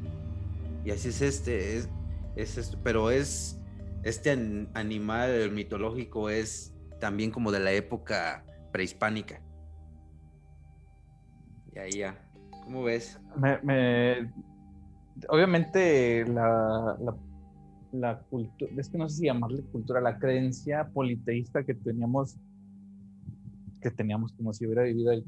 Y 0.85 0.91
así 0.91 1.09
es 1.09 1.21
este, 1.23 1.77
es, 1.77 1.89
es 2.35 2.59
esto, 2.59 2.77
pero 2.83 3.09
es 3.09 3.59
este 4.03 4.29
an- 4.29 4.69
animal 4.75 5.49
mitológico 5.51 6.29
es 6.29 6.75
también 6.99 7.31
como 7.31 7.51
de 7.51 7.59
la 7.59 7.71
época 7.71 8.45
prehispánica. 8.71 9.41
Y 11.73 11.79
ahí 11.79 11.91
ya. 11.93 12.23
¿Cómo 12.65 12.83
ves? 12.83 13.19
Me, 13.35 13.57
me- 13.63 14.31
Obviamente 15.27 16.25
la, 16.25 16.97
la, 17.91 18.19
cultura, 18.29 18.71
es 18.77 18.89
que 18.89 18.97
no 18.97 19.09
sé 19.09 19.17
si 19.17 19.25
llamarle 19.25 19.63
cultura, 19.63 19.99
la 19.99 20.17
creencia 20.17 20.89
politeísta 20.93 21.63
que 21.63 21.73
teníamos, 21.73 22.37
que 23.81 23.91
teníamos 23.91 24.31
como 24.33 24.53
si 24.53 24.65
hubiera 24.65 24.83
vivido 24.83 25.11
ahí, 25.11 25.25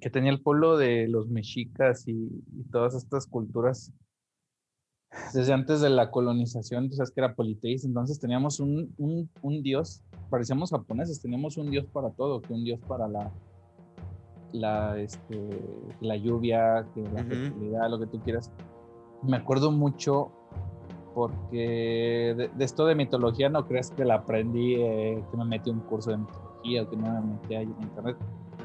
que 0.00 0.10
tenía 0.10 0.32
el 0.32 0.42
pueblo 0.42 0.76
de 0.76 1.08
los 1.08 1.28
mexicas 1.28 2.06
y, 2.06 2.42
todas 2.70 2.94
estas 2.94 3.26
culturas 3.26 3.92
desde 5.32 5.54
antes 5.54 5.80
de 5.80 5.88
la 5.88 6.10
colonización, 6.10 6.92
sabes 6.92 7.10
que 7.10 7.20
era 7.20 7.34
politeísta, 7.34 7.88
entonces 7.88 8.20
teníamos 8.20 8.60
un, 8.60 8.94
un, 8.98 9.30
un 9.40 9.62
dios, 9.62 10.02
parecíamos 10.28 10.70
japoneses, 10.70 11.20
teníamos 11.20 11.56
un 11.56 11.70
dios 11.70 11.86
para 11.86 12.10
todo, 12.10 12.42
que 12.42 12.52
un 12.52 12.62
dios 12.62 12.78
para 12.86 13.08
la, 13.08 13.32
la, 14.52 14.98
este, 14.98 15.36
la 16.00 16.16
lluvia, 16.16 16.86
que 16.94 17.02
la 17.02 17.20
Ujú. 17.20 17.28
fertilidad, 17.28 17.90
lo 17.90 17.98
que 17.98 18.06
tú 18.06 18.20
quieras. 18.20 18.50
Me 19.22 19.36
acuerdo 19.36 19.70
mucho 19.70 20.30
porque 21.14 22.34
de, 22.36 22.48
de 22.48 22.64
esto 22.64 22.86
de 22.86 22.94
mitología 22.94 23.48
no 23.48 23.66
creas 23.66 23.90
que 23.90 24.04
la 24.04 24.16
aprendí, 24.16 24.76
eh, 24.76 25.22
que 25.30 25.36
me 25.36 25.44
metí 25.44 25.70
un 25.70 25.80
curso 25.80 26.10
de 26.10 26.18
mitología 26.18 26.82
o 26.82 26.90
que 26.90 26.96
no 26.96 27.12
me 27.12 27.20
metí 27.32 27.54
ahí 27.54 27.64
en 27.64 27.82
internet. 27.82 28.16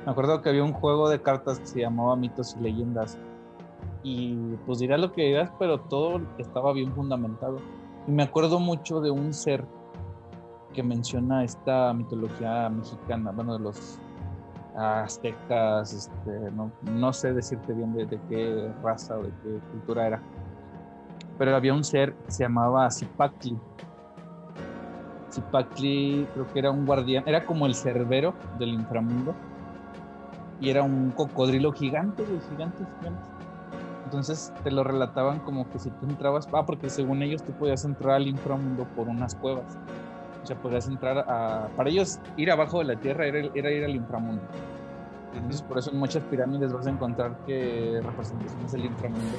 Me 0.06 0.12
acuerdo 0.12 0.42
que 0.42 0.50
había 0.50 0.64
un 0.64 0.74
juego 0.74 1.10
de 1.10 1.22
cartas 1.22 1.60
que 1.60 1.66
se 1.66 1.80
llamaba 1.80 2.16
Mitos 2.16 2.56
y 2.60 2.64
Leyendas 2.64 3.18
y 4.04 4.36
pues 4.66 4.80
dirás 4.80 5.00
lo 5.00 5.12
que 5.14 5.24
dirás, 5.24 5.52
pero 5.58 5.80
todo 5.80 6.22
estaba 6.38 6.74
bien 6.74 6.94
fundamentado. 6.94 7.58
Y 8.08 8.12
me 8.12 8.24
acuerdo 8.24 8.60
mucho 8.60 9.00
de 9.00 9.10
un 9.10 9.34
ser 9.34 9.66
que 10.74 10.84
menciona 10.84 11.44
esta 11.44 11.94
mitología 11.94 12.70
mexicana, 12.70 13.32
bueno, 13.32 13.54
de 13.54 13.64
los 13.64 14.00
aztecas, 14.76 15.94
este, 15.94 16.52
no, 16.52 16.72
no 16.82 17.14
sé 17.14 17.34
decirte 17.34 17.74
bien 17.74 17.94
de, 17.94 18.08
qué 18.30 18.72
raza 18.82 19.18
o 19.18 19.24
de 19.24 19.30
qué 19.44 19.60
cultura 19.72 20.08
era, 20.08 20.22
pero 21.38 21.56
había 21.56 21.74
un 21.74 21.84
ser 21.84 22.14
que 22.16 22.32
se 22.32 22.44
llamaba 22.44 22.90
Zipacli. 22.90 23.58
Zipacli 25.32 26.28
creo 26.34 26.48
que 26.52 26.60
era 26.60 26.72
un 26.72 26.86
guardián, 26.86 27.24
era 27.26 27.46
como 27.46 27.66
el 27.66 27.76
cerbero 27.76 28.34
del 28.58 28.70
inframundo 28.70 29.34
y 30.60 30.70
era 30.70 30.84
un 30.84 31.12
cocodrilo 31.12 31.72
gigante, 31.72 32.24
gigante, 32.50 32.84
gigante. 33.00 33.34
Entonces 34.06 34.54
te 34.64 34.72
lo 34.72 34.84
relataban 34.84 35.40
como 35.40 35.70
que 35.72 35.80
si 35.80 35.90
tú 35.90 36.06
entrabas, 36.06 36.48
ah, 36.54 36.66
porque 36.66 36.90
según 36.90 37.24
ellos 37.24 37.42
tú 37.44 37.52
podías 37.54 37.84
entrar 37.84 38.16
al 38.16 38.28
inframundo 38.28 38.86
por 38.96 39.08
unas 39.08 39.34
cuevas. 39.34 39.78
O 40.44 40.46
sea, 40.46 40.56
podías 40.58 40.88
entrar 40.88 41.18
a... 41.20 41.70
Para 41.76 41.90
ellos 41.90 42.20
ir 42.38 42.52
abajo 42.52 42.80
de 42.80 42.86
la 42.86 42.96
tierra 42.96 43.26
era, 43.26 43.50
era 43.54 43.72
ir 43.72 43.86
al 43.86 43.96
inframundo. 43.96 44.42
Entonces 45.36 45.62
por 45.64 45.80
eso 45.80 45.92
en 45.92 45.98
muchas 45.98 46.24
pirámides 46.24 46.72
vas 46.72 46.86
a 46.86 46.92
encontrar 46.92 47.36
que 47.46 48.00
representaciones 48.04 48.72
del 48.72 48.86
inframundo 48.86 49.38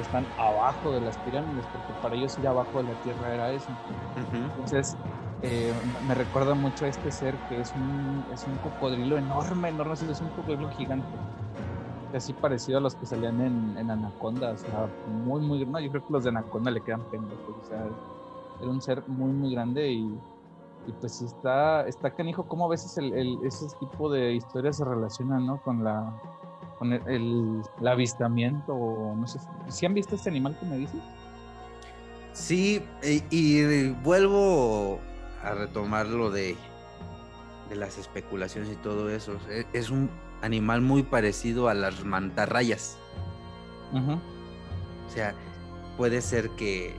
están 0.00 0.24
abajo 0.38 0.92
de 0.92 1.00
las 1.00 1.16
pirámides, 1.18 1.66
porque 1.66 1.92
para 2.02 2.14
ellos 2.14 2.38
ir 2.38 2.48
abajo 2.48 2.82
de 2.82 2.92
la 2.92 3.00
tierra 3.02 3.34
era 3.34 3.52
eso. 3.52 3.70
Entonces 4.32 4.96
eh, 5.42 5.72
me 6.08 6.14
recuerda 6.14 6.54
mucho 6.54 6.86
a 6.86 6.88
este 6.88 7.10
ser 7.10 7.34
que 7.48 7.60
es 7.60 7.72
un, 7.74 8.24
es 8.32 8.46
un 8.46 8.56
cocodrilo 8.56 9.18
enorme, 9.18 9.68
enorme, 9.68 9.92
es 9.92 10.20
un 10.20 10.28
cocodrilo 10.28 10.70
gigante. 10.70 11.06
Así 12.14 12.32
parecido 12.32 12.78
a 12.78 12.80
los 12.80 12.94
que 12.94 13.06
salían 13.06 13.40
en, 13.40 13.76
en 13.76 13.90
Anaconda, 13.90 14.52
o 14.52 14.56
sea, 14.56 14.86
muy, 15.24 15.40
muy 15.40 15.66
No, 15.66 15.80
yo 15.80 15.90
creo 15.90 16.06
que 16.06 16.12
los 16.12 16.22
de 16.22 16.30
Anaconda 16.30 16.70
le 16.70 16.80
quedan 16.80 17.02
pendejos, 17.10 17.56
o 17.60 17.68
sea, 17.68 17.84
era 18.60 18.70
un 18.70 18.80
ser 18.80 19.02
muy, 19.08 19.32
muy 19.32 19.52
grande 19.52 19.90
y, 19.90 20.16
y 20.86 20.92
pues 20.92 21.12
sí 21.16 21.24
está, 21.24 21.86
está 21.86 22.10
canijo 22.14 22.46
cómo 22.46 22.66
a 22.66 22.68
veces 22.68 22.96
el, 22.98 23.12
el- 23.14 23.38
ese 23.44 23.66
tipo 23.80 24.10
de 24.10 24.34
historias 24.34 24.76
se 24.76 24.84
relacionan, 24.84 25.46
¿no? 25.46 25.60
Con 25.62 25.82
la 25.84 26.12
con 26.78 26.92
el, 26.92 27.06
el- 27.08 27.62
el 27.80 27.88
avistamiento 27.88 28.74
o 28.74 29.14
no 29.14 29.26
sé, 29.26 29.38
¿sí 29.68 29.86
han 29.86 29.94
visto 29.94 30.14
este 30.16 30.28
animal 30.30 30.56
que 30.58 30.66
me 30.66 30.76
dices? 30.78 31.00
Sí, 32.32 32.82
y, 33.02 33.22
y 33.30 33.90
vuelvo 34.02 34.98
a 35.42 35.52
retomar 35.52 36.06
lo 36.08 36.30
de, 36.30 36.56
de 37.68 37.76
las 37.76 37.96
especulaciones 37.96 38.72
y 38.72 38.76
todo 38.76 39.08
eso. 39.08 39.36
E- 39.48 39.66
Es 39.72 39.90
un 39.90 40.10
animal 40.42 40.80
muy 40.80 41.04
parecido 41.04 41.68
a 41.68 41.74
las 41.74 42.04
mantarrayas. 42.04 42.98
O 45.06 45.10
sea, 45.10 45.32
puede 45.96 46.20
ser 46.20 46.50
que 46.50 46.96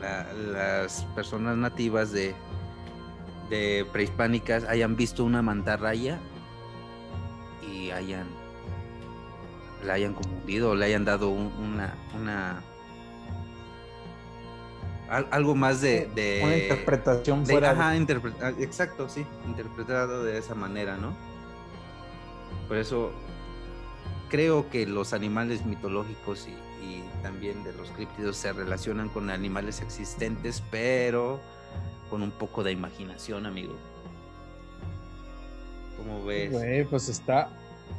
la- 0.00 0.32
las 0.32 1.04
personas 1.14 1.56
nativas 1.56 2.12
de, 2.12 2.34
de 3.48 3.86
prehispánicas 3.92 4.64
hayan 4.64 4.96
visto 4.96 5.24
una 5.24 5.42
mantarraya 5.42 6.18
y 7.70 7.90
hayan 7.90 8.26
la 9.84 9.94
hayan 9.94 10.14
confundido 10.14 10.70
o 10.70 10.74
le 10.74 10.86
hayan 10.86 11.04
dado 11.04 11.30
una, 11.30 11.94
una 12.14 12.62
algo 15.30 15.54
más 15.54 15.80
de, 15.80 16.40
una 16.44 16.56
interpretación 16.56 17.44
fuera 17.44 17.70
ajá, 17.72 17.90
ah, 17.90 18.52
exacto 18.60 19.08
sí 19.08 19.26
interpretado 19.46 20.22
de 20.22 20.38
esa 20.38 20.54
manera 20.54 20.96
no 20.96 21.14
por 22.68 22.76
eso 22.76 23.10
creo 24.28 24.70
que 24.70 24.86
los 24.86 25.12
animales 25.12 25.66
mitológicos 25.66 26.46
y, 26.46 26.54
también 27.22 27.62
de 27.64 27.72
los 27.72 27.90
críptidos 27.90 28.36
se 28.36 28.52
relacionan 28.52 29.08
con 29.08 29.30
animales 29.30 29.80
existentes, 29.80 30.62
pero 30.70 31.40
con 32.08 32.22
un 32.22 32.30
poco 32.30 32.62
de 32.62 32.72
imaginación, 32.72 33.46
amigo. 33.46 33.74
¿Cómo 35.96 36.24
ves? 36.24 36.86
Pues 36.88 37.08
está, 37.08 37.50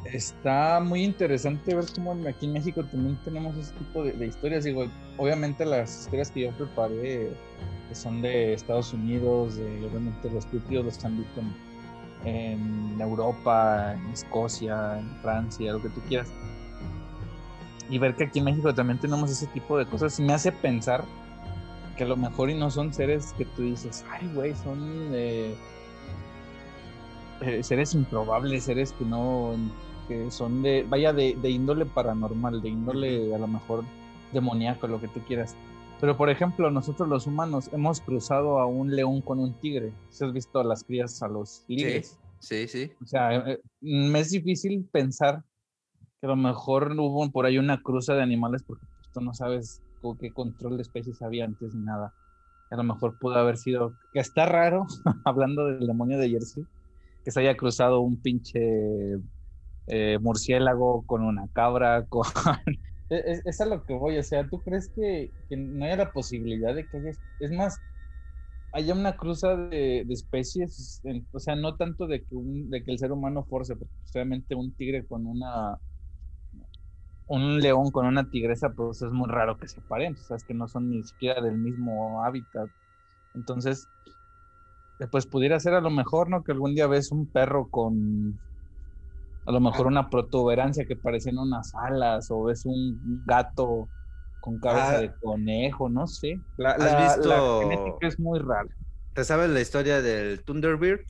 está 0.04 0.80
muy 0.80 1.04
interesante 1.04 1.74
ver 1.74 1.84
cómo 1.94 2.12
aquí 2.28 2.46
en 2.46 2.54
México 2.54 2.84
también 2.84 3.18
tenemos 3.24 3.56
ese 3.56 3.72
tipo 3.74 4.04
de, 4.04 4.26
historias. 4.26 4.64
Digo, 4.64 4.86
obviamente 5.16 5.64
las 5.64 6.02
historias 6.02 6.30
que 6.30 6.42
yo 6.42 6.50
preparé 6.52 7.30
son 7.92 8.22
de 8.22 8.54
Estados 8.54 8.92
Unidos, 8.92 9.56
de, 9.56 9.86
obviamente 9.86 10.30
los 10.30 10.46
críptidos 10.46 10.84
los 10.84 11.04
han 11.04 11.18
visto 11.18 11.40
en 12.24 13.00
Europa, 13.00 13.94
en 13.94 14.12
Escocia, 14.12 14.98
en 14.98 15.08
Francia, 15.22 15.72
lo 15.72 15.82
que 15.82 15.88
tú 15.90 16.00
quieras. 16.08 16.28
Y 17.92 17.98
ver 17.98 18.16
que 18.16 18.24
aquí 18.24 18.38
en 18.38 18.46
México 18.46 18.72
también 18.72 18.98
tenemos 18.98 19.30
ese 19.30 19.46
tipo 19.48 19.76
de 19.76 19.84
cosas, 19.84 20.18
me 20.18 20.32
hace 20.32 20.50
pensar 20.50 21.04
que 21.94 22.04
a 22.04 22.06
lo 22.06 22.16
mejor 22.16 22.48
y 22.48 22.54
no 22.54 22.70
son 22.70 22.94
seres 22.94 23.34
que 23.36 23.44
tú 23.44 23.64
dices, 23.64 24.02
ay, 24.10 24.30
güey, 24.34 24.54
son 24.54 25.10
eh, 25.12 25.54
eh, 27.42 27.62
seres 27.62 27.92
improbables, 27.92 28.64
seres 28.64 28.92
que 28.92 29.04
no, 29.04 29.54
que 30.08 30.30
son 30.30 30.62
de, 30.62 30.86
vaya, 30.88 31.12
de, 31.12 31.36
de 31.42 31.50
índole 31.50 31.84
paranormal, 31.84 32.62
de 32.62 32.70
índole 32.70 33.34
a 33.34 33.38
lo 33.38 33.46
mejor 33.46 33.84
demoníaco, 34.32 34.86
lo 34.86 34.98
que 34.98 35.08
tú 35.08 35.20
quieras. 35.28 35.54
Pero, 36.00 36.16
por 36.16 36.30
ejemplo, 36.30 36.70
nosotros 36.70 37.06
los 37.10 37.26
humanos 37.26 37.68
hemos 37.74 38.00
cruzado 38.00 38.58
a 38.58 38.64
un 38.64 38.96
león 38.96 39.20
con 39.20 39.38
un 39.38 39.52
tigre. 39.60 39.92
Si 40.08 40.24
has 40.24 40.32
visto 40.32 40.60
a 40.60 40.64
las 40.64 40.82
crías, 40.82 41.22
a 41.22 41.28
los 41.28 41.62
tigres. 41.66 42.18
Sí, 42.38 42.66
sí, 42.68 42.90
O 43.02 43.06
sea, 43.06 43.36
eh, 43.36 43.60
me 43.82 44.20
es 44.20 44.30
difícil 44.30 44.88
pensar 44.90 45.44
que 46.22 46.26
a 46.26 46.30
lo 46.30 46.36
mejor 46.36 46.92
hubo 47.00 47.28
por 47.32 47.46
ahí 47.46 47.58
una 47.58 47.82
cruza 47.82 48.14
de 48.14 48.22
animales 48.22 48.62
porque 48.62 48.86
tú 49.12 49.20
no 49.20 49.34
sabes 49.34 49.82
qué 50.20 50.32
control 50.32 50.76
de 50.76 50.82
especies 50.82 51.20
había 51.20 51.44
antes 51.44 51.74
ni 51.74 51.82
nada. 51.82 52.14
A 52.70 52.76
lo 52.76 52.84
mejor 52.84 53.18
pudo 53.18 53.34
haber 53.34 53.56
sido, 53.56 53.94
que 54.12 54.20
está 54.20 54.46
raro, 54.46 54.86
hablando 55.24 55.66
del 55.66 55.84
demonio 55.84 56.18
de 56.18 56.30
Jersey, 56.30 56.64
que 57.24 57.32
se 57.32 57.40
haya 57.40 57.56
cruzado 57.56 58.00
un 58.00 58.22
pinche 58.22 58.60
eh, 59.88 60.18
murciélago 60.20 61.04
con 61.06 61.24
una 61.24 61.48
cabra, 61.52 62.06
con 62.08 62.24
es, 63.08 63.44
es, 63.44 63.60
a 63.60 63.66
lo 63.66 63.84
que 63.84 63.92
voy, 63.92 64.16
o 64.16 64.22
sea, 64.22 64.48
¿tú 64.48 64.60
crees 64.60 64.92
que, 64.94 65.32
no 65.50 65.84
haya 65.84 65.96
la 65.96 66.12
posibilidad 66.12 66.72
de 66.72 66.86
que 66.86 66.98
haya, 66.98 67.10
es 67.40 67.50
más, 67.50 67.78
haya 68.70 68.94
una 68.94 69.16
cruza 69.16 69.56
de, 69.56 70.06
especies, 70.08 71.02
o 71.32 71.40
sea, 71.40 71.56
no 71.56 71.76
tanto 71.76 72.06
de 72.06 72.20
que, 72.20 72.28
de 72.30 72.84
que 72.84 72.92
el 72.92 72.98
ser 73.00 73.10
humano 73.10 73.44
force, 73.44 73.74
porque 73.74 73.92
obviamente 74.14 74.54
un 74.54 74.72
tigre 74.72 75.04
con 75.04 75.26
una, 75.26 75.78
un 77.32 77.60
león 77.60 77.90
con 77.90 78.04
una 78.04 78.28
tigresa, 78.28 78.74
pues 78.74 79.00
es 79.00 79.10
muy 79.10 79.26
raro 79.26 79.56
que 79.56 79.66
se 79.66 79.80
paren, 79.80 80.12
o 80.14 80.16
sea, 80.18 80.36
es 80.36 80.44
que 80.44 80.52
no 80.52 80.68
son 80.68 80.90
ni 80.90 81.02
siquiera 81.02 81.40
del 81.40 81.56
mismo 81.56 82.22
hábitat. 82.22 82.68
Entonces, 83.34 83.88
pues 85.10 85.26
pudiera 85.26 85.58
ser 85.58 85.72
a 85.72 85.80
lo 85.80 85.88
mejor, 85.88 86.28
¿no? 86.28 86.44
Que 86.44 86.52
algún 86.52 86.74
día 86.74 86.86
ves 86.86 87.10
un 87.10 87.26
perro 87.26 87.68
con 87.70 88.38
a 89.46 89.50
lo 89.50 89.60
mejor 89.60 89.86
una 89.86 90.10
protuberancia 90.10 90.84
que 90.84 90.94
parecen 90.94 91.38
unas 91.38 91.74
alas 91.74 92.30
o 92.30 92.50
es 92.50 92.66
un 92.66 93.24
gato 93.26 93.88
con 94.40 94.60
cabeza 94.60 94.98
ah. 94.98 95.00
de 95.00 95.14
conejo, 95.22 95.88
no 95.88 96.06
sé. 96.06 96.38
La, 96.58 96.72
¿Has 96.72 97.16
visto... 97.16 97.60
genética 97.60 98.08
es 98.08 98.20
muy 98.20 98.40
rara. 98.40 98.68
¿Te 99.14 99.24
sabes 99.24 99.48
la 99.48 99.60
historia 99.62 100.02
del 100.02 100.44
Thunderbird? 100.44 101.00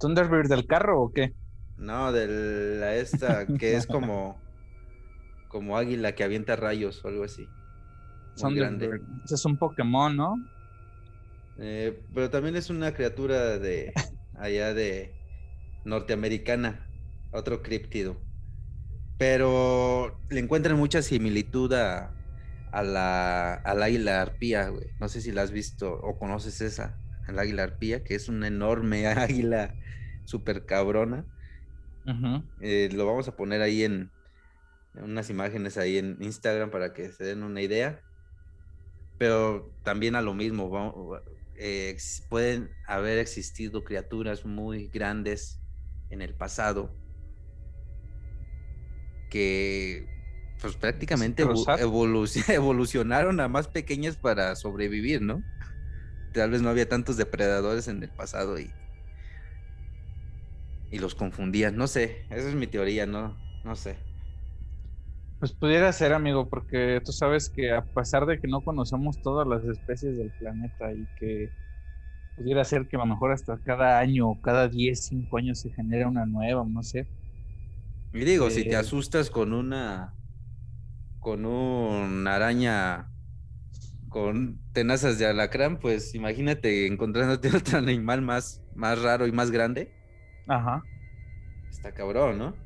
¿Thunderbird 0.00 0.48
del 0.48 0.66
carro 0.66 1.02
o 1.02 1.12
qué? 1.12 1.34
No, 1.78 2.12
de 2.12 2.78
la 2.78 2.96
esta 2.96 3.46
que 3.46 3.76
es 3.76 3.86
como 3.86 4.40
como 5.48 5.76
águila 5.76 6.14
que 6.14 6.24
avienta 6.24 6.56
rayos 6.56 7.04
o 7.04 7.08
algo 7.08 7.24
así. 7.24 7.48
Muy 8.42 8.54
grande. 8.54 9.00
Ese 9.24 9.34
es 9.34 9.44
un 9.44 9.56
Pokémon, 9.56 10.16
¿no? 10.16 10.36
Eh, 11.58 12.00
pero 12.14 12.30
también 12.30 12.54
es 12.54 12.70
una 12.70 12.94
criatura 12.94 13.58
de 13.58 13.92
allá 14.38 14.74
de 14.74 15.12
norteamericana, 15.84 16.86
otro 17.32 17.62
criptido. 17.62 18.20
Pero 19.16 20.20
le 20.28 20.38
encuentran 20.38 20.76
mucha 20.76 21.02
similitud 21.02 21.72
a, 21.72 22.14
la, 22.72 23.54
al 23.54 23.82
águila 23.82 24.22
arpía, 24.22 24.68
güey. 24.68 24.86
No 25.00 25.08
sé 25.08 25.20
si 25.20 25.32
la 25.32 25.42
has 25.42 25.50
visto 25.50 25.92
o 25.92 26.16
conoces 26.18 26.60
esa, 26.60 26.96
el 27.26 27.38
águila 27.38 27.64
arpía, 27.64 28.04
que 28.04 28.14
es 28.14 28.28
una 28.28 28.46
enorme 28.46 29.06
águila 29.08 29.74
súper 30.24 30.66
cabrona. 30.66 31.26
Eh, 32.60 32.88
lo 32.92 33.06
vamos 33.06 33.28
a 33.28 33.36
poner 33.36 33.62
ahí 33.62 33.84
en, 33.84 34.10
unas 34.94 35.30
imágenes 35.30 35.76
ahí 35.76 35.98
en 35.98 36.16
Instagram 36.20 36.70
para 36.70 36.92
que 36.92 37.10
se 37.10 37.24
den 37.24 37.42
una 37.42 37.62
idea. 37.62 38.00
Pero 39.18 39.72
también 39.82 40.14
a 40.14 40.22
lo 40.22 40.32
mismo, 40.34 41.18
eh, 41.56 41.96
pueden 42.28 42.70
haber 42.86 43.18
existido 43.18 43.84
criaturas 43.84 44.44
muy 44.44 44.88
grandes 44.88 45.60
en 46.10 46.22
el 46.22 46.34
pasado 46.34 46.94
que 49.28 50.08
pues 50.60 50.76
prácticamente 50.76 51.42
evolucionaron 52.48 53.40
a 53.40 53.48
más 53.48 53.68
pequeñas 53.68 54.16
para 54.16 54.56
sobrevivir, 54.56 55.22
¿no? 55.22 55.42
Tal 56.32 56.50
vez 56.50 56.62
no 56.62 56.68
había 56.68 56.88
tantos 56.88 57.16
depredadores 57.16 57.88
en 57.88 58.02
el 58.02 58.10
pasado 58.10 58.58
y, 58.58 58.70
y 60.90 60.98
los 60.98 61.14
confundían, 61.14 61.76
no 61.76 61.86
sé, 61.86 62.24
esa 62.30 62.48
es 62.48 62.54
mi 62.54 62.66
teoría, 62.66 63.06
no, 63.06 63.36
no 63.64 63.76
sé. 63.76 63.96
Pues 65.38 65.52
pudiera 65.52 65.92
ser, 65.92 66.12
amigo, 66.12 66.48
porque 66.48 67.00
tú 67.04 67.12
sabes 67.12 67.48
que 67.48 67.70
a 67.70 67.84
pesar 67.84 68.26
de 68.26 68.40
que 68.40 68.48
no 68.48 68.60
conocemos 68.60 69.22
todas 69.22 69.46
las 69.46 69.64
especies 69.64 70.18
del 70.18 70.32
planeta 70.32 70.92
y 70.92 71.06
que 71.16 71.52
pudiera 72.34 72.64
ser 72.64 72.88
que 72.88 72.96
a 72.96 73.00
lo 73.00 73.06
mejor 73.06 73.32
hasta 73.32 73.58
cada 73.58 73.98
año 74.00 74.28
o 74.30 74.40
cada 74.40 74.68
10, 74.68 75.04
5 75.06 75.36
años 75.36 75.60
se 75.60 75.70
genera 75.70 76.08
una 76.08 76.26
nueva, 76.26 76.64
no 76.68 76.82
sé. 76.82 77.06
Y 78.12 78.20
digo, 78.24 78.50
si 78.50 78.64
te 78.64 78.72
eh, 78.72 78.76
asustas 78.76 79.30
con 79.30 79.52
una 79.52 80.14
con 81.20 81.44
una 81.44 82.34
araña 82.34 83.10
con 84.08 84.58
tenazas 84.72 85.18
de 85.18 85.26
alacrán, 85.26 85.78
pues 85.78 86.14
imagínate 86.14 86.86
encontrándote 86.86 87.50
otro 87.56 87.78
animal 87.78 88.22
más, 88.22 88.62
más 88.74 89.00
raro 89.02 89.26
y 89.26 89.32
más 89.32 89.50
grande. 89.50 89.97
Ajá. 90.48 90.84
Está 91.70 91.92
cabrón, 91.92 92.38
¿no? 92.38 92.56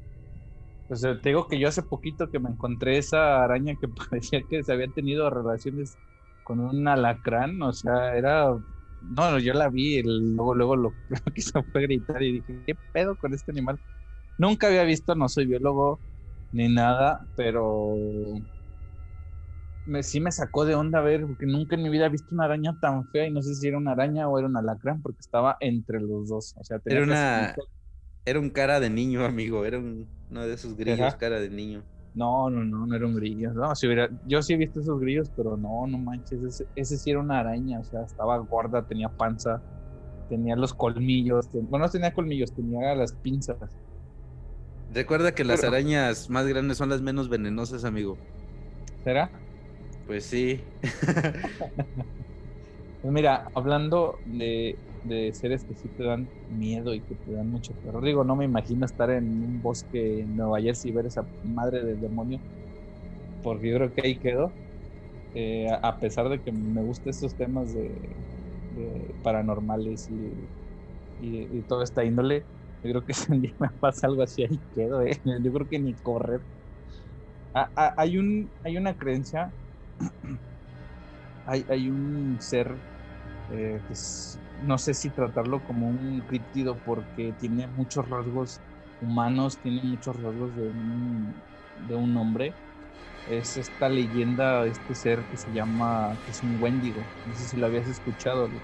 Pues 0.86 1.00
te 1.02 1.28
digo 1.28 1.48
que 1.48 1.58
yo 1.58 1.68
hace 1.68 1.82
poquito 1.82 2.30
que 2.30 2.38
me 2.38 2.50
encontré 2.50 2.98
esa 2.98 3.42
araña 3.44 3.76
que 3.76 3.88
parecía 4.10 4.42
que 4.46 4.62
se 4.62 4.72
había 4.72 4.90
tenido 4.90 5.28
relaciones 5.30 5.98
con 6.42 6.60
un 6.60 6.86
alacrán, 6.88 7.60
o 7.62 7.72
sea, 7.72 8.16
era 8.16 8.56
no, 9.00 9.38
yo 9.38 9.52
la 9.54 9.68
vi, 9.68 10.02
luego, 10.02 10.54
luego 10.54 10.76
lo, 10.76 10.94
que 11.34 11.40
hizo 11.40 11.62
fue 11.72 11.82
gritar 11.82 12.22
y 12.22 12.32
dije, 12.40 12.64
¿qué 12.66 12.74
pedo 12.92 13.16
con 13.16 13.34
este 13.34 13.50
animal? 13.52 13.80
Nunca 14.38 14.68
había 14.68 14.84
visto, 14.84 15.14
no 15.14 15.28
soy 15.28 15.46
biólogo 15.46 16.02
ni 16.52 16.68
nada, 16.68 17.26
pero 17.34 17.96
me, 19.84 20.02
sí 20.02 20.20
me 20.20 20.30
sacó 20.30 20.64
de 20.64 20.74
onda 20.74 21.00
ver, 21.00 21.26
porque 21.26 21.46
nunca 21.46 21.76
en 21.76 21.82
mi 21.82 21.88
vida 21.88 22.06
he 22.06 22.10
visto 22.10 22.34
una 22.34 22.44
araña 22.44 22.76
tan 22.80 23.06
fea 23.08 23.26
y 23.26 23.30
no 23.30 23.42
sé 23.42 23.54
si 23.54 23.68
era 23.68 23.78
una 23.78 23.92
araña 23.92 24.28
o 24.28 24.38
era 24.38 24.48
un 24.48 24.56
alacrán, 24.56 25.02
porque 25.02 25.20
estaba 25.20 25.56
entre 25.60 26.00
los 26.00 26.28
dos. 26.28 26.54
O 26.58 26.64
sea, 26.64 26.80
era 26.84 27.02
una... 27.02 27.54
Era 28.24 28.38
un 28.38 28.50
cara 28.50 28.78
de 28.78 28.88
niño, 28.88 29.24
amigo, 29.24 29.64
era 29.64 29.78
uno 29.78 30.06
de 30.46 30.54
esos 30.54 30.76
grillos 30.76 31.16
cara 31.16 31.40
de 31.40 31.50
niño. 31.50 31.82
No, 32.14 32.50
no, 32.50 32.64
no, 32.64 32.86
no 32.86 32.94
era 32.94 33.06
un 33.06 33.16
grillo. 33.16 33.52
No, 33.52 33.74
si 33.74 33.86
hubiera, 33.86 34.08
yo 34.26 34.42
sí 34.42 34.52
he 34.52 34.56
visto 34.56 34.80
esos 34.80 35.00
grillos, 35.00 35.30
pero 35.34 35.56
no, 35.56 35.86
no 35.88 35.98
manches, 35.98 36.64
ese, 36.76 36.96
sí 36.98 37.10
era 37.10 37.20
una 37.20 37.40
araña, 37.40 37.80
o 37.80 37.84
sea, 37.84 38.02
estaba 38.02 38.38
gorda, 38.38 38.86
tenía 38.86 39.08
panza, 39.08 39.60
tenía 40.28 40.54
los 40.54 40.72
colmillos, 40.72 41.48
bueno, 41.52 41.86
no 41.86 41.90
tenía 41.90 42.12
colmillos, 42.12 42.52
tenía 42.54 42.94
las 42.94 43.12
pinzas. 43.12 43.58
Recuerda 44.94 45.32
que 45.32 45.42
las 45.42 45.64
arañas 45.64 46.28
más 46.28 46.46
grandes 46.46 46.76
son 46.76 46.90
las 46.90 47.00
menos 47.00 47.28
venenosas, 47.28 47.84
amigo. 47.84 48.18
¿Será? 49.02 49.30
Pues 50.04 50.26
sí. 50.28 50.68
mira, 53.02 53.50
hablando 53.54 54.20
de, 54.24 54.80
seres 55.34 55.64
que 55.64 55.74
sí 55.74 55.88
te 55.88 56.04
dan 56.04 56.32
miedo 56.48 56.94
y 56.94 57.02
que 57.02 57.14
te 57.16 57.32
dan 57.32 57.50
mucho 57.50 57.74
terror. 57.74 58.04
Digo, 58.04 58.24
no 58.24 58.36
me 58.36 58.44
imagino 58.44 58.86
estar 58.86 59.10
en 59.10 59.42
un 59.42 59.60
bosque 59.60 60.20
en 60.22 60.36
Nueva 60.36 60.60
Jersey 60.60 60.90
y 60.90 60.94
ver 60.94 61.06
esa 61.06 61.28
madre 61.42 61.84
del 61.84 62.00
demonio, 62.00 62.42
porque 63.42 63.70
yo 63.70 63.76
creo 63.76 63.92
que 63.92 64.02
ahí 64.06 64.18
quedó. 64.18 64.56
Eh, 65.34 65.68
a 65.82 65.98
pesar 66.00 66.28
de 66.30 66.42
que 66.42 66.52
me 66.52 66.82
gustan 66.82 67.10
estos 67.10 67.36
temas 67.36 67.74
de, 67.74 68.24
paranormales 69.22 70.08
y, 70.10 70.50
y, 71.18 71.58
y 71.58 71.62
toda 71.64 71.84
esta 71.84 72.04
índole. 72.04 72.48
Yo 72.82 72.90
creo 72.92 73.04
que 73.04 73.14
si 73.14 73.32
un 73.32 73.42
día 73.42 73.54
me 73.58 73.68
pasa 73.80 74.06
algo 74.06 74.22
así, 74.22 74.42
ahí 74.44 74.62
quedo, 74.74 75.02
¿eh? 75.02 75.20
Yo 75.42 75.52
creo 75.52 75.68
que 75.68 75.78
ni 75.80 75.96
correr. 75.96 76.42
Ah, 77.54 77.70
ah, 77.76 77.94
hay, 77.96 78.16
un, 78.18 78.52
hay 78.62 78.76
una 78.78 78.96
creencia, 78.96 79.54
hay, 81.46 81.64
hay 81.68 81.88
un 81.90 82.36
ser 82.40 82.74
eh, 83.52 83.80
que 83.86 83.92
es- 83.92 84.38
no 84.64 84.78
sé 84.78 84.94
si 84.94 85.10
tratarlo 85.10 85.60
como 85.64 85.88
un 85.88 86.20
críptido 86.22 86.76
porque 86.84 87.32
tiene 87.40 87.66
muchos 87.66 88.08
rasgos 88.08 88.60
humanos, 89.00 89.58
tiene 89.58 89.82
muchos 89.82 90.14
rasgos 90.16 90.54
de 90.56 90.62
un, 90.68 91.34
de 91.88 91.94
un 91.96 92.16
hombre. 92.16 92.54
Es 93.30 93.56
esta 93.56 93.88
leyenda 93.88 94.64
de 94.64 94.70
este 94.70 94.94
ser 94.94 95.20
que 95.30 95.36
se 95.36 95.52
llama, 95.52 96.16
que 96.24 96.30
es 96.32 96.42
un 96.42 96.60
Wendigo. 96.60 97.00
No 97.26 97.34
sé 97.34 97.44
si 97.44 97.56
lo 97.56 97.66
habías 97.66 97.88
escuchado, 97.88 98.48
la, 98.48 98.54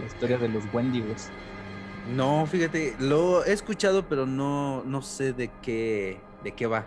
la 0.00 0.06
historia 0.06 0.38
de 0.38 0.48
los 0.48 0.64
Wendigos. 0.72 1.28
No, 2.14 2.46
fíjate, 2.46 2.94
lo 3.00 3.44
he 3.44 3.52
escuchado, 3.52 4.02
pero 4.08 4.26
no, 4.26 4.82
no 4.84 5.02
sé 5.02 5.32
de 5.32 5.50
qué, 5.62 6.20
de 6.42 6.52
qué 6.52 6.66
va. 6.66 6.84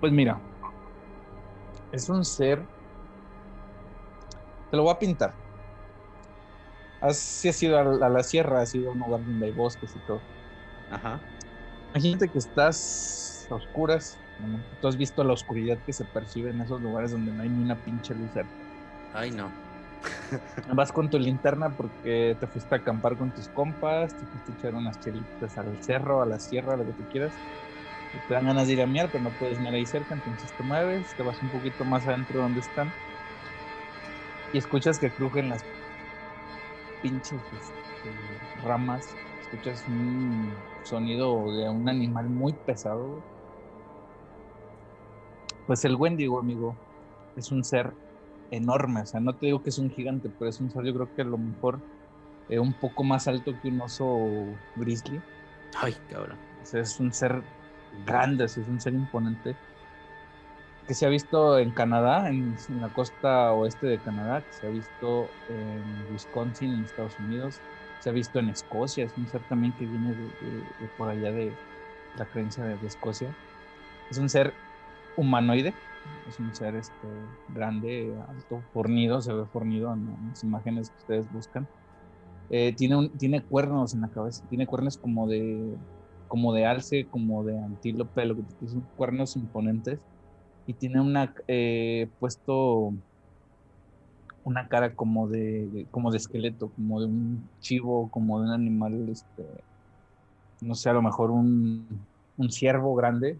Pues 0.00 0.12
mira, 0.12 0.40
es 1.92 2.08
un 2.08 2.24
ser. 2.24 2.66
Te 4.70 4.76
lo 4.76 4.84
voy 4.84 4.92
a 4.92 4.98
pintar. 4.98 5.34
Has, 7.00 7.18
si 7.18 7.48
has 7.48 7.62
ido 7.62 7.78
a 7.78 7.84
la, 7.84 8.06
a 8.06 8.08
la 8.08 8.22
sierra, 8.22 8.62
has 8.62 8.74
ido 8.74 8.90
a 8.90 8.92
un 8.92 9.00
lugar 9.00 9.24
donde 9.24 9.46
hay 9.46 9.52
bosques 9.52 9.94
y 9.94 9.98
todo. 10.06 10.20
Ajá. 10.90 11.20
Imagínate 11.94 12.28
que 12.28 12.38
estás 12.38 13.46
a 13.50 13.54
oscuras. 13.54 14.18
¿no? 14.38 14.58
Tú 14.80 14.88
has 14.88 14.96
visto 14.96 15.22
la 15.22 15.34
oscuridad 15.34 15.78
que 15.84 15.92
se 15.92 16.04
percibe 16.06 16.50
en 16.50 16.60
esos 16.60 16.80
lugares 16.80 17.12
donde 17.12 17.32
no 17.32 17.42
hay 17.42 17.50
ni 17.50 17.64
una 17.64 17.76
pinche 17.76 18.14
luz. 18.14 18.32
cerca. 18.32 18.50
Ay, 19.12 19.30
no. 19.30 19.50
Vas 20.74 20.90
con 20.90 21.10
tu 21.10 21.18
linterna 21.18 21.70
porque 21.76 22.36
te 22.38 22.46
fuiste 22.46 22.74
a 22.74 22.78
acampar 22.78 23.16
con 23.16 23.30
tus 23.30 23.48
compas, 23.48 24.14
te 24.14 24.26
fuiste 24.26 24.52
a 24.52 24.54
echar 24.54 24.74
unas 24.74 24.98
chelitas 25.00 25.58
al 25.58 25.82
cerro, 25.82 26.22
a 26.22 26.26
la 26.26 26.38
sierra, 26.38 26.76
lo 26.76 26.84
que 26.86 26.92
tú 26.92 27.04
quieras. 27.10 27.32
Te 28.28 28.34
dan 28.34 28.46
ganas 28.46 28.66
de 28.66 28.74
ir 28.74 28.82
a 28.82 28.86
miar, 28.86 29.10
pero 29.10 29.24
no 29.24 29.30
puedes 29.30 29.58
miar 29.58 29.74
ahí 29.74 29.86
cerca, 29.86 30.14
entonces 30.14 30.52
te 30.52 30.62
mueves, 30.62 31.14
te 31.14 31.22
vas 31.22 31.40
un 31.40 31.48
poquito 31.48 31.84
más 31.84 32.06
adentro 32.06 32.40
donde 32.40 32.60
están 32.60 32.92
y 34.52 34.58
escuchas 34.58 34.98
que 34.98 35.10
crujen 35.10 35.48
las 35.48 35.64
pinches 37.00 37.40
este, 37.52 38.62
ramas. 38.62 39.16
Escuchas 39.40 39.86
un 39.88 40.54
sonido 40.84 41.56
de 41.56 41.68
un 41.70 41.88
animal 41.88 42.28
muy 42.28 42.52
pesado. 42.52 43.22
Pues 45.66 45.84
el 45.84 45.96
Wendigo, 45.96 46.38
amigo, 46.38 46.76
es 47.36 47.50
un 47.50 47.64
ser 47.64 47.94
enorme. 48.50 49.00
O 49.00 49.06
sea, 49.06 49.20
no 49.20 49.34
te 49.34 49.46
digo 49.46 49.62
que 49.62 49.70
es 49.70 49.78
un 49.78 49.90
gigante, 49.90 50.30
pero 50.38 50.50
es 50.50 50.60
un 50.60 50.70
ser, 50.70 50.84
yo 50.84 50.92
creo 50.94 51.08
que 51.14 51.22
a 51.22 51.26
lo 51.26 51.38
mejor 51.38 51.80
eh, 52.48 52.58
un 52.58 52.74
poco 52.74 53.04
más 53.04 53.26
alto 53.28 53.54
que 53.62 53.68
un 53.68 53.80
oso 53.80 54.58
grizzly. 54.76 55.22
Ay, 55.80 55.94
cabrón. 56.10 56.38
O 56.60 56.66
sea, 56.66 56.82
es 56.82 57.00
un 57.00 57.12
ser 57.12 57.42
grande, 58.06 58.44
es 58.44 58.56
un 58.56 58.80
ser 58.80 58.94
imponente. 58.94 59.56
Que 60.86 60.94
se 60.94 61.06
ha 61.06 61.08
visto 61.08 61.58
en 61.58 61.70
Canadá, 61.70 62.28
en, 62.28 62.56
la 62.80 62.88
costa 62.88 63.52
oeste 63.52 63.86
de 63.86 63.98
Canadá, 63.98 64.40
que 64.40 64.52
se 64.52 64.66
ha 64.66 64.70
visto 64.70 65.28
en 65.48 66.12
Wisconsin, 66.12 66.72
en 66.72 66.84
Estados 66.84 67.18
Unidos, 67.20 67.60
se 68.00 68.08
ha 68.08 68.12
visto 68.12 68.40
en 68.40 68.48
Escocia, 68.48 69.04
es 69.04 69.16
un 69.16 69.28
ser 69.28 69.42
también 69.42 69.72
que 69.74 69.86
viene 69.86 70.10
de, 70.10 70.26
por 70.98 71.08
allá 71.08 71.30
de 71.30 71.52
la 72.18 72.24
creencia 72.24 72.64
de, 72.64 72.86
Escocia. 72.86 73.32
Es 74.10 74.18
un 74.18 74.28
ser 74.28 74.52
humanoide, 75.16 75.72
es 76.28 76.40
un 76.40 76.52
ser 76.52 76.74
este, 76.74 77.06
grande, 77.50 78.12
alto, 78.28 78.60
fornido, 78.72 79.22
se 79.22 79.32
ve 79.32 79.44
fornido 79.46 79.92
en, 79.92 80.08
las 80.30 80.42
imágenes 80.42 80.90
que 80.90 80.98
ustedes 80.98 81.32
buscan. 81.32 81.68
Eh, 82.50 82.74
tiene, 82.76 83.08
tiene 83.10 83.40
cuernos 83.40 83.94
en 83.94 84.00
la 84.00 84.08
cabeza, 84.08 84.44
tiene 84.48 84.66
cuernos 84.66 84.98
como 84.98 85.28
de, 85.28 85.76
como 86.32 86.54
de 86.54 86.64
alce, 86.66 87.08
como 87.10 87.44
de 87.44 87.58
antílope, 87.58 88.24
lo 88.26 88.36
que 88.36 88.44
son 88.68 88.90
cuernos 88.96 89.36
imponentes. 89.36 90.00
Y 90.66 90.74
tiene 90.74 91.00
una 91.02 91.34
eh, 91.48 92.10
puesto 92.18 92.94
una 94.44 94.68
cara 94.68 94.94
como 94.94 95.28
de, 95.28 95.88
como 95.90 96.10
de 96.10 96.18
esqueleto, 96.18 96.72
como 96.74 97.00
de 97.00 97.06
un 97.06 97.50
chivo, 97.60 98.10
como 98.10 98.40
de 98.40 98.48
un 98.48 98.52
animal, 98.54 99.08
este, 99.10 99.64
no 100.60 100.74
sé, 100.74 100.90
a 100.90 100.92
lo 100.94 101.02
mejor 101.02 101.30
un, 101.30 102.06
un 102.36 102.50
ciervo 102.50 102.94
grande, 102.94 103.38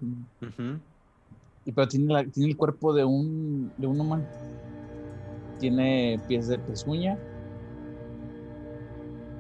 y 1.65 1.73
pero 1.73 1.89
tiene, 1.89 2.13
la- 2.13 2.25
tiene 2.31 2.51
el 2.51 2.57
cuerpo 2.57 2.93
de 2.95 3.05
un, 3.05 3.73
de 3.77 3.87
un 3.87 4.01
humano. 4.01 4.29
Tiene 5.57 6.23
pies 6.27 6.47
de 6.49 6.59
pezuña 6.59 7.19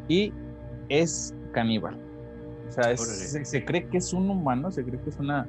y 0.06 0.36
es 0.88 1.34
caníbal. 1.50 2.00
O 2.72 2.82
sea, 2.82 2.90
es- 2.92 3.00
se, 3.30 3.44
se 3.44 3.64
cree 3.64 3.86
que 3.86 3.98
es 3.98 4.12
un 4.14 4.30
humano, 4.30 4.70
se 4.70 4.82
cree 4.82 4.98
que 4.98 5.10
es 5.10 5.18
una, 5.18 5.46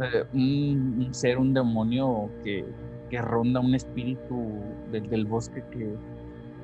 eh, 0.00 0.24
un, 0.32 1.04
un 1.06 1.14
ser, 1.14 1.36
un 1.38 1.52
demonio 1.52 2.30
que, 2.42 2.64
que 3.10 3.20
ronda 3.20 3.60
un 3.60 3.74
espíritu 3.74 4.50
del, 4.90 5.08
del 5.10 5.26
bosque 5.26 5.62
que, 5.70 5.94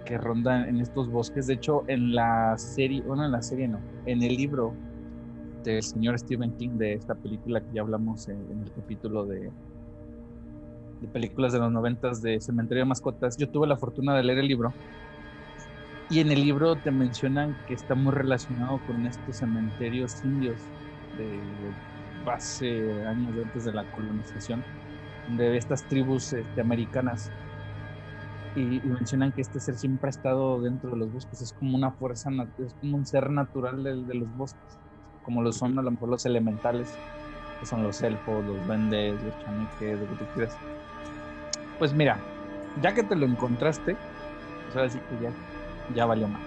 que 0.07 0.17
ronda 0.17 0.67
en 0.67 0.81
estos 0.81 1.11
bosques. 1.11 1.47
De 1.47 1.55
hecho, 1.55 1.85
en 1.87 2.15
la 2.15 2.57
serie, 2.57 3.03
bueno, 3.03 3.27
en 3.27 3.33
la 3.33 3.43
serie 3.43 3.69
no, 3.69 3.79
en 4.07 4.23
el 4.23 4.35
libro 4.37 4.73
del 5.65 5.83
señor 5.83 6.19
Stephen 6.19 6.53
King 6.57 6.79
de 6.79 6.95
esta 6.95 7.15
película 7.15 7.61
que 7.61 7.75
ya 7.75 7.83
hablamos 7.83 8.27
en, 8.29 8.39
en 8.51 8.63
el 8.63 8.73
capítulo 8.73 9.27
de, 9.27 9.51
de 11.03 11.09
películas 11.13 11.53
de 11.53 11.59
los 11.59 11.71
noventas 11.71 12.23
de 12.23 12.41
Cementerio 12.41 12.85
de 12.85 12.89
Mascotas, 12.89 13.37
yo 13.37 13.47
tuve 13.51 13.67
la 13.67 13.77
fortuna 13.77 14.17
de 14.17 14.23
leer 14.25 14.39
el 14.39 14.49
libro 14.49 14.73
y 16.11 16.19
en 16.19 16.33
el 16.33 16.43
libro 16.43 16.75
te 16.75 16.91
mencionan 16.91 17.57
que 17.67 17.75
está 17.75 17.95
muy 17.95 18.13
relacionado 18.13 18.81
con 18.85 19.07
estos 19.07 19.37
cementerios 19.37 20.25
indios 20.25 20.59
de 21.17 21.41
hace 22.27 23.07
años 23.07 23.33
antes 23.43 23.65
de 23.65 23.73
la 23.73 23.85
colonización, 23.93 24.65
de 25.29 25.57
estas 25.57 25.85
tribus 25.85 26.33
este, 26.33 26.61
americanas. 26.61 27.31
Y, 28.57 28.79
y 28.79 28.83
mencionan 28.85 29.31
que 29.31 29.41
este 29.41 29.61
ser 29.61 29.77
siempre 29.77 30.09
ha 30.09 30.11
estado 30.11 30.61
dentro 30.61 30.91
de 30.91 30.97
los 30.97 31.13
bosques, 31.13 31.41
es 31.41 31.53
como 31.53 31.77
una 31.77 31.93
fuerza, 31.93 32.31
es 32.59 32.75
como 32.81 32.97
un 32.97 33.07
ser 33.07 33.31
natural 33.31 33.85
de, 33.85 34.05
de 34.05 34.15
los 34.15 34.37
bosques, 34.37 34.79
como 35.23 35.43
lo 35.43 35.53
son 35.53 35.79
a 35.79 35.83
lo 35.83 35.93
mejor 35.93 36.09
los 36.09 36.27
elementales, 36.27 36.93
que 37.61 37.67
son 37.67 37.85
los 37.85 38.03
elfos, 38.03 38.45
los 38.45 38.67
duendes, 38.67 39.15
los 39.23 39.39
chaneques, 39.45 40.01
lo 40.01 40.09
que 40.09 40.17
tú 40.17 40.25
quieras. 40.35 40.57
Pues 41.79 41.95
mira, 41.95 42.19
ya 42.83 42.93
que 42.93 43.05
te 43.05 43.15
lo 43.15 43.27
encontraste, 43.27 43.97
pues 44.65 44.77
ahora 44.77 44.91
sí 44.91 44.99
que 44.99 45.23
ya, 45.23 45.33
ya 45.93 46.07
valió 46.07 46.29
más. 46.29 46.45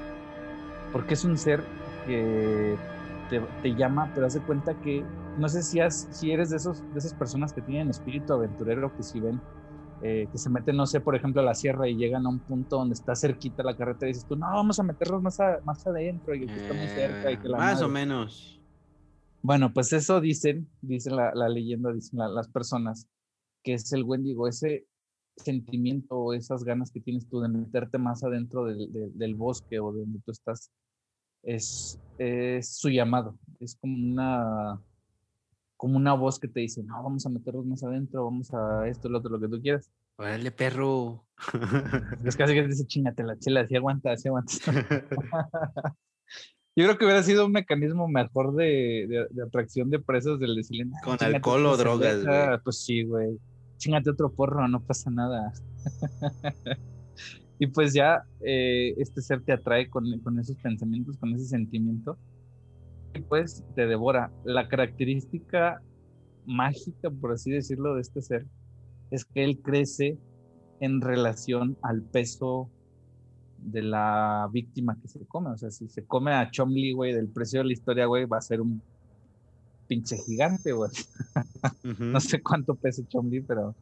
Porque 0.92 1.16
es 1.16 1.24
un 1.26 1.38
ser 1.38 1.70
que 2.04 2.80
te, 3.28 3.42
te 3.62 3.76
llama, 3.76 4.12
pero 4.14 4.28
haz 4.28 4.34
de 4.34 4.44
cuenta 4.44 4.76
que, 4.76 5.10
no 5.36 5.50
sé 5.50 5.64
si, 5.64 5.80
has, 5.80 6.08
si 6.12 6.32
eres 6.32 6.50
de, 6.50 6.58
esos, 6.58 6.86
de 6.90 7.00
esas 7.00 7.14
personas 7.16 7.54
que 7.54 7.62
tienen 7.62 7.90
espíritu 7.90 8.34
aventurero, 8.34 8.94
que 8.96 9.04
si 9.04 9.20
ven, 9.22 9.44
eh, 10.00 10.30
que 10.32 10.38
se 10.38 10.50
meten, 10.50 10.76
no 10.78 10.86
sé, 10.88 11.02
por 11.02 11.16
ejemplo, 11.16 11.42
a 11.42 11.46
la 11.46 11.56
sierra 11.56 11.88
y 11.90 11.96
llegan 11.98 12.26
a 12.26 12.30
un 12.30 12.42
punto 12.44 12.78
donde 12.78 12.94
está 12.94 13.16
cerquita 13.16 13.64
la 13.64 13.76
carretera 13.78 14.10
y 14.10 14.14
dices 14.14 14.28
tú, 14.28 14.36
no, 14.36 14.48
vamos 14.48 14.80
a 14.80 14.84
meternos 14.84 15.22
más, 15.22 15.40
a- 15.40 15.60
más 15.64 15.86
adentro 15.88 16.36
y 16.36 16.46
aquí 16.46 16.60
está 16.60 16.74
muy 16.74 16.90
cerca. 16.90 17.32
Y 17.32 17.40
que 17.40 17.48
la 17.50 17.58
más 17.58 17.76
madre". 17.76 17.86
o 17.86 17.90
menos. 17.90 18.62
Bueno, 19.42 19.74
pues 19.74 19.92
eso 19.94 20.22
dicen, 20.22 20.70
dicen 20.82 21.16
la, 21.18 21.34
la 21.36 21.50
leyenda, 21.50 21.92
dicen 21.92 22.20
la- 22.20 22.30
las 22.30 22.48
personas, 22.50 23.08
que 23.64 23.74
es 23.76 23.92
el 23.94 24.04
Wendigo, 24.04 24.48
ese 24.48 24.88
sentimiento 25.38 26.16
o 26.16 26.34
esas 26.34 26.64
ganas 26.64 26.92
que 26.92 27.00
tienes 27.02 27.28
tú 27.28 27.40
de 27.42 27.50
meterte 27.50 27.98
más 27.98 28.24
adentro 28.24 28.66
del, 28.66 28.92
del- 28.92 29.18
del 29.18 29.36
bosque 29.36 29.80
o 29.80 29.92
de 29.92 30.02
donde 30.02 30.20
tú 30.26 30.32
estás, 30.32 30.72
es, 31.44 32.00
es 32.18 32.76
su 32.78 32.90
llamado, 32.90 33.38
es 33.60 33.76
como 33.76 33.96
una, 33.96 34.80
como 35.78 35.98
una 35.98 36.14
voz 36.14 36.40
que 36.40 36.48
te 36.48 36.60
dice, 36.62 36.84
no, 36.84 37.02
vamos 37.04 37.26
a 37.26 37.30
meternos 37.30 37.66
más 37.66 37.84
adentro, 37.84 38.24
vamos 38.26 38.54
a 38.54 38.88
esto, 38.88 39.10
lo 39.10 39.18
otro, 39.20 39.32
lo 39.32 39.40
que 39.40 39.48
tú 39.48 39.62
quieras. 39.62 39.90
Órale, 40.18 40.52
perro. 40.52 41.26
Es 42.24 42.36
casi 42.36 42.54
que 42.54 42.62
te 42.62 42.68
dice, 42.70 42.86
chingate 42.86 43.24
la 43.24 43.38
chela, 43.40 43.62
así 43.62 43.76
aguanta, 43.76 44.12
así 44.12 44.28
aguanta. 44.28 44.54
Yo 46.76 46.86
creo 46.86 46.98
que 46.98 47.06
hubiera 47.06 47.22
sido 47.24 47.46
un 47.46 47.52
mecanismo 47.52 48.08
mejor 48.08 48.56
de, 48.56 49.06
de- 49.08 49.28
de 49.30 49.44
atracción 49.44 49.90
de 49.90 50.00
presas 50.00 50.40
del 50.40 50.56
"Nah, 50.56 51.02
Con 51.04 51.18
alcohol 51.22 51.66
o 51.68 51.78
drogas, 51.78 52.14
cerveza". 52.22 52.46
güey. 52.48 52.60
Pues 52.64 52.84
sí, 52.84 53.04
güey. 53.04 53.40
Chingate 53.84 54.12
otro 54.12 54.32
porro, 54.32 54.66
no 54.70 54.80
pasa 54.80 55.12
nada. 55.12 55.52
y 57.60 57.68
pues 57.68 57.94
ya 57.94 58.24
eh, 58.40 58.94
este 58.98 59.22
ser 59.22 59.42
te 59.44 59.52
atrae 59.52 59.90
con, 59.90 60.06
con 60.20 60.40
esos 60.40 60.56
pensamientos, 60.56 61.18
con 61.18 61.34
ese 61.34 61.48
sentimiento. 61.48 62.18
Y 63.14 63.20
pues 63.20 63.62
te 63.76 63.86
devora. 63.86 64.32
La 64.46 64.70
característica 64.70 65.82
mágica, 66.46 67.10
por 67.10 67.34
así 67.34 67.52
decirlo, 67.52 67.96
de 67.96 68.02
este 68.02 68.22
ser 68.22 68.46
es 69.12 69.26
que 69.26 69.44
él 69.44 69.60
crece 69.62 70.18
en 70.80 71.02
relación 71.02 71.78
al 71.82 72.04
peso 72.04 72.70
de 73.58 73.82
la 73.82 74.48
víctima 74.50 74.98
que 75.02 75.10
se 75.10 75.26
come. 75.26 75.50
O 75.50 75.58
sea, 75.58 75.72
si 75.72 75.90
se 75.90 76.06
come 76.06 76.32
a 76.32 76.50
Chomli, 76.50 76.94
güey, 76.94 77.12
del 77.12 77.28
precio 77.28 77.60
de 77.60 77.66
la 77.66 77.74
historia, 77.74 78.06
güey, 78.06 78.24
va 78.28 78.38
a 78.38 78.42
ser 78.42 78.62
un 78.62 78.82
pinche 79.88 80.18
gigante, 80.18 80.72
güey. 80.72 80.92
No 82.00 82.20
sé 82.20 82.42
cuánto 82.42 82.76
pesa 82.76 83.02
Chomli, 83.08 83.42
pero. 83.42 83.76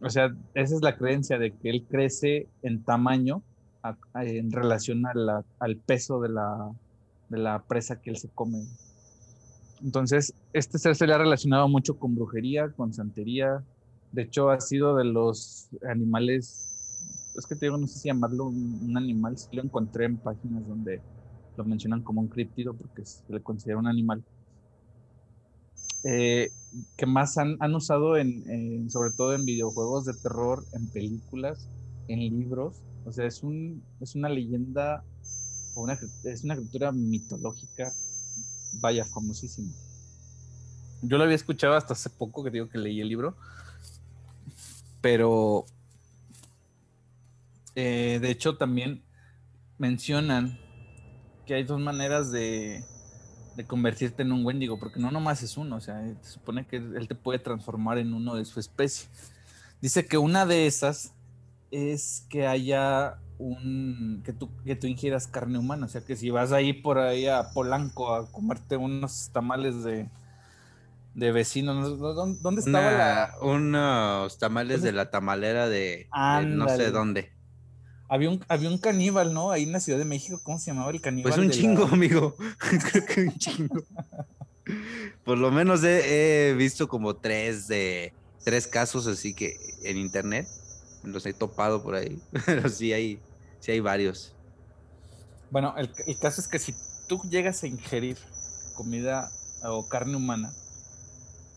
O 0.00 0.10
sea, 0.10 0.34
esa 0.54 0.74
es 0.74 0.82
la 0.82 0.96
creencia 0.96 1.38
de 1.38 1.52
que 1.52 1.70
él 1.70 1.86
crece 1.88 2.48
en 2.62 2.82
tamaño 2.82 3.42
en 4.14 4.50
relación 4.50 5.04
al 5.06 5.76
peso 5.76 6.20
de 6.20 6.28
la, 6.28 6.72
de 7.28 7.38
la 7.38 7.62
presa 7.62 8.00
que 8.00 8.10
él 8.10 8.16
se 8.16 8.28
come. 8.28 8.66
Entonces, 9.82 10.34
este 10.52 10.78
ser 10.78 10.94
se 10.94 11.06
le 11.06 11.14
ha 11.14 11.18
relacionado 11.18 11.68
mucho 11.68 11.98
con 11.98 12.14
brujería, 12.14 12.70
con 12.70 12.92
santería. 12.92 13.64
De 14.12 14.22
hecho, 14.22 14.50
ha 14.50 14.60
sido 14.60 14.96
de 14.96 15.04
los 15.04 15.68
animales, 15.88 17.32
es 17.36 17.46
que 17.46 17.56
te 17.56 17.66
digo, 17.66 17.78
no 17.78 17.86
sé 17.86 17.98
si 17.98 18.08
llamarlo 18.08 18.46
un, 18.46 18.96
animal, 18.96 19.36
si 19.36 19.56
lo 19.56 19.62
encontré 19.62 20.04
en 20.04 20.18
páginas 20.18 20.66
donde 20.68 21.00
lo 21.56 21.64
mencionan 21.64 22.02
como 22.02 22.20
un 22.20 22.28
criptido 22.28 22.74
porque 22.74 23.04
se 23.04 23.22
le 23.28 23.40
considera 23.42 23.78
un 23.78 23.88
animal. 23.88 24.22
Eh, 26.04 26.50
que 26.96 27.06
más 27.06 27.36
han, 27.38 27.56
han 27.60 27.74
usado 27.74 28.16
en, 28.16 28.90
sobre 28.90 29.10
todo 29.10 29.34
en 29.34 29.44
videojuegos 29.44 30.04
de 30.06 30.14
terror, 30.14 30.64
en 30.72 30.88
películas, 30.88 31.68
en 32.08 32.20
libros. 32.20 32.80
O 33.04 33.12
sea, 33.12 33.26
es, 33.26 33.42
un, 33.42 33.82
es 34.00 34.14
una 34.14 34.28
leyenda, 34.28 35.04
es 36.24 36.44
una 36.44 36.56
criatura 36.56 36.92
mitológica, 36.92 37.92
vaya, 38.80 39.04
famosísima. 39.04 39.72
Yo 41.02 41.18
lo 41.18 41.24
había 41.24 41.36
escuchado 41.36 41.74
hasta 41.74 41.94
hace 41.94 42.10
poco, 42.10 42.44
que 42.44 42.50
digo 42.50 42.68
que 42.68 42.78
leí 42.78 43.00
el 43.00 43.08
libro, 43.08 43.36
pero 45.00 45.66
eh, 47.74 48.18
de 48.22 48.30
hecho 48.30 48.56
también 48.56 49.02
mencionan 49.78 50.58
que 51.44 51.54
hay 51.54 51.64
dos 51.64 51.80
maneras 51.80 52.30
de, 52.30 52.84
de 53.56 53.64
convertirte 53.64 54.22
en 54.22 54.32
un 54.32 54.44
Wendigo, 54.44 54.78
porque 54.78 55.00
no 55.00 55.10
nomás 55.10 55.42
es 55.42 55.56
uno, 55.56 55.76
o 55.76 55.80
sea, 55.80 56.02
se 56.22 56.32
supone 56.32 56.66
que 56.66 56.76
él 56.76 57.06
te 57.08 57.14
puede 57.14 57.38
transformar 57.38 57.98
en 57.98 58.14
uno 58.14 58.34
de 58.34 58.44
su 58.44 58.60
especie. 58.60 59.08
Dice 59.80 60.06
que 60.06 60.18
una 60.18 60.46
de 60.46 60.66
esas 60.66 61.12
es 61.70 62.24
que 62.28 62.46
haya 62.46 63.18
un 63.38 64.22
que 64.24 64.32
tú, 64.32 64.48
que 64.64 64.76
tú 64.76 64.86
ingieras 64.86 65.26
carne 65.26 65.58
humana, 65.58 65.86
o 65.86 65.88
sea, 65.88 66.02
que 66.02 66.16
si 66.16 66.30
vas 66.30 66.52
ahí 66.52 66.72
por 66.72 66.98
ahí 66.98 67.26
a 67.26 67.50
Polanco 67.52 68.14
a 68.14 68.30
comerte 68.30 68.76
unos 68.76 69.30
tamales 69.32 69.82
de, 69.82 70.08
de 71.14 71.32
vecinos, 71.32 71.98
¿dónde 71.98 72.60
estaba 72.60 72.92
la...? 72.92 73.34
Unos 73.42 74.38
tamales 74.38 74.82
de 74.82 74.92
la 74.92 75.10
tamalera 75.10 75.68
de 75.68 76.08
no 76.46 76.68
sé 76.68 76.90
dónde. 76.90 77.31
Había 78.12 78.28
un, 78.28 78.44
había 78.46 78.68
un 78.68 78.76
caníbal, 78.76 79.32
¿no? 79.32 79.52
Ahí 79.52 79.62
en 79.62 79.72
la 79.72 79.80
Ciudad 79.80 79.98
de 79.98 80.04
México, 80.04 80.38
¿cómo 80.42 80.58
se 80.58 80.66
llamaba 80.66 80.90
el 80.90 81.00
caníbal? 81.00 81.32
Pues 81.32 81.42
un 81.42 81.50
chingo, 81.50 81.84
amigo. 81.84 82.36
Creo 82.92 83.06
que 83.06 83.20
un 83.22 83.38
chingo. 83.38 83.82
Por 85.24 85.38
lo 85.38 85.50
menos 85.50 85.82
he, 85.82 86.54
visto 86.58 86.88
como 86.88 87.16
tres 87.16 87.68
de 87.68 88.12
tres 88.44 88.66
casos 88.66 89.06
así 89.06 89.32
que 89.32 89.56
en 89.82 89.96
internet 89.96 90.46
los 91.04 91.24
he 91.24 91.32
topado 91.32 91.82
por 91.82 91.94
ahí. 91.94 92.20
Pero 92.44 92.68
sí 92.68 92.92
hay, 92.92 93.18
sí 93.60 93.72
hay 93.72 93.80
varios. 93.80 94.34
Bueno, 95.50 95.74
el, 95.78 96.18
caso 96.18 96.42
es 96.42 96.48
que 96.48 96.58
si 96.58 96.74
tú 97.08 97.22
llegas 97.30 97.62
a 97.62 97.66
ingerir 97.66 98.18
comida 98.74 99.32
o 99.62 99.88
carne 99.88 100.16
humana, 100.16 100.52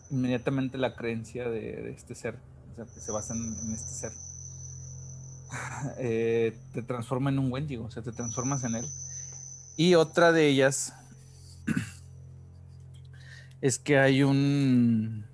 inmediatamente 0.10 0.78
la 0.78 0.96
creencia 0.96 1.50
de, 1.50 1.92
este 1.92 2.16
ser, 2.16 2.40
o 2.72 2.76
sea, 2.78 2.86
que 2.86 3.02
se 3.02 3.12
basa 3.12 3.34
en 3.34 3.74
este 3.74 3.92
ser, 3.92 4.14
eh, 5.98 6.58
te 6.74 6.82
transforma 6.82 7.30
en 7.30 7.40
un 7.40 7.52
Wendigo, 7.52 7.86
o 7.86 7.92
sea, 7.92 8.04
te 8.04 8.12
transformas 8.12 8.64
en 8.64 8.76
él. 8.76 8.86
Y 9.78 9.96
otra 9.96 10.32
de 10.32 10.48
ellas 10.48 10.94
es 13.62 13.80
que 13.80 13.98
hay 13.98 14.24
un... 14.24 15.26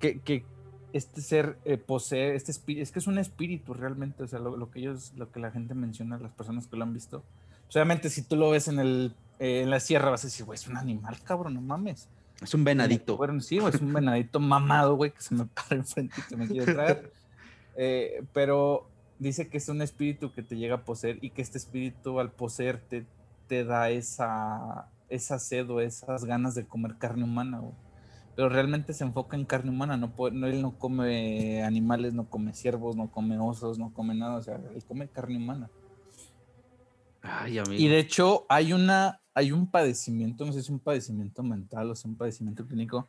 que, 0.00 0.44
este 0.92 1.20
ser 1.20 1.56
eh, 1.64 1.76
posee, 1.76 2.34
este 2.34 2.50
espíritu, 2.50 2.82
es 2.82 2.90
que 2.90 2.98
es 2.98 3.06
un 3.06 3.18
espíritu 3.18 3.74
realmente, 3.74 4.24
o 4.24 4.26
sea, 4.26 4.40
lo, 4.40 4.70
que 4.72 4.80
ellos, 4.80 5.12
lo 5.16 5.30
que 5.30 5.38
la 5.38 5.52
gente 5.52 5.74
menciona, 5.74 6.18
las 6.18 6.32
personas 6.32 6.66
que 6.66 6.76
lo 6.76 6.82
han 6.82 6.92
visto. 6.92 7.22
Obviamente, 7.68 8.10
si 8.10 8.22
tú 8.22 8.34
lo 8.34 8.50
ves 8.50 8.66
en, 8.66 8.80
el, 8.80 9.14
eh, 9.38 9.62
en 9.62 9.70
la 9.70 9.78
sierra, 9.78 10.10
vas 10.10 10.24
a 10.24 10.26
decir, 10.26 10.44
güey, 10.44 10.56
es 10.56 10.66
un 10.66 10.76
animal, 10.76 11.16
cabrón, 11.22 11.54
no 11.54 11.60
mames. 11.60 12.08
Es 12.42 12.54
un 12.54 12.64
venadito. 12.64 13.16
Bueno, 13.16 13.40
sí, 13.40 13.58
es 13.58 13.80
un 13.80 13.92
venadito 13.92 14.40
mamado, 14.40 14.96
güey, 14.96 15.12
que 15.12 15.20
se 15.20 15.34
me 15.34 15.44
para 15.54 15.76
enfrente 15.76 16.14
y 16.18 16.22
que 16.22 16.36
me 16.36 16.48
quiere 16.48 16.72
traer. 16.72 17.12
Eh, 17.76 18.24
pero 18.32 18.88
dice 19.18 19.48
que 19.48 19.58
es 19.58 19.68
un 19.68 19.82
espíritu 19.82 20.32
que 20.32 20.42
te 20.42 20.56
llega 20.56 20.76
a 20.76 20.84
poseer 20.84 21.18
y 21.20 21.30
que 21.30 21.42
este 21.42 21.58
espíritu 21.58 22.18
al 22.20 22.32
poseerte 22.32 23.06
te 23.46 23.64
da 23.64 23.90
esa, 23.90 24.88
esa 25.08 25.38
sed 25.38 25.68
o 25.70 25.80
esas 25.80 26.24
ganas 26.24 26.54
de 26.54 26.66
comer 26.66 26.96
carne 26.98 27.24
humana. 27.24 27.60
Pero 28.36 28.48
realmente 28.48 28.94
se 28.94 29.04
enfoca 29.04 29.36
en 29.36 29.44
carne 29.44 29.70
humana, 29.70 29.96
no, 29.96 30.12
no, 30.32 30.46
él 30.46 30.62
no 30.62 30.78
come 30.78 31.62
animales, 31.62 32.14
no 32.14 32.30
come 32.30 32.54
ciervos, 32.54 32.96
no 32.96 33.10
come 33.10 33.38
osos, 33.38 33.78
no 33.78 33.92
come 33.92 34.14
nada, 34.14 34.36
o 34.36 34.42
sea, 34.42 34.56
él 34.56 34.84
come 34.84 35.08
carne 35.08 35.36
humana. 35.36 35.68
Y 37.76 37.88
de 37.88 37.98
hecho 37.98 38.46
hay 38.48 38.72
una, 38.72 39.20
hay 39.34 39.52
un 39.52 39.70
padecimiento, 39.70 40.46
no 40.46 40.52
sé 40.52 40.60
si 40.60 40.66
es 40.66 40.70
un 40.70 40.78
padecimiento 40.78 41.42
mental 41.42 41.90
o 41.90 41.92
es 41.92 42.04
un 42.04 42.16
padecimiento 42.16 42.66
clínico, 42.66 43.08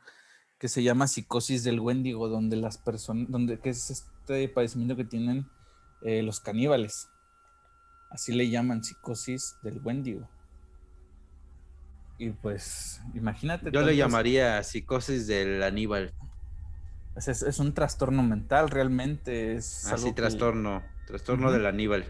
que 0.61 0.67
se 0.67 0.83
llama 0.83 1.07
psicosis 1.07 1.63
del 1.63 1.79
Wendigo, 1.79 2.29
donde 2.29 2.55
las 2.55 2.77
personas, 2.77 3.31
donde 3.31 3.59
que 3.59 3.71
es 3.71 3.89
este 3.89 4.47
padecimiento 4.47 4.95
que 4.95 5.05
tienen 5.05 5.49
eh, 6.03 6.21
los 6.21 6.39
caníbales. 6.39 7.09
Así 8.11 8.31
le 8.31 8.47
llaman 8.47 8.83
psicosis 8.83 9.55
del 9.63 9.81
Wendigo. 9.83 10.29
Y 12.19 12.29
pues, 12.29 13.01
imagínate. 13.15 13.71
Yo 13.71 13.81
le 13.81 13.95
llamaría 13.95 14.61
psicosis 14.61 15.25
del 15.25 15.63
Aníbal. 15.63 16.13
Es, 17.15 17.57
un 17.57 17.73
trastorno 17.73 18.21
mental, 18.21 18.69
realmente. 18.69 19.55
Es 19.55 19.87
Así, 19.87 20.13
trastorno. 20.13 20.83
Trastorno 21.07 21.51
del 21.51 21.65
Aníbal. 21.65 22.05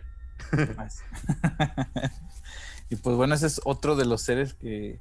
y 2.90 2.98
pues 2.98 3.16
bueno, 3.16 3.34
ese 3.34 3.48
es 3.48 3.62
otro 3.64 3.96
de 3.96 4.04
los 4.04 4.24
seres 4.24 4.56
que, 4.56 5.00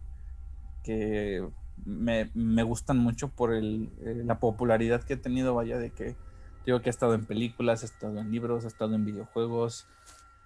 que 0.84 1.44
me, 1.84 2.30
me 2.34 2.62
gustan 2.62 2.98
mucho 2.98 3.28
por 3.28 3.52
el, 3.52 3.90
eh, 4.02 4.22
la 4.24 4.38
popularidad 4.38 5.02
que 5.02 5.14
ha 5.14 5.20
tenido, 5.20 5.54
vaya, 5.54 5.78
de 5.78 5.90
que 5.90 6.16
digo 6.66 6.80
que 6.80 6.88
ha 6.88 6.90
estado 6.90 7.14
en 7.14 7.24
películas, 7.24 7.82
ha 7.82 7.86
estado 7.86 8.18
en 8.20 8.30
libros, 8.30 8.64
ha 8.64 8.68
estado 8.68 8.94
en 8.94 9.04
videojuegos. 9.04 9.86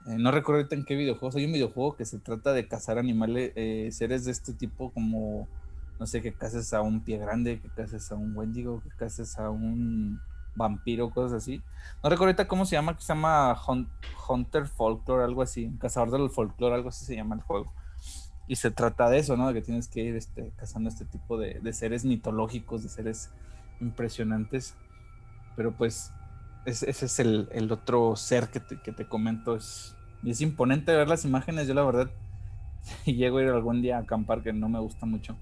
Eh, 0.06 0.16
no 0.18 0.30
recuerdo 0.30 0.60
ahorita 0.60 0.76
en 0.76 0.84
qué 0.84 0.96
videojuegos. 0.96 1.36
Hay 1.36 1.46
un 1.46 1.52
videojuego 1.52 1.96
que 1.96 2.04
se 2.04 2.18
trata 2.18 2.52
de 2.52 2.68
cazar 2.68 2.98
animales, 2.98 3.52
eh, 3.56 3.88
seres 3.92 4.24
de 4.24 4.32
este 4.32 4.52
tipo, 4.52 4.90
como, 4.90 5.48
no 5.98 6.06
sé, 6.06 6.22
que 6.22 6.32
cases 6.32 6.72
a 6.74 6.82
un 6.82 7.00
pie 7.00 7.18
grande, 7.18 7.60
que 7.60 7.68
cases 7.68 8.10
a 8.12 8.14
un 8.14 8.36
wendigo, 8.36 8.82
que 8.82 8.90
cases 8.90 9.38
a 9.38 9.50
un 9.50 10.20
vampiro, 10.56 11.10
cosas 11.10 11.42
así. 11.42 11.62
No 12.02 12.10
recuerdo 12.10 12.30
ahorita 12.30 12.48
cómo 12.48 12.64
se 12.64 12.76
llama, 12.76 12.96
que 12.96 13.02
se 13.02 13.08
llama 13.08 13.56
Hunter 14.28 14.66
Folklore, 14.66 15.24
algo 15.24 15.42
así, 15.42 15.72
cazador 15.80 16.10
del 16.10 16.30
folklore, 16.30 16.74
algo 16.74 16.90
así 16.90 17.04
se 17.04 17.16
llama 17.16 17.34
el 17.34 17.42
juego. 17.42 17.72
Y 18.46 18.56
se 18.56 18.70
trata 18.70 19.08
de 19.08 19.18
eso, 19.18 19.36
¿no? 19.36 19.48
De 19.48 19.54
que 19.54 19.62
tienes 19.62 19.88
que 19.88 20.02
ir 20.02 20.16
este, 20.16 20.52
cazando 20.56 20.90
este 20.90 21.04
tipo 21.04 21.38
de, 21.38 21.72
seres 21.72 22.04
mitológicos, 22.04 22.82
de 22.82 22.88
seres 22.88 23.30
impresionantes. 23.80 24.74
Pero 25.56 25.72
pues 25.72 26.12
ese 26.66 26.90
es 26.90 27.18
el, 27.20 27.68
otro 27.70 28.16
ser 28.16 28.48
que 28.48 28.60
te, 28.60 28.78
que 28.80 28.92
te 28.92 29.06
comento. 29.06 29.56
Es, 29.56 29.96
es 30.24 30.40
imponente 30.40 30.94
ver 30.94 31.08
las 31.08 31.24
imágenes. 31.24 31.66
Yo 31.66 31.74
la 31.74 31.84
verdad 31.84 32.10
llego 33.06 33.38
a 33.38 33.42
ir 33.42 33.48
algún 33.48 33.80
día 33.80 33.96
a 33.96 34.00
acampar, 34.00 34.42
que 34.42 34.52
no 34.52 34.68
me 34.68 34.78
gusta 34.78 35.06
mucho. 35.06 35.36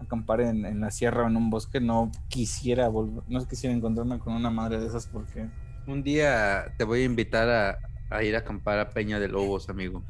Acampar 0.00 0.40
en, 0.40 0.64
en 0.64 0.80
la 0.80 0.90
sierra 0.90 1.24
o 1.24 1.26
en 1.26 1.36
un 1.36 1.50
bosque, 1.50 1.80
no 1.80 2.12
quisiera 2.28 2.88
volver, 2.88 3.24
no 3.28 3.46
quisiera 3.46 3.74
encontrarme 3.74 4.18
con 4.18 4.32
una 4.32 4.50
madre 4.50 4.78
de 4.78 4.86
esas 4.86 5.06
porque... 5.06 5.48
Un 5.88 6.02
día 6.02 6.72
te 6.76 6.84
voy 6.84 7.00
a 7.00 7.04
invitar 7.04 7.48
a, 7.48 7.78
a 8.10 8.22
ir 8.22 8.36
a 8.36 8.40
acampar 8.40 8.78
a 8.78 8.90
Peña 8.90 9.18
de 9.18 9.28
Lobos, 9.28 9.68
amigo. 9.68 10.02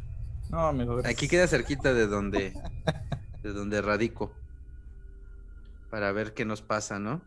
No, 0.50 0.68
amigo. 0.68 1.00
Aquí 1.04 1.28
queda 1.28 1.46
cerquita 1.46 1.92
de 1.92 2.06
donde, 2.06 2.54
de 3.42 3.52
donde 3.52 3.82
radico. 3.82 4.32
Para 5.90 6.12
ver 6.12 6.34
qué 6.34 6.44
nos 6.44 6.62
pasa, 6.62 6.98
¿no? 6.98 7.22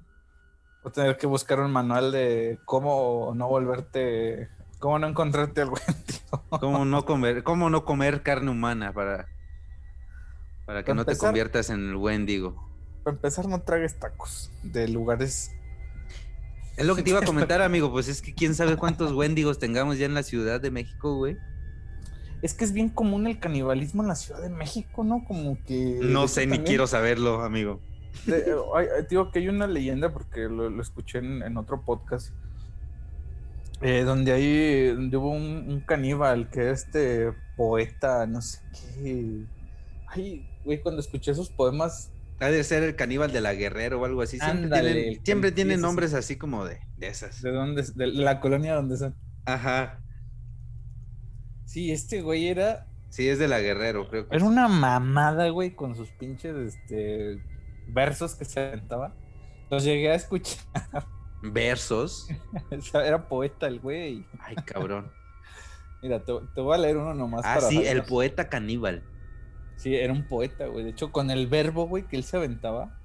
Voy 0.84 0.90
a 0.90 0.94
tener 0.94 1.18
que 1.18 1.28
buscar 1.28 1.60
un 1.60 1.72
manual 1.72 2.12
de 2.12 2.60
cómo 2.66 3.34
no 3.36 3.48
volverte, 3.48 4.50
cómo 4.80 4.98
no 4.98 5.08
encontrarte 5.08 5.62
al 5.62 5.70
Wendigo. 5.70 6.60
Cómo 6.60 6.86
no 6.86 7.06
comer, 7.06 7.44
cómo 7.44 7.70
no 7.70 7.86
comer 7.86 8.24
carne 8.24 8.52
humana 8.52 8.94
para, 8.94 9.28
para 10.66 10.84
que 10.84 10.94
no 10.94 11.06
te 11.06 11.18
conviertas 11.18 11.70
en 11.70 11.90
el 11.90 11.96
Wendigo. 11.96 12.68
Para 13.04 13.16
empezar, 13.16 13.48
no 13.48 13.62
tragues 13.62 14.00
tacos 14.00 14.52
de 14.64 14.88
lugares. 14.88 15.52
Es 16.78 16.86
lo 16.86 16.96
que 16.96 17.04
te 17.04 17.12
iba 17.12 17.20
a 17.20 17.26
comentar, 17.26 17.62
amigo. 17.62 17.92
Pues 17.92 18.08
es 18.08 18.22
que 18.22 18.34
quién 18.34 18.56
sabe 18.56 18.78
cuántos 18.78 19.14
Wendigos 19.14 19.60
tengamos 19.60 19.98
ya 19.98 20.06
en 20.06 20.14
la 20.14 20.24
Ciudad 20.24 20.60
de 20.60 20.72
México, 20.72 21.16
güey. 21.16 21.38
Es 22.42 22.54
que 22.54 22.66
es 22.66 22.74
bien 22.74 22.90
común 22.90 23.28
el 23.28 23.40
canibalismo 23.40 24.02
en 24.02 24.10
la 24.10 24.16
Ciudad 24.16 24.42
de 24.42 24.50
México, 24.50 25.04
¿no? 25.04 25.24
Como 25.26 25.58
que. 25.66 26.00
No 26.02 26.28
sé, 26.28 26.48
ni 26.48 26.60
quiero 26.60 26.88
saberlo, 26.88 27.42
amigo. 27.42 27.80
digo 29.10 29.32
que 29.32 29.40
hay 29.40 29.48
una 29.48 29.68
leyenda, 29.68 30.12
porque 30.12 30.42
lo, 30.42 30.82
escuché 30.82 31.20
en, 31.20 31.58
otro 31.58 31.84
podcast, 31.84 32.34
eh, 33.82 34.04
donde 34.04 34.32
hay, 34.32 34.92
hubo 35.16 35.32
un, 35.32 35.84
caníbal 35.86 36.50
que 36.50 36.72
este 36.72 37.32
poeta, 37.56 38.26
no 38.26 38.42
sé 38.42 38.60
qué. 38.74 39.46
Ay, 40.08 40.48
güey, 40.66 40.82
cuando 40.82 41.02
escuché 41.02 41.32
esos 41.32 41.50
poemas. 41.50 42.12
Ha 42.40 42.50
de 42.50 42.64
ser 42.64 42.82
el 42.82 42.96
caníbal 42.96 43.32
de 43.32 43.40
la 43.40 43.54
Guerrero 43.54 44.02
o 44.02 44.06
algo 44.06 44.24
así. 44.24 44.40
Siempre 45.24 45.52
tienen, 45.52 45.80
nombres 45.80 46.16
así 46.16 46.38
como 46.38 46.66
de, 46.66 46.80
de 46.98 47.08
esas. 47.08 47.44
¿De 47.44 47.52
dónde? 47.52 47.84
De 47.94 48.08
la 48.08 48.40
colonia 48.40 48.74
donde 48.74 48.98
son. 48.98 49.16
Ajá. 49.46 50.02
Sí, 51.72 51.90
este 51.90 52.22
güey 52.22 52.50
era. 52.50 52.86
Sí, 53.08 53.30
es 53.30 53.40
de 53.40 53.48
la 53.48 53.62
Guerrero, 53.62 54.10
creo 54.10 54.28
que. 54.28 54.36
Era 54.36 54.44
una 54.44 54.68
mamada, 54.68 55.48
güey, 55.48 55.74
con 55.74 55.96
sus 55.96 56.10
pinches 56.12 56.54
este, 56.54 57.42
versos 57.88 58.36
que 58.36 58.44
se 58.44 58.60
aventaba. 58.60 59.16
Los 59.70 59.86
llegué 59.86 60.12
a 60.12 60.16
escuchar. 60.16 60.60
Versos. 61.42 62.28
Era 62.94 63.30
poeta 63.30 63.68
el 63.68 63.80
güey. 63.80 64.28
Ay, 64.42 64.56
cabrón. 64.66 65.14
Mira, 66.04 66.22
te, 66.26 66.34
te 66.54 66.60
voy 66.60 66.76
a 66.76 66.78
leer 66.78 66.98
uno 66.98 67.14
nomás. 67.14 67.46
Ah, 67.46 67.56
para 67.56 67.70
sí, 67.70 67.82
el 67.88 68.04
poeta 68.04 68.50
caníbal. 68.50 69.04
Sí, 69.78 69.96
era 69.96 70.12
un 70.12 70.28
poeta, 70.28 70.68
güey. 70.68 70.84
De 70.84 70.90
hecho, 70.90 71.14
con 71.14 71.32
el 71.32 71.48
verbo, 71.48 71.88
güey, 71.88 72.06
que 72.06 72.18
él 72.18 72.26
se 72.26 72.36
aventaba, 72.36 73.00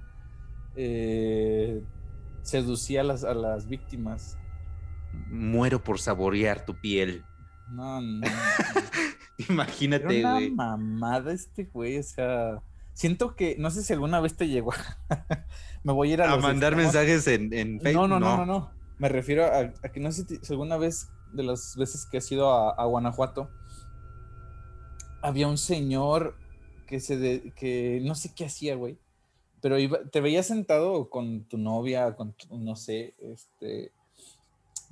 eh, 0.75 1.81
seducía 2.41 2.99
a 2.99 3.05
las, 3.05 3.23
a 3.23 3.33
las 3.33 3.65
víctimas. 3.67 4.37
Muero 5.29 5.81
por 5.81 5.99
saborear 5.99 6.65
tu 6.65 6.75
piel. 6.81 7.23
No, 7.69 8.01
no. 8.01 8.21
Imagínate, 9.49 10.19
Era 10.19 10.29
una 10.29 10.33
güey. 10.35 10.51
mamada 10.51 11.31
este 11.33 11.65
güey, 11.65 11.97
o 11.99 12.03
sea. 12.03 12.61
Siento 12.93 13.35
que, 13.35 13.55
no 13.59 13.69
sé 13.69 13.83
si 13.83 13.93
alguna 13.93 14.19
vez 14.19 14.35
te 14.35 14.47
llegó. 14.47 14.71
Me 15.83 15.93
voy 15.93 16.09
a 16.11 16.13
ir 16.13 16.21
a, 16.23 16.35
mandar 16.37 16.73
extremos. 16.73 16.93
mensajes 16.95 17.27
en, 17.27 17.53
en 17.53 17.75
No, 17.77 17.81
Facebook. 17.83 18.07
no, 18.09 18.19
no, 18.19 18.37
no, 18.37 18.45
no. 18.45 18.71
Me 18.97 19.09
refiero 19.09 19.45
a, 19.45 19.59
a 19.83 19.89
que 19.93 19.99
no 19.99 20.11
sé 20.11 20.25
si 20.27 20.37
si 20.41 20.53
alguna 20.53 20.77
vez, 20.77 21.09
de 21.33 21.43
las 21.43 21.75
veces 21.77 22.07
que 22.07 22.17
has 22.17 22.31
ido 22.31 22.51
a, 22.51 22.71
a 22.71 22.85
Guanajuato, 22.85 23.49
había 25.21 25.47
un 25.47 25.57
señor 25.57 26.35
que 26.87 26.99
se 26.99 27.17
de- 27.17 27.53
que 27.55 27.99
no 28.03 28.15
sé 28.15 28.33
qué 28.33 28.45
hacía, 28.45 28.75
güey. 28.75 28.97
Pero 29.61 29.77
iba, 29.77 29.99
te 30.11 30.21
veía 30.21 30.41
sentado 30.43 31.09
con 31.09 31.43
tu 31.43 31.57
novia, 31.57 32.15
con 32.15 32.33
tu- 32.33 32.57
no 32.57 32.75
sé, 32.75 33.13
este, 33.19 33.91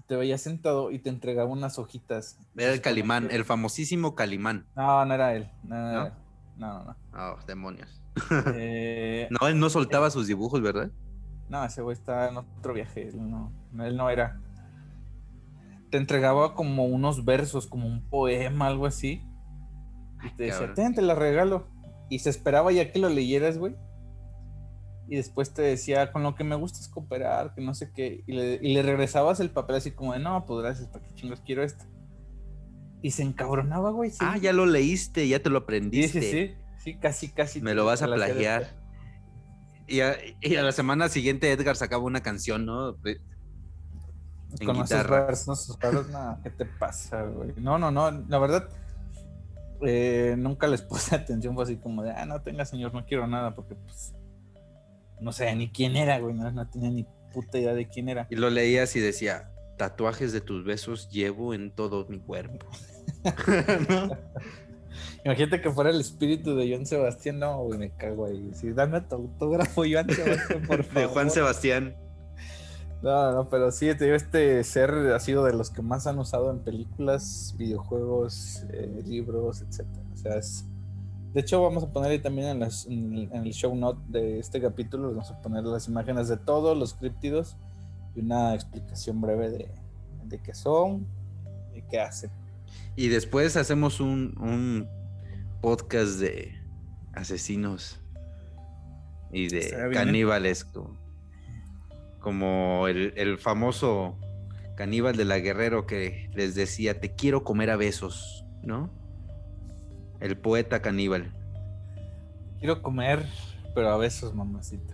te 0.08 0.16
veía 0.16 0.38
sentado 0.38 0.92
y 0.92 1.00
te 1.00 1.10
entregaba 1.10 1.50
unas 1.50 1.80
hojitas. 1.80 2.40
Era 2.56 2.74
el 2.74 2.82
Calimán, 2.82 3.30
el 3.32 3.46
famosísimo 3.46 4.16
Calimán. 4.16 4.66
No, 4.76 5.06
no 5.06 5.14
era 5.14 5.34
él. 5.34 5.50
No, 5.64 5.76
no, 5.76 5.92
¿No? 5.92 6.06
era 6.06 6.16
no, 6.58 6.84
no. 6.84 6.86
no. 6.86 6.96
Oh, 7.14 7.38
demonios. 7.48 8.02
Eh, 8.54 9.28
No, 9.40 9.48
él 9.48 9.60
no 9.60 9.70
soltaba 9.70 10.10
sus 10.10 10.28
dibujos, 10.28 10.62
¿verdad? 10.62 10.92
No, 11.50 11.64
ese 11.64 11.82
güey 11.82 11.96
está 11.96 12.30
en 12.30 12.38
otro 12.38 12.74
viaje. 12.74 13.08
Él 13.10 13.30
no, 13.30 13.52
él 13.84 13.98
no 13.98 14.10
era. 14.10 14.40
Te 15.90 15.98
entregaba 15.98 16.56
como 16.56 16.86
unos 16.86 17.26
versos, 17.26 17.68
como 17.68 17.88
un 17.88 18.02
poema, 18.10 18.68
algo 18.68 18.86
así. 18.86 19.24
Y 20.24 20.36
te 20.36 20.44
decía, 20.46 20.74
ten, 20.74 20.96
te 20.96 21.02
la 21.02 21.16
regalo. 21.16 21.68
Y 22.10 22.20
se 22.20 22.30
esperaba 22.30 22.72
ya 22.72 22.92
que 22.92 23.00
lo 23.00 23.10
leyeras, 23.10 23.58
güey. 23.58 23.76
Y 25.08 25.18
después 25.18 25.54
te 25.54 25.62
decía, 25.62 26.12
con 26.12 26.24
lo 26.24 26.36
que 26.36 26.44
me 26.44 26.56
gusta 26.56 26.80
es 26.80 26.88
cooperar, 26.88 27.54
que 27.54 27.62
no 27.62 27.74
sé 27.74 27.92
qué. 27.94 28.24
Y 28.26 28.34
le, 28.34 28.60
y 28.62 28.74
le 28.74 28.82
regresabas 28.82 29.40
el 29.40 29.52
papel 29.52 29.76
así 29.78 29.92
como 29.92 30.14
de, 30.14 30.20
no, 30.20 30.46
pues 30.46 30.64
gracias, 30.64 30.88
¿para 30.88 31.06
qué 31.06 31.14
chingos 31.14 31.42
quiero 31.42 31.64
esto? 31.64 31.86
Y 33.02 33.12
se 33.12 33.22
encabronaba, 33.22 33.92
güey. 33.92 34.10
sí. 34.10 34.18
Ah, 34.22 34.38
ya 34.38 34.52
lo 34.52 34.66
leíste, 34.66 35.28
ya 35.28 35.40
te 35.40 35.50
lo 35.52 35.60
Sí, 35.60 35.64
aprendiste. 35.64 36.22
sí, 36.22 36.32
sí. 36.32 36.56
Sí, 36.84 37.00
casi, 37.00 37.30
casi. 37.30 37.62
Me 37.62 37.74
lo 37.76 37.86
vas 37.86 38.02
a 38.02 38.08
plagiar. 38.08 38.68
Y 39.88 40.02
a, 40.02 40.16
y 40.42 40.56
a 40.56 40.64
la 40.64 40.72
semana 40.72 41.10
siguiente 41.10 41.52
Edgar 41.52 41.76
sacaba 41.76 42.04
una 42.04 42.22
canción, 42.22 42.66
¿no? 42.66 42.98
En 44.60 44.66
con 44.66 44.78
esos 44.78 45.08
versos, 45.08 45.64
esos 45.64 45.80
versos, 45.80 46.10
no, 46.10 46.40
¿qué 46.44 46.50
te 46.50 46.66
pasa, 46.66 47.24
güey? 47.24 47.54
No, 47.58 47.78
no, 47.78 47.92
no, 47.92 48.10
la 48.12 48.40
verdad, 48.40 48.70
eh, 49.86 50.36
nunca 50.38 50.68
les 50.68 50.82
puse 50.84 51.16
atención, 51.16 51.54
fue 51.56 51.64
así 51.64 51.78
como 51.78 52.04
de, 52.04 52.12
ah, 52.12 52.26
no 52.26 52.42
tenga 52.42 52.66
señor, 52.66 52.94
no 52.94 53.06
quiero 53.06 53.28
nada, 53.28 53.54
porque 53.54 53.76
pues, 53.76 54.14
no 55.20 55.32
sé 55.32 55.54
ni 55.56 55.70
quién 55.70 55.96
era, 55.96 56.20
güey, 56.20 56.34
no, 56.34 56.52
no 56.52 56.70
tenía 56.70 56.90
ni 56.90 57.06
puta 57.34 57.58
idea 57.58 57.74
de 57.74 57.88
quién 57.88 58.10
era. 58.10 58.28
Y 58.30 58.36
lo 58.36 58.50
leías 58.50 58.96
y 58.96 59.00
decía, 59.00 59.52
tatuajes 59.78 60.32
de 60.34 60.42
tus 60.42 60.64
besos 60.64 61.10
llevo 61.10 61.54
en 61.54 61.72
todo 61.72 62.06
mi 62.08 62.20
cuerpo. 62.20 62.66
¿No? 63.90 64.10
Imagínate 65.24 65.62
que 65.62 65.72
fuera 65.72 65.90
el 65.90 66.00
espíritu 66.00 66.56
de 66.56 66.70
Joan 66.70 66.86
Sebastián, 66.86 67.40
no, 67.40 67.64
güey, 67.64 67.80
me 67.80 67.90
cago 67.92 68.28
ahí. 68.28 68.52
Sí, 68.54 68.72
dame 68.72 69.02
tu 69.02 69.16
autógrafo, 69.16 69.84
Joan 69.90 70.10
Sebastián, 70.10 70.64
por 70.68 70.84
favor. 70.84 70.94
De 71.02 71.06
Juan 71.08 71.32
Sebastián. 71.32 71.96
No, 73.02 73.32
no, 73.32 73.50
pero 73.50 73.72
sí, 73.72 73.88
te 73.96 74.06
digo, 74.06 74.16
este 74.16 74.64
ser 74.64 74.92
ha 74.92 75.20
sido 75.20 75.44
de 75.44 75.54
los 75.54 75.70
que 75.70 75.82
más 75.82 76.08
han 76.08 76.18
usado 76.18 76.50
en 76.50 76.60
películas, 76.60 77.54
videojuegos, 77.58 78.66
eh, 78.72 79.04
libros, 79.06 79.62
etcétera. 79.62 80.02
O 80.14 80.18
sea, 80.18 80.38
es... 80.38 80.66
De 81.36 81.42
hecho, 81.42 81.62
vamos 81.62 81.84
a 81.84 81.92
poner 81.92 82.12
ahí 82.12 82.20
también 82.20 82.48
en, 82.48 82.60
las- 82.62 82.86
en 82.88 83.30
el- 83.34 83.52
show 83.54 83.76
note 83.76 84.00
de 84.08 84.40
este 84.40 84.62
capítulo, 84.62 85.10
vamos 85.10 85.30
a 85.30 85.42
poner 85.42 85.66
las 85.66 85.86
imágenes 85.90 86.30
de 86.30 86.38
todos 86.38 86.78
los 86.78 86.94
críptidos 86.94 87.58
y 88.16 88.22
una 88.22 88.54
explicación 88.56 89.20
breve 89.20 89.50
de, 89.50 89.72
de 90.24 90.40
qué 90.42 90.54
son 90.54 91.06
y 91.76 91.82
qué 91.84 92.00
hacen. 92.00 92.32
Y 92.96 93.10
después 93.10 93.58
hacemos 93.58 94.00
un, 94.00 94.34
un 94.40 94.88
podcast 95.62 96.20
de 96.22 96.54
asesinos 97.14 98.00
y 99.32 99.50
de 99.50 99.60
¿eh? 99.68 99.90
caníbales, 99.92 100.64
como, 100.64 100.96
como 102.22 102.88
el, 102.88 103.12
el 103.18 103.38
famoso 103.38 104.16
caníbal 104.78 105.18
de 105.18 105.26
la 105.26 105.40
Guerrero 105.40 105.86
que 105.86 106.30
les 106.34 106.56
decía, 106.56 107.02
te 107.02 107.14
quiero 107.14 107.44
comer 107.44 107.70
a 107.72 107.76
besos, 107.76 108.46
¿no? 108.64 108.90
El 110.20 110.38
poeta 110.38 110.82
caníbal. 110.82 111.34
Quiero 112.60 112.82
comer, 112.82 113.26
pero 113.74 113.90
a 113.90 113.98
besos, 113.98 114.34
mamacita. 114.34 114.94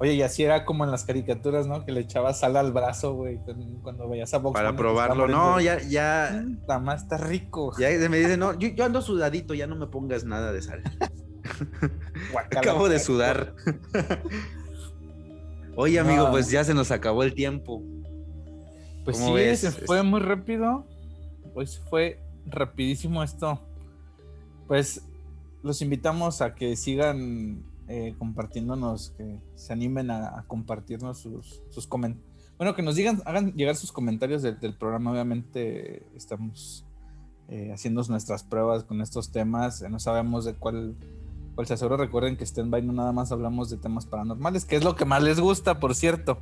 Oye, 0.00 0.14
y 0.14 0.22
así 0.22 0.44
era 0.44 0.64
como 0.64 0.84
en 0.84 0.92
las 0.92 1.04
caricaturas, 1.04 1.66
¿no? 1.66 1.84
Que 1.84 1.90
le 1.90 2.00
echabas 2.00 2.38
sal 2.38 2.56
al 2.56 2.72
brazo, 2.72 3.14
güey, 3.14 3.40
cuando- 3.82 4.08
vayas 4.08 4.32
a 4.32 4.38
Box 4.38 4.54
Para 4.54 4.76
probarlo. 4.76 5.26
No, 5.26 5.60
ya, 5.60 5.80
ya, 5.80 6.44
Nada 6.68 6.78
más 6.78 7.02
está 7.02 7.18
rico. 7.18 7.72
ya 7.78 7.88
me 8.08 8.18
dice, 8.18 8.36
no, 8.36 8.56
yo, 8.58 8.68
yo 8.68 8.84
ando 8.84 9.02
sudadito, 9.02 9.54
ya 9.54 9.66
no 9.66 9.74
me 9.74 9.88
pongas 9.88 10.24
nada 10.24 10.52
de 10.52 10.62
sal. 10.62 10.82
Guacala. 12.32 12.60
Acabo 12.60 12.88
de 12.88 13.00
sudar. 13.00 13.54
Oye, 15.76 15.98
amigo, 15.98 16.24
No. 16.26 16.30
pues 16.30 16.50
ya 16.50 16.64
se 16.64 16.74
nos 16.74 16.90
acabó 16.90 17.22
el 17.22 17.34
tiempo. 17.34 17.82
Pues 19.04 19.16
¿Cómo 19.18 19.28
sí, 19.30 19.34
ves? 19.34 19.60
se 19.60 19.70
fue 19.72 20.02
muy 20.02 20.20
rápido. 20.20 20.86
Pues 21.54 21.80
fue 21.90 22.20
rapidísimo 22.50 23.22
esto. 23.22 23.60
Pues 24.66 25.02
los 25.62 25.82
invitamos 25.82 26.40
a 26.42 26.54
que 26.54 26.76
sigan 26.76 27.62
eh, 27.88 28.14
compartiéndonos, 28.18 29.14
que 29.16 29.38
se 29.54 29.72
animen 29.72 30.10
a, 30.10 30.44
compartirnos 30.46 31.18
sus, 31.18 31.62
sus 31.70 31.86
comentarios. 31.86 32.28
Bueno, 32.58 32.74
que 32.74 32.82
nos 32.82 32.96
digan, 32.96 33.22
hagan 33.24 33.54
llegar 33.54 33.76
sus 33.76 33.92
comentarios 33.92 34.42
del, 34.42 34.58
del 34.58 34.74
programa. 34.74 35.12
Obviamente 35.12 36.04
estamos 36.16 36.84
eh, 37.48 37.70
haciendo 37.72 38.02
nuestras 38.08 38.42
pruebas 38.42 38.84
con 38.84 39.00
estos 39.00 39.30
temas. 39.30 39.80
eh, 39.80 39.88
No 39.88 39.98
sabemos 39.98 40.44
de 40.44 40.54
cuál, 40.54 40.94
cuál 41.54 41.66
se 41.66 41.74
asegura. 41.74 41.96
Recuerden 41.96 42.36
que 42.36 42.44
Stand 42.44 42.70
By 42.70 42.82
no 42.82 42.92
nada 42.92 43.12
más 43.12 43.32
hablamos 43.32 43.70
de 43.70 43.78
temas 43.78 44.04
paranormales, 44.06 44.64
que 44.64 44.76
es 44.76 44.84
lo 44.84 44.96
que 44.96 45.04
más 45.04 45.22
les 45.22 45.40
gusta, 45.40 45.80
por 45.80 45.94
cierto. 45.94 46.38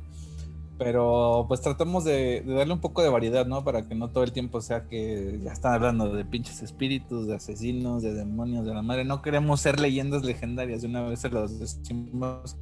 Pero 0.77 1.45
pues 1.47 1.61
tratamos 1.61 2.03
de, 2.03 2.43
darle 2.45 2.73
un 2.73 2.79
poco 2.79 3.01
de 3.01 3.09
variedad, 3.09 3.47
¿no? 3.47 3.63
Para 3.63 3.87
que 3.87 3.95
no 3.95 4.09
todo 4.09 4.23
el 4.23 4.31
tiempo 4.31 4.61
sea 4.61 4.87
que 4.87 5.39
ya 5.43 5.51
están 5.51 5.73
hablando 5.73 6.13
de 6.13 6.23
pinches 6.23 6.61
espíritus, 6.61 7.27
de 7.27 7.35
asesinos, 7.35 8.03
de 8.03 8.13
demonios, 8.13 8.65
de 8.65 8.73
la 8.75 8.83
madre. 8.83 9.03
No 9.03 9.23
queremos 9.23 9.59
ser 9.59 9.79
leyendas 9.79 10.23
legendarias, 10.23 10.81
de 10.83 10.87
una 10.87 11.01
vez 11.01 11.21
se 11.21 11.29
los 11.29 11.59
decimos. 11.59 12.57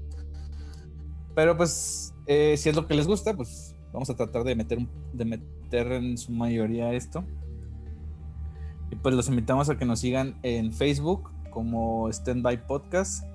Pero 1.36 1.57
pues, 1.57 2.13
eh, 2.26 2.55
si 2.57 2.70
es 2.70 2.76
lo 2.76 2.88
que 2.88 2.93
les 2.93 3.05
gusta, 3.05 3.36
pues 3.36 3.76
vamos 3.91 4.09
a 4.09 4.16
tratar 4.16 4.45
de 4.45 4.55
meter, 4.55 4.80
de 5.11 5.26
meter 5.26 5.91
en 5.91 6.18
su 6.18 6.32
mayoría 6.32 6.93
esto. 6.93 7.26
Y 8.91 8.95
pues 8.95 9.13
los 9.13 9.28
invitamos 9.28 9.70
a 9.70 9.78
que 9.78 9.84
nos 9.84 9.99
sigan 9.99 10.39
en 10.41 10.72
Facebook 10.72 11.32
como 11.49 12.09
Standby 12.11 12.66
Podcast. 12.66 13.26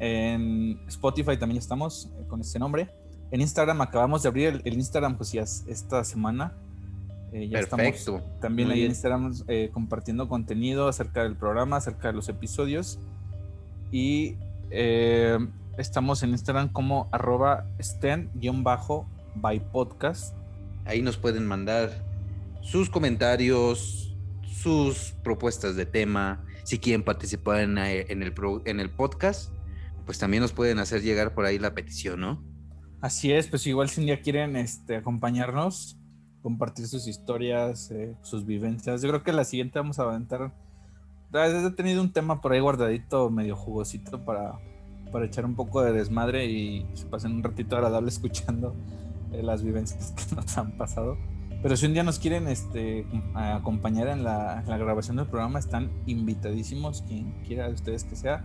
En 0.00 0.80
Spotify 0.88 1.36
también 1.36 1.58
estamos 1.58 2.10
eh, 2.18 2.26
con 2.26 2.40
este 2.40 2.58
nombre. 2.58 2.90
En 3.30 3.40
Instagram 3.40 3.80
acabamos 3.80 4.22
de 4.22 4.28
abrir 4.28 4.48
el, 4.48 4.62
el 4.64 4.74
Instagram, 4.74 5.16
pues 5.16 5.32
ya 5.32 5.42
es 5.42 5.64
esta 5.66 6.04
semana. 6.04 6.52
Eh, 7.32 7.48
ya 7.48 7.58
Perfecto. 7.58 8.16
estamos 8.16 8.40
también 8.40 8.68
Muy 8.68 8.78
ahí 8.78 8.84
en. 8.84 8.90
Instagram 8.92 9.34
eh, 9.48 9.70
compartiendo 9.72 10.28
contenido 10.28 10.88
acerca 10.88 11.22
del 11.22 11.36
programa, 11.36 11.76
acerca 11.76 12.08
de 12.08 12.14
los 12.14 12.28
episodios. 12.28 12.98
Y 13.90 14.36
eh, 14.70 15.38
estamos 15.76 16.22
en 16.22 16.30
Instagram 16.30 16.68
como 16.72 17.08
arroba 17.12 17.66
stand-by 17.78 19.70
podcast. 19.72 20.34
Ahí 20.84 21.02
nos 21.02 21.16
pueden 21.16 21.46
mandar 21.46 21.90
sus 22.62 22.88
comentarios, 22.88 24.14
sus 24.48 25.14
propuestas 25.22 25.76
de 25.76 25.84
tema. 25.84 26.44
Si 26.64 26.78
quieren 26.78 27.02
participar 27.02 27.60
en, 27.60 27.76
en 27.78 28.22
el, 28.22 28.32
en 28.64 28.80
el 28.80 28.90
podcast, 28.90 29.50
pues 30.04 30.18
también 30.18 30.42
nos 30.42 30.52
pueden 30.52 30.78
hacer 30.78 31.02
llegar 31.02 31.34
por 31.34 31.44
ahí 31.44 31.58
la 31.58 31.74
petición, 31.74 32.20
¿no? 32.20 32.42
Así 33.06 33.30
es, 33.30 33.46
pues 33.46 33.64
igual 33.68 33.88
si 33.88 34.00
un 34.00 34.06
día 34.06 34.20
quieren 34.20 34.56
este, 34.56 34.96
acompañarnos, 34.96 35.96
compartir 36.42 36.88
sus 36.88 37.06
historias, 37.06 37.92
eh, 37.92 38.16
sus 38.22 38.44
vivencias. 38.44 39.00
Yo 39.00 39.08
creo 39.10 39.22
que 39.22 39.32
la 39.32 39.44
siguiente 39.44 39.78
vamos 39.78 40.00
a 40.00 40.02
aventar. 40.02 40.52
He 41.32 41.70
tenido 41.70 42.02
un 42.02 42.12
tema 42.12 42.40
por 42.40 42.50
ahí 42.50 42.58
guardadito, 42.58 43.30
medio 43.30 43.54
jugosito 43.54 44.24
para, 44.24 44.58
para 45.12 45.24
echar 45.24 45.44
un 45.44 45.54
poco 45.54 45.82
de 45.82 45.92
desmadre 45.92 46.46
y 46.46 46.84
se 46.94 47.06
pasen 47.06 47.30
un 47.30 47.44
ratito 47.44 47.76
agradable 47.76 48.08
escuchando 48.10 48.74
eh, 49.30 49.40
las 49.40 49.62
vivencias 49.62 50.10
que 50.10 50.34
nos 50.34 50.58
han 50.58 50.72
pasado. 50.72 51.16
Pero 51.62 51.76
si 51.76 51.86
un 51.86 51.92
día 51.92 52.02
nos 52.02 52.18
quieren 52.18 52.48
este, 52.48 53.06
acompañar 53.36 54.08
en 54.08 54.24
la, 54.24 54.64
grabación 54.66 55.18
del 55.18 55.26
programa, 55.26 55.60
están 55.60 55.92
invitadísimos, 56.06 57.02
quien 57.02 57.30
quiera 57.46 57.68
de 57.68 57.74
ustedes 57.74 58.02
que 58.02 58.16
sea. 58.16 58.44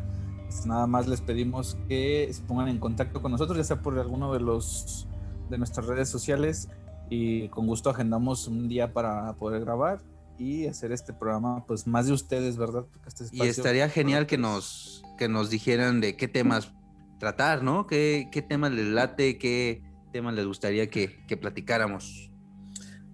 Pues 0.52 0.66
nada 0.66 0.86
más 0.86 1.08
les 1.08 1.22
pedimos 1.22 1.78
que 1.88 2.30
se 2.30 2.42
pongan 2.42 2.68
en 2.68 2.78
contacto 2.78 3.22
con 3.22 3.32
nosotros, 3.32 3.58
ya 3.58 3.64
sea 3.64 3.82
por 3.82 3.98
alguno 3.98 4.34
de 4.34 4.42
los 4.42 5.08
de 5.50 5.58
nuestras 5.58 5.86
redes 5.86 6.10
sociales 6.10 6.68
y 7.10 7.48
con 7.48 7.68
gusto 7.68 7.90
agendamos 7.90 8.50
un 8.50 8.68
día 8.68 8.92
para 8.92 9.32
poder 9.38 9.62
grabar 9.62 10.02
y 10.38 10.68
hacer 10.68 10.92
este 10.92 11.14
programa, 11.14 11.66
pues 11.66 11.88
más 11.88 12.08
de 12.08 12.12
ustedes, 12.12 12.58
¿verdad? 12.58 12.84
Este 13.08 13.28
y 13.32 13.44
estaría 13.44 13.88
genial 13.88 14.28
que 14.28 14.38
nos, 14.38 15.06
que 15.18 15.30
nos 15.30 15.50
dijeran 15.50 16.02
de 16.02 16.18
qué 16.18 16.28
temas 16.28 16.74
tratar, 17.18 17.64
¿no? 17.64 17.88
¿Qué, 17.88 18.28
qué 18.30 18.42
temas 18.42 18.74
les 18.74 18.88
late? 18.88 19.38
¿Qué 19.38 19.82
temas 20.12 20.34
les 20.34 20.46
gustaría 20.46 20.90
que, 20.90 21.26
que 21.28 21.38
platicáramos? 21.38 22.30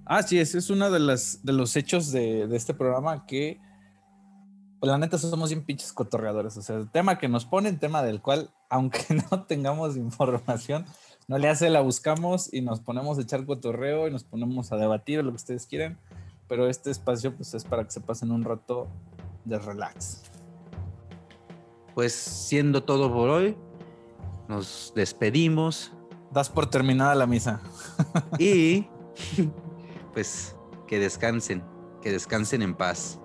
Ah, 0.07 0.23
sí, 0.23 0.39
ese 0.39 0.57
es 0.57 0.71
uno 0.71 0.89
de, 0.89 0.99
las, 0.99 1.41
de 1.43 1.53
los 1.53 1.75
hechos 1.75 2.11
de, 2.11 2.47
de 2.47 2.57
este 2.57 2.73
programa 2.73 3.27
que, 3.27 3.59
pues, 4.79 4.91
la 4.91 4.97
neta, 4.97 5.17
somos 5.17 5.49
bien 5.49 5.63
pinches 5.63 5.91
cotorreadores. 5.93 6.55
O 6.57 6.61
sea, 6.61 6.77
el 6.77 6.89
tema 6.89 7.17
que 7.17 7.27
nos 7.27 7.45
ponen, 7.45 7.79
tema 7.79 8.03
del 8.03 8.21
cual, 8.21 8.51
aunque 8.69 8.99
no 9.31 9.43
tengamos 9.45 9.97
información, 9.97 10.85
no 11.27 11.37
le 11.37 11.49
hace, 11.49 11.69
la 11.69 11.81
buscamos 11.81 12.53
y 12.53 12.61
nos 12.61 12.79
ponemos 12.79 13.17
a 13.17 13.21
echar 13.21 13.45
cotorreo 13.45 14.07
y 14.07 14.11
nos 14.11 14.23
ponemos 14.23 14.71
a 14.71 14.77
debatir 14.77 15.23
lo 15.23 15.31
que 15.31 15.37
ustedes 15.37 15.65
quieran. 15.65 15.97
Pero 16.47 16.69
este 16.69 16.91
espacio, 16.91 17.35
pues, 17.35 17.53
es 17.53 17.63
para 17.63 17.83
que 17.83 17.91
se 17.91 18.01
pasen 18.01 18.31
un 18.31 18.43
rato 18.43 18.87
de 19.45 19.59
relax. 19.59 20.23
Pues, 21.93 22.13
siendo 22.13 22.83
todo 22.83 23.11
por 23.11 23.29
hoy, 23.29 23.57
nos 24.47 24.93
despedimos. 24.95 25.91
Das 26.31 26.49
por 26.49 26.69
terminada 26.69 27.15
la 27.15 27.25
misa. 27.25 27.61
y 28.37 28.85
pues 30.13 30.55
que 30.87 30.99
descansen, 30.99 31.63
que 32.01 32.11
descansen 32.11 32.61
en 32.61 32.75
paz. 32.75 33.19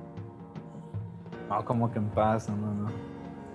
No, 1.52 1.64
como 1.64 1.90
que 1.90 1.98
en 1.98 2.08
paz, 2.08 2.48
no, 2.48 2.56
no. 2.56 2.90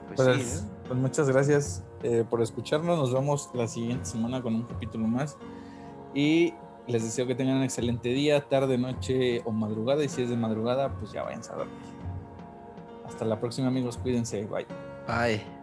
Pues, 0.07 0.21
pues, 0.21 0.61
¿eh? 0.61 0.69
pues 0.87 0.99
muchas 0.99 1.29
gracias 1.29 1.83
eh, 2.03 2.23
por 2.29 2.41
escucharnos. 2.41 2.97
Nos 2.97 3.13
vemos 3.13 3.49
la 3.53 3.67
siguiente 3.67 4.05
semana 4.05 4.41
con 4.41 4.55
un 4.55 4.63
capítulo 4.63 5.07
más. 5.07 5.37
Y 6.13 6.53
les 6.87 7.03
deseo 7.03 7.27
que 7.27 7.35
tengan 7.35 7.57
un 7.57 7.63
excelente 7.63 8.09
día, 8.09 8.47
tarde, 8.47 8.77
noche 8.77 9.41
o 9.45 9.51
madrugada. 9.51 10.03
Y 10.03 10.09
si 10.09 10.23
es 10.23 10.29
de 10.29 10.37
madrugada, 10.37 10.93
pues 10.93 11.11
ya 11.11 11.23
vayan 11.23 11.41
a 11.51 11.55
dormir. 11.55 11.75
Hasta 13.05 13.25
la 13.25 13.39
próxima, 13.39 13.67
amigos. 13.67 13.97
Cuídense. 13.97 14.45
Bye. 14.45 14.67
Bye. 15.07 15.56